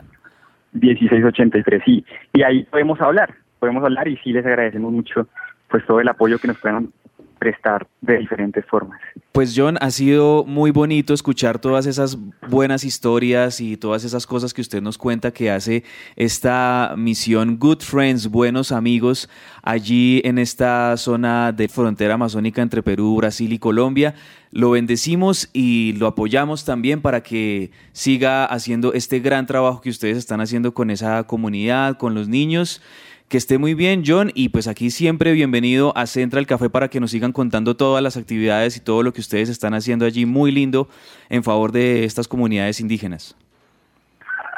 1683, 0.73 1.81
sí. 1.85 2.05
Y 2.33 2.43
ahí 2.43 2.63
podemos 2.63 2.99
hablar, 3.01 3.33
podemos 3.59 3.83
hablar 3.83 4.07
y 4.07 4.17
sí 4.17 4.31
les 4.31 4.45
agradecemos 4.45 4.91
mucho 4.91 5.27
pues 5.69 5.85
todo 5.85 5.99
el 5.99 6.07
apoyo 6.07 6.39
que 6.39 6.47
nos 6.47 6.57
puedan 6.57 6.91
prestar 7.39 7.87
de 8.01 8.17
diferentes 8.17 8.65
formas. 8.65 8.99
Pues 9.31 9.53
John, 9.55 9.77
ha 9.79 9.89
sido 9.91 10.43
muy 10.43 10.71
bonito 10.71 11.13
escuchar 11.13 11.59
todas 11.59 11.85
esas 11.85 12.17
buenas 12.49 12.83
historias 12.83 13.61
y 13.61 13.77
todas 13.77 14.03
esas 14.03 14.27
cosas 14.27 14.53
que 14.53 14.61
usted 14.61 14.81
nos 14.81 14.97
cuenta 14.97 15.31
que 15.31 15.49
hace 15.49 15.83
esta 16.15 16.93
misión 16.97 17.57
Good 17.57 17.79
Friends, 17.81 18.27
buenos 18.27 18.71
amigos, 18.71 19.29
allí 19.63 20.21
en 20.25 20.37
esta 20.37 20.97
zona 20.97 21.51
de 21.51 21.67
frontera 21.67 22.15
amazónica 22.15 22.61
entre 22.61 22.83
Perú, 22.83 23.15
Brasil 23.15 23.53
y 23.53 23.59
Colombia. 23.59 24.15
Lo 24.51 24.71
bendecimos 24.71 25.49
y 25.53 25.93
lo 25.93 26.07
apoyamos 26.07 26.65
también 26.65 27.01
para 27.01 27.21
que 27.21 27.71
siga 27.91 28.45
haciendo 28.45 28.93
este 28.93 29.19
gran 29.19 29.45
trabajo 29.45 29.81
que 29.81 29.89
ustedes 29.89 30.17
están 30.17 30.41
haciendo 30.41 30.73
con 30.73 30.89
esa 30.89 31.23
comunidad, 31.25 31.97
con 31.97 32.15
los 32.15 32.27
niños. 32.27 32.81
Que 33.29 33.37
esté 33.37 33.59
muy 33.59 33.75
bien, 33.75 34.01
John, 34.03 34.31
y 34.33 34.49
pues 34.49 34.67
aquí 34.67 34.89
siempre 34.89 35.33
bienvenido 35.33 35.93
a 35.95 36.07
Central 36.07 36.47
Café 36.47 36.67
para 36.71 36.87
que 36.87 36.99
nos 36.99 37.11
sigan 37.11 37.31
contando 37.31 37.77
todas 37.77 38.01
las 38.01 38.17
actividades 38.17 38.75
y 38.75 38.83
todo 38.83 39.03
lo 39.03 39.13
que 39.13 39.21
ustedes 39.21 39.49
están 39.49 39.75
haciendo 39.75 40.05
allí 40.05 40.25
muy 40.25 40.51
lindo 40.51 40.87
en 41.29 41.43
favor 41.43 41.71
de 41.71 42.05
estas 42.05 42.27
comunidades 42.27 42.81
indígenas. 42.81 43.37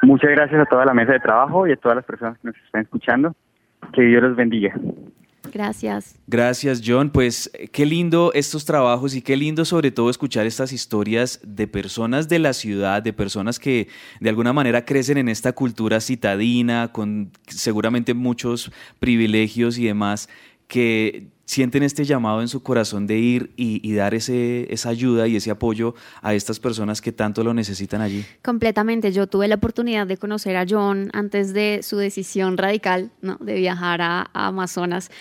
Muchas 0.04 0.32
gracias 0.32 0.62
a 0.62 0.66
toda 0.68 0.86
la 0.86 0.94
mesa 0.94 1.12
de 1.12 1.20
trabajo 1.20 1.68
y 1.68 1.74
a 1.74 1.76
todas 1.76 1.98
las 1.98 2.06
personas 2.06 2.40
que 2.40 2.48
nos 2.48 2.56
están 2.66 2.84
escuchando. 2.84 3.36
Que 3.92 4.04
Dios 4.04 4.24
los 4.24 4.38
bendiga. 4.38 4.74
Gracias. 5.52 6.16
Gracias, 6.28 6.82
John. 6.86 7.10
Pues 7.10 7.52
qué 7.72 7.86
lindo 7.86 8.32
estos 8.34 8.64
trabajos 8.64 9.16
y 9.16 9.22
qué 9.22 9.36
lindo 9.36 9.66
sobre 9.66 9.92
todo 9.92 10.10
escuchar 10.10 10.46
estas 10.46 10.72
historias 10.72 11.40
de 11.44 11.68
personas 11.68 12.30
de 12.30 12.40
la 12.40 12.54
ciudad, 12.54 13.02
de 13.02 13.12
personas 13.12 13.60
que 13.60 13.88
de 14.20 14.30
alguna 14.30 14.54
manera 14.54 14.86
crecen 14.86 15.18
en 15.18 15.30
esta 15.30 15.54
cultura 15.54 16.00
citadina, 16.00 16.92
con 16.92 17.32
seguramente 17.48 18.14
muchos 18.14 18.72
privilegios 19.00 19.78
y 19.78 19.86
demás, 19.86 20.30
que 20.68 21.31
sienten 21.52 21.84
este 21.84 22.06
llamado 22.06 22.40
en 22.40 22.48
su 22.48 22.64
corazón 22.64 23.08
de 23.08 23.18
ir 23.18 23.52
y, 23.58 23.94
dar 23.94 24.14
ese, 24.14 24.74
esa 24.74 24.88
ayuda 24.88 25.28
y 25.28 25.36
ese 25.36 25.52
apoyo 25.52 25.96
a 26.22 26.34
estas 26.34 26.62
personas 26.62 27.02
que 27.02 27.12
tanto 27.12 27.44
lo 27.44 27.54
necesitan 27.54 28.00
allí. 28.00 28.24
Completamente. 28.42 29.12
Yo 29.12 29.28
tuve 29.28 29.50
la 29.50 29.56
oportunidad 29.56 30.08
de 30.08 30.16
conocer 30.16 30.56
a 30.56 30.66
John 30.68 31.10
antes 31.12 31.54
de 31.54 31.82
su 31.84 31.98
decisión 31.98 32.56
radical 32.56 33.12
¿no? 33.22 33.36
de 33.42 33.56
viajar 33.56 34.02
a, 34.02 34.30
Amazonas. 34.34 35.12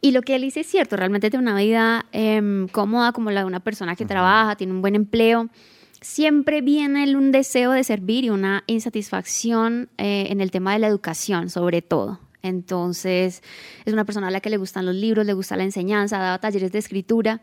Y 0.00 0.12
lo 0.12 0.22
que 0.22 0.36
él 0.36 0.42
dice 0.42 0.60
es 0.60 0.66
cierto, 0.66 0.96
realmente 0.96 1.28
tiene 1.28 1.42
una 1.42 1.60
vida 1.60 2.06
em, 2.12 2.68
cómoda 2.68 3.12
como 3.12 3.30
la 3.30 3.40
de 3.40 3.46
una 3.46 3.60
persona 3.60 3.96
que 3.96 4.06
trabaja, 4.06 4.56
tiene 4.56 4.72
un 4.72 4.80
buen 4.80 4.94
empleo. 4.94 5.50
Siempre 6.00 6.62
viene 6.62 7.14
un 7.14 7.32
deseo 7.32 7.72
de 7.72 7.84
servir 7.84 8.24
y 8.24 8.30
una 8.30 8.64
insatisfacción 8.66 9.90
eh, 9.98 10.28
en 10.30 10.40
el 10.40 10.50
tema 10.50 10.72
de 10.72 10.78
la 10.78 10.86
educación, 10.86 11.50
sobre 11.50 11.82
todo. 11.82 12.18
Entonces, 12.46 13.42
es 13.84 13.92
una 13.92 14.04
persona 14.04 14.28
a 14.28 14.30
la 14.30 14.40
que 14.40 14.50
le 14.50 14.56
gustan 14.56 14.86
los 14.86 14.94
libros, 14.94 15.26
le 15.26 15.32
gusta 15.32 15.56
la 15.56 15.64
enseñanza, 15.64 16.18
daba 16.18 16.38
talleres 16.38 16.72
de 16.72 16.78
escritura. 16.78 17.40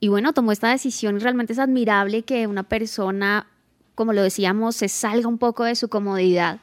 Y 0.00 0.08
bueno, 0.08 0.32
tomó 0.32 0.52
esta 0.52 0.70
decisión 0.70 1.16
y 1.16 1.18
realmente 1.18 1.52
es 1.52 1.58
admirable 1.58 2.22
que 2.22 2.46
una 2.46 2.62
persona, 2.62 3.46
como 3.94 4.12
lo 4.12 4.22
decíamos, 4.22 4.76
se 4.76 4.88
salga 4.88 5.28
un 5.28 5.38
poco 5.38 5.64
de 5.64 5.74
su 5.74 5.88
comodidad 5.88 6.60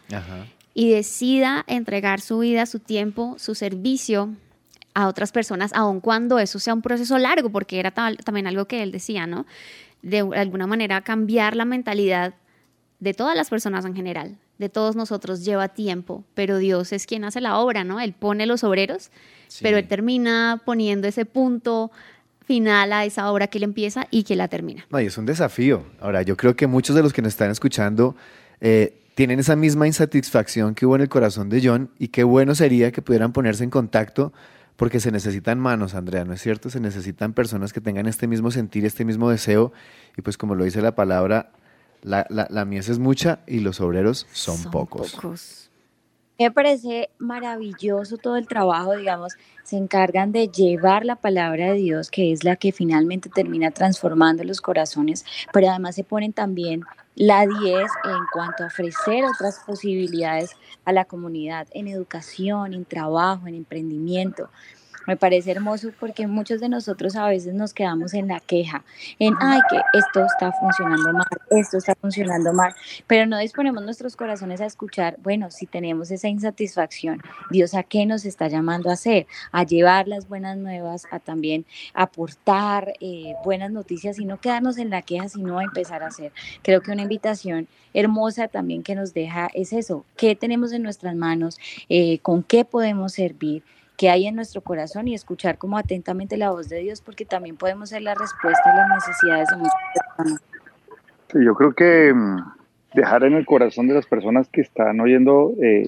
y 0.74 0.92
decida 0.92 1.64
entregar 1.68 2.22
su 2.22 2.40
vida, 2.40 2.66
su 2.66 2.80
tiempo, 2.80 3.36
su 3.38 3.56
servicio 3.56 4.34
a 4.94 5.08
otras 5.08 5.34
personas, 5.34 5.74
aun 5.74 6.00
cuando 6.00 6.40
eso 6.40 6.60
sea 6.60 6.74
un 6.74 6.82
proceso 6.82 7.18
largo, 7.18 7.50
porque 7.50 7.80
era 7.80 7.92
también 7.92 8.48
algo 8.48 8.66
que 8.66 8.82
él 8.82 8.94
decía, 8.94 9.28
¿no? 9.28 9.46
De 10.02 10.20
alguna 10.20 10.68
manera 10.68 11.02
cambiar 11.02 11.58
la 11.58 11.66
mentalidad 11.66 12.36
de 13.02 13.14
todas 13.14 13.36
las 13.36 13.50
personas 13.50 13.84
en 13.84 13.94
general, 13.96 14.38
de 14.58 14.70
todos 14.70 14.96
nosotros 14.96 15.44
lleva 15.44 15.70
tiempo, 15.70 16.24
pero 16.34 16.58
Dios 16.58 16.94
es 16.94 17.06
quien 17.06 17.26
hace 17.26 17.42
la 17.42 17.58
obra, 17.58 17.84
¿no? 17.84 18.00
Él 18.00 18.14
pone 18.14 18.46
los 18.46 18.64
obreros, 18.64 19.12
pero 19.62 19.78
Él 19.78 19.88
termina 19.88 20.62
poniendo 20.66 21.08
ese 21.08 21.26
punto 21.26 21.92
final 22.46 22.94
a 22.94 23.06
esa 23.06 23.32
obra 23.32 23.48
que 23.48 23.58
Él 23.58 23.64
empieza 23.64 24.08
y 24.12 24.24
que 24.24 24.36
la 24.36 24.48
termina. 24.48 24.86
No, 24.90 25.00
y 25.00 25.08
es 25.08 25.18
un 25.18 25.26
desafío. 25.26 25.84
Ahora, 26.00 26.22
yo 26.22 26.38
creo 26.38 26.56
que 26.56 26.68
muchos 26.68 26.96
de 26.96 27.04
los 27.04 27.12
que 27.12 27.22
nos 27.22 27.34
están 27.34 27.52
escuchando 27.52 28.16
eh, 28.62 29.02
tienen 29.16 29.40
esa 29.40 29.56
misma 29.56 29.88
insatisfacción 29.88 30.76
que 30.76 30.86
hubo 30.86 30.96
en 30.96 31.02
el 31.02 31.10
corazón 31.10 31.50
de 31.50 31.62
John 31.64 31.90
y 32.00 32.10
qué 32.10 32.24
bueno 32.24 32.56
sería 32.56 32.92
que 32.92 33.02
pudieran 33.02 33.34
ponerse 33.34 33.64
en 33.64 33.70
contacto 33.70 34.34
porque 34.76 35.00
se 35.00 35.12
necesitan 35.12 35.58
manos, 35.58 35.96
Andrea, 35.96 36.26
¿no 36.26 36.34
es 36.34 36.42
cierto? 36.42 36.70
Se 36.70 36.82
necesitan 36.82 37.34
personas 37.34 37.72
que 37.72 37.80
tengan 37.80 38.08
este 38.08 38.28
mismo 38.28 38.52
sentir, 38.52 38.86
este 38.86 39.06
mismo 39.06 39.30
deseo 39.30 39.72
y 40.18 40.22
pues 40.22 40.38
como 40.38 40.54
lo 40.54 40.66
dice 40.66 40.82
la 40.82 40.96
palabra, 40.96 41.52
la, 42.06 42.28
la, 42.30 42.66
mies 42.66 42.88
es 42.88 43.00
mucha 43.00 43.40
y 43.48 43.60
los 43.60 43.82
obreros 43.82 44.28
son, 44.32 44.62
pocos. 44.72 45.70
Me 46.38 46.52
parece 46.52 47.10
maravilloso 47.18 48.18
todo 48.18 48.36
el 48.36 48.48
trabajo, 48.48 48.96
digamos, 48.96 49.34
se 49.64 49.78
encargan 49.78 50.32
de 50.32 50.50
llevar 50.50 51.06
la 51.06 51.16
palabra 51.16 51.72
de 51.72 51.76
Dios, 51.76 52.12
que 52.12 52.32
es 52.32 52.44
la 52.44 52.58
que 52.58 52.72
finalmente 52.72 53.30
termina 53.30 53.72
transformando 53.72 54.44
los 54.44 54.62
corazones, 54.62 55.26
pero 55.52 55.70
además 55.70 55.96
se 55.96 56.04
ponen 56.04 56.34
también 56.34 56.82
la 57.16 57.48
10 57.48 57.58
en 57.64 58.26
cuanto 58.32 58.64
a 58.64 58.68
ofrecer 58.68 59.24
otras 59.24 59.62
posibilidades 59.66 60.52
a 60.84 60.92
la 60.92 61.06
comunidad 61.06 61.68
en 61.72 61.88
educación, 61.88 62.74
en 62.74 62.86
trabajo, 62.86 63.48
en 63.48 63.56
emprendimiento. 63.56 64.50
Me 65.08 65.18
parece 65.18 65.52
hermoso 65.52 65.92
porque 66.00 66.28
muchos 66.28 66.60
de 66.60 66.70
nosotros 66.70 67.16
a 67.16 67.28
veces 67.28 67.54
nos 67.54 67.74
quedamos 67.74 68.14
en 68.14 68.28
la 68.28 68.40
queja, 68.40 68.84
en, 69.20 69.34
ay, 69.40 69.60
que 69.70 69.78
esto 69.94 70.26
está 70.26 70.52
funcionando 70.52 71.14
mal, 71.14 71.28
esto 71.52 71.78
está 71.78 71.96
funcionando 71.96 72.54
mal, 72.54 72.74
pero 73.08 73.26
no 73.26 73.38
disponemos 73.38 73.84
nuestros 73.84 74.16
corazones 74.16 74.62
a 74.62 74.66
escuchar, 74.66 75.18
bueno, 75.22 75.52
si 75.52 75.68
tenemos 75.68 76.12
esa 76.12 76.28
insatisfacción, 76.28 77.22
Dios 77.52 77.76
a 77.76 77.84
qué 77.84 78.06
nos 78.06 78.26
está 78.26 78.48
llamando 78.48 78.90
a 78.90 78.94
hacer, 78.94 79.28
a 79.52 79.64
llevar 79.64 80.08
las 80.08 80.28
buenas 80.28 80.58
nuevas, 80.58 81.04
a 81.12 81.20
también 81.20 81.66
aportar 81.94 82.94
eh, 83.00 83.34
buenas 83.44 83.72
noticias 83.72 84.20
y 84.20 84.26
no 84.26 84.40
quedarnos 84.40 84.78
en 84.78 84.90
la 84.90 85.02
queja, 85.02 85.30
sino 85.30 85.60
a 85.60 85.64
empezar 85.64 86.04
a 86.04 86.08
hacer. 86.08 86.32
Creo 86.64 86.82
que 86.82 86.92
una 86.92 87.04
invitación 87.04 87.68
hermosa 87.94 88.48
también 88.48 88.84
que 88.84 88.96
nos 88.96 89.14
deja 89.14 89.50
es 89.54 89.72
eso, 89.72 90.06
qué 90.18 90.36
tenemos 90.36 90.72
en 90.74 90.84
nuestras 90.84 91.16
manos, 91.16 91.58
eh, 91.90 92.20
con 92.20 92.44
qué 92.44 92.66
podemos 92.66 93.14
servir 93.14 93.64
que 93.98 94.10
hay 94.10 94.28
en 94.28 94.36
nuestro 94.36 94.62
corazón 94.62 95.08
y 95.08 95.14
escuchar 95.14 95.58
como 95.58 95.78
atentamente 95.78 96.38
la 96.38 96.52
voz 96.52 96.70
de 96.70 96.80
Dios, 96.80 97.02
porque 97.02 97.26
también 97.26 97.56
podemos 97.56 97.90
ser 97.90 98.02
la 98.02 98.14
respuesta 98.14 98.72
a 98.72 98.76
las 98.76 98.90
necesidades 98.96 99.50
de 99.50 99.58
muchas 99.58 99.74
personas. 100.16 100.42
yo 101.34 101.56
creo 101.56 101.74
que 101.74 102.14
mm, 102.14 102.38
dejar 102.94 103.24
en 103.24 103.34
el 103.34 103.46
corazón 103.46 103.88
de 103.88 103.94
las 103.94 104.06
personas 104.06 104.48
que 104.50 104.62
están 104.62 105.00
oyendo 105.00 105.54
eh, 105.62 105.88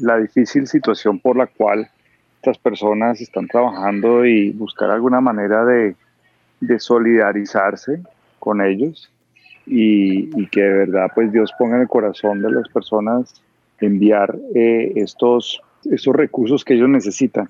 la 0.00 0.18
difícil 0.18 0.66
situación 0.66 1.18
por 1.18 1.36
la 1.36 1.46
cual 1.46 1.88
estas 2.36 2.58
personas 2.58 3.20
están 3.20 3.46
trabajando 3.48 4.24
y 4.24 4.50
buscar 4.52 4.90
alguna 4.90 5.20
manera 5.20 5.64
de, 5.64 5.94
solidarizarse 6.78 8.02
con 8.38 8.60
ellos 8.60 9.10
y, 9.66 10.46
que 10.48 10.62
de 10.62 10.72
verdad 10.72 11.08
pues 11.14 11.32
Dios 11.32 11.52
ponga 11.58 11.76
en 11.76 11.82
el 11.82 11.88
corazón 11.88 12.42
de 12.42 12.50
las 12.50 12.68
personas 12.68 13.42
enviar 13.80 14.36
eh, 14.54 14.92
estos 14.96 15.60
esos 15.84 16.14
recursos 16.14 16.64
que 16.64 16.74
ellos 16.74 16.88
necesitan. 16.88 17.48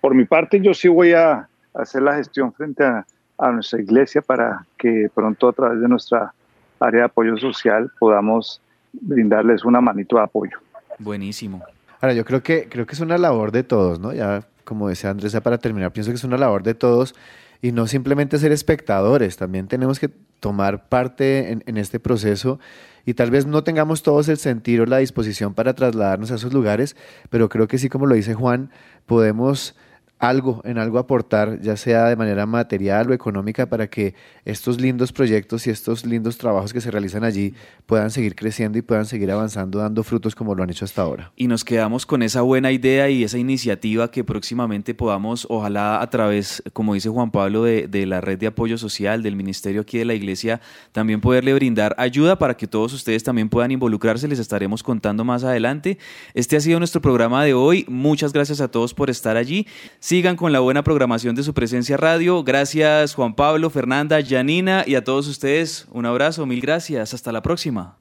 Por 0.00 0.14
mi 0.14 0.24
parte, 0.24 0.60
yo 0.60 0.74
sí 0.74 0.88
voy 0.88 1.12
a 1.12 1.48
hacer 1.74 2.02
la 2.02 2.16
gestión 2.16 2.52
frente 2.52 2.84
a, 2.84 3.06
nuestra 3.52 3.80
iglesia 3.80 4.22
para 4.22 4.64
que 4.78 5.10
pronto 5.12 5.48
a 5.48 5.52
través 5.52 5.80
de 5.80 5.88
nuestra 5.88 6.32
área 6.78 7.00
de 7.00 7.06
apoyo 7.06 7.36
social 7.38 7.90
podamos 7.98 8.60
brindarles 8.92 9.64
una 9.64 9.80
manito 9.80 10.14
de 10.14 10.22
apoyo. 10.22 10.58
Buenísimo. 11.00 11.60
Ahora, 12.00 12.14
yo 12.14 12.24
creo 12.24 12.40
que, 12.40 12.68
creo 12.68 12.86
que 12.86 12.92
es 12.92 13.00
una 13.00 13.18
labor 13.18 13.50
de 13.50 13.64
todos, 13.64 13.98
¿no? 13.98 14.12
Ya, 14.12 14.44
como 14.62 14.88
decía 14.88 15.10
Andrés, 15.10 15.36
para 15.40 15.58
terminar, 15.58 15.92
pienso 15.92 16.12
que 16.12 16.16
es 16.16 16.24
una 16.24 16.36
labor 16.36 16.62
de 16.62 16.74
todos 16.74 17.16
y 17.60 17.72
no 17.72 17.88
simplemente 17.88 18.38
ser 18.38 18.52
espectadores, 18.52 19.36
también 19.36 19.66
tenemos 19.66 19.98
que 19.98 20.10
tomar 20.42 20.88
parte 20.88 21.52
en, 21.52 21.62
en 21.66 21.76
este 21.76 22.00
proceso 22.00 22.58
y 23.06 23.14
tal 23.14 23.30
vez 23.30 23.46
no 23.46 23.62
tengamos 23.62 24.02
todos 24.02 24.28
el 24.28 24.38
sentido 24.38 24.82
o 24.82 24.86
la 24.86 24.98
disposición 24.98 25.54
para 25.54 25.74
trasladarnos 25.74 26.32
a 26.32 26.34
esos 26.34 26.52
lugares, 26.52 26.96
pero 27.30 27.48
creo 27.48 27.68
que 27.68 27.78
sí, 27.78 27.88
como 27.88 28.06
lo 28.06 28.16
dice 28.16 28.34
Juan, 28.34 28.70
podemos 29.06 29.76
algo, 30.22 30.62
en 30.64 30.78
algo 30.78 31.00
aportar, 31.00 31.60
ya 31.62 31.76
sea 31.76 32.04
de 32.04 32.14
manera 32.14 32.46
material 32.46 33.10
o 33.10 33.12
económica, 33.12 33.66
para 33.66 33.88
que 33.88 34.14
estos 34.44 34.80
lindos 34.80 35.12
proyectos 35.12 35.66
y 35.66 35.70
estos 35.70 36.06
lindos 36.06 36.38
trabajos 36.38 36.72
que 36.72 36.80
se 36.80 36.92
realizan 36.92 37.24
allí 37.24 37.54
puedan 37.86 38.12
seguir 38.12 38.36
creciendo 38.36 38.78
y 38.78 38.82
puedan 38.82 39.04
seguir 39.04 39.32
avanzando, 39.32 39.80
dando 39.80 40.04
frutos 40.04 40.36
como 40.36 40.54
lo 40.54 40.62
han 40.62 40.70
hecho 40.70 40.84
hasta 40.84 41.02
ahora. 41.02 41.32
Y 41.34 41.48
nos 41.48 41.64
quedamos 41.64 42.06
con 42.06 42.22
esa 42.22 42.42
buena 42.42 42.70
idea 42.70 43.10
y 43.10 43.24
esa 43.24 43.36
iniciativa 43.36 44.12
que 44.12 44.22
próximamente 44.22 44.94
podamos, 44.94 45.44
ojalá 45.50 46.00
a 46.00 46.08
través, 46.08 46.62
como 46.72 46.94
dice 46.94 47.08
Juan 47.08 47.32
Pablo, 47.32 47.64
de, 47.64 47.88
de 47.88 48.06
la 48.06 48.20
red 48.20 48.38
de 48.38 48.46
apoyo 48.46 48.78
social, 48.78 49.24
del 49.24 49.34
ministerio 49.34 49.80
aquí 49.80 49.98
de 49.98 50.04
la 50.04 50.14
iglesia, 50.14 50.60
también 50.92 51.20
poderle 51.20 51.52
brindar 51.52 51.96
ayuda 51.98 52.38
para 52.38 52.56
que 52.56 52.68
todos 52.68 52.92
ustedes 52.92 53.24
también 53.24 53.48
puedan 53.48 53.72
involucrarse. 53.72 54.28
Les 54.28 54.38
estaremos 54.38 54.84
contando 54.84 55.24
más 55.24 55.42
adelante. 55.42 55.98
Este 56.32 56.54
ha 56.56 56.60
sido 56.60 56.78
nuestro 56.78 57.02
programa 57.02 57.44
de 57.44 57.54
hoy. 57.54 57.84
Muchas 57.88 58.32
gracias 58.32 58.60
a 58.60 58.68
todos 58.68 58.94
por 58.94 59.10
estar 59.10 59.36
allí. 59.36 59.66
Sigan 60.12 60.36
con 60.36 60.52
la 60.52 60.60
buena 60.60 60.84
programación 60.84 61.34
de 61.34 61.42
su 61.42 61.54
presencia 61.54 61.96
radio. 61.96 62.44
Gracias 62.44 63.14
Juan 63.14 63.34
Pablo, 63.34 63.70
Fernanda, 63.70 64.18
Janina 64.22 64.84
y 64.86 64.94
a 64.94 65.04
todos 65.04 65.26
ustedes. 65.26 65.86
Un 65.90 66.04
abrazo, 66.04 66.44
mil 66.44 66.60
gracias. 66.60 67.14
Hasta 67.14 67.32
la 67.32 67.40
próxima. 67.40 67.96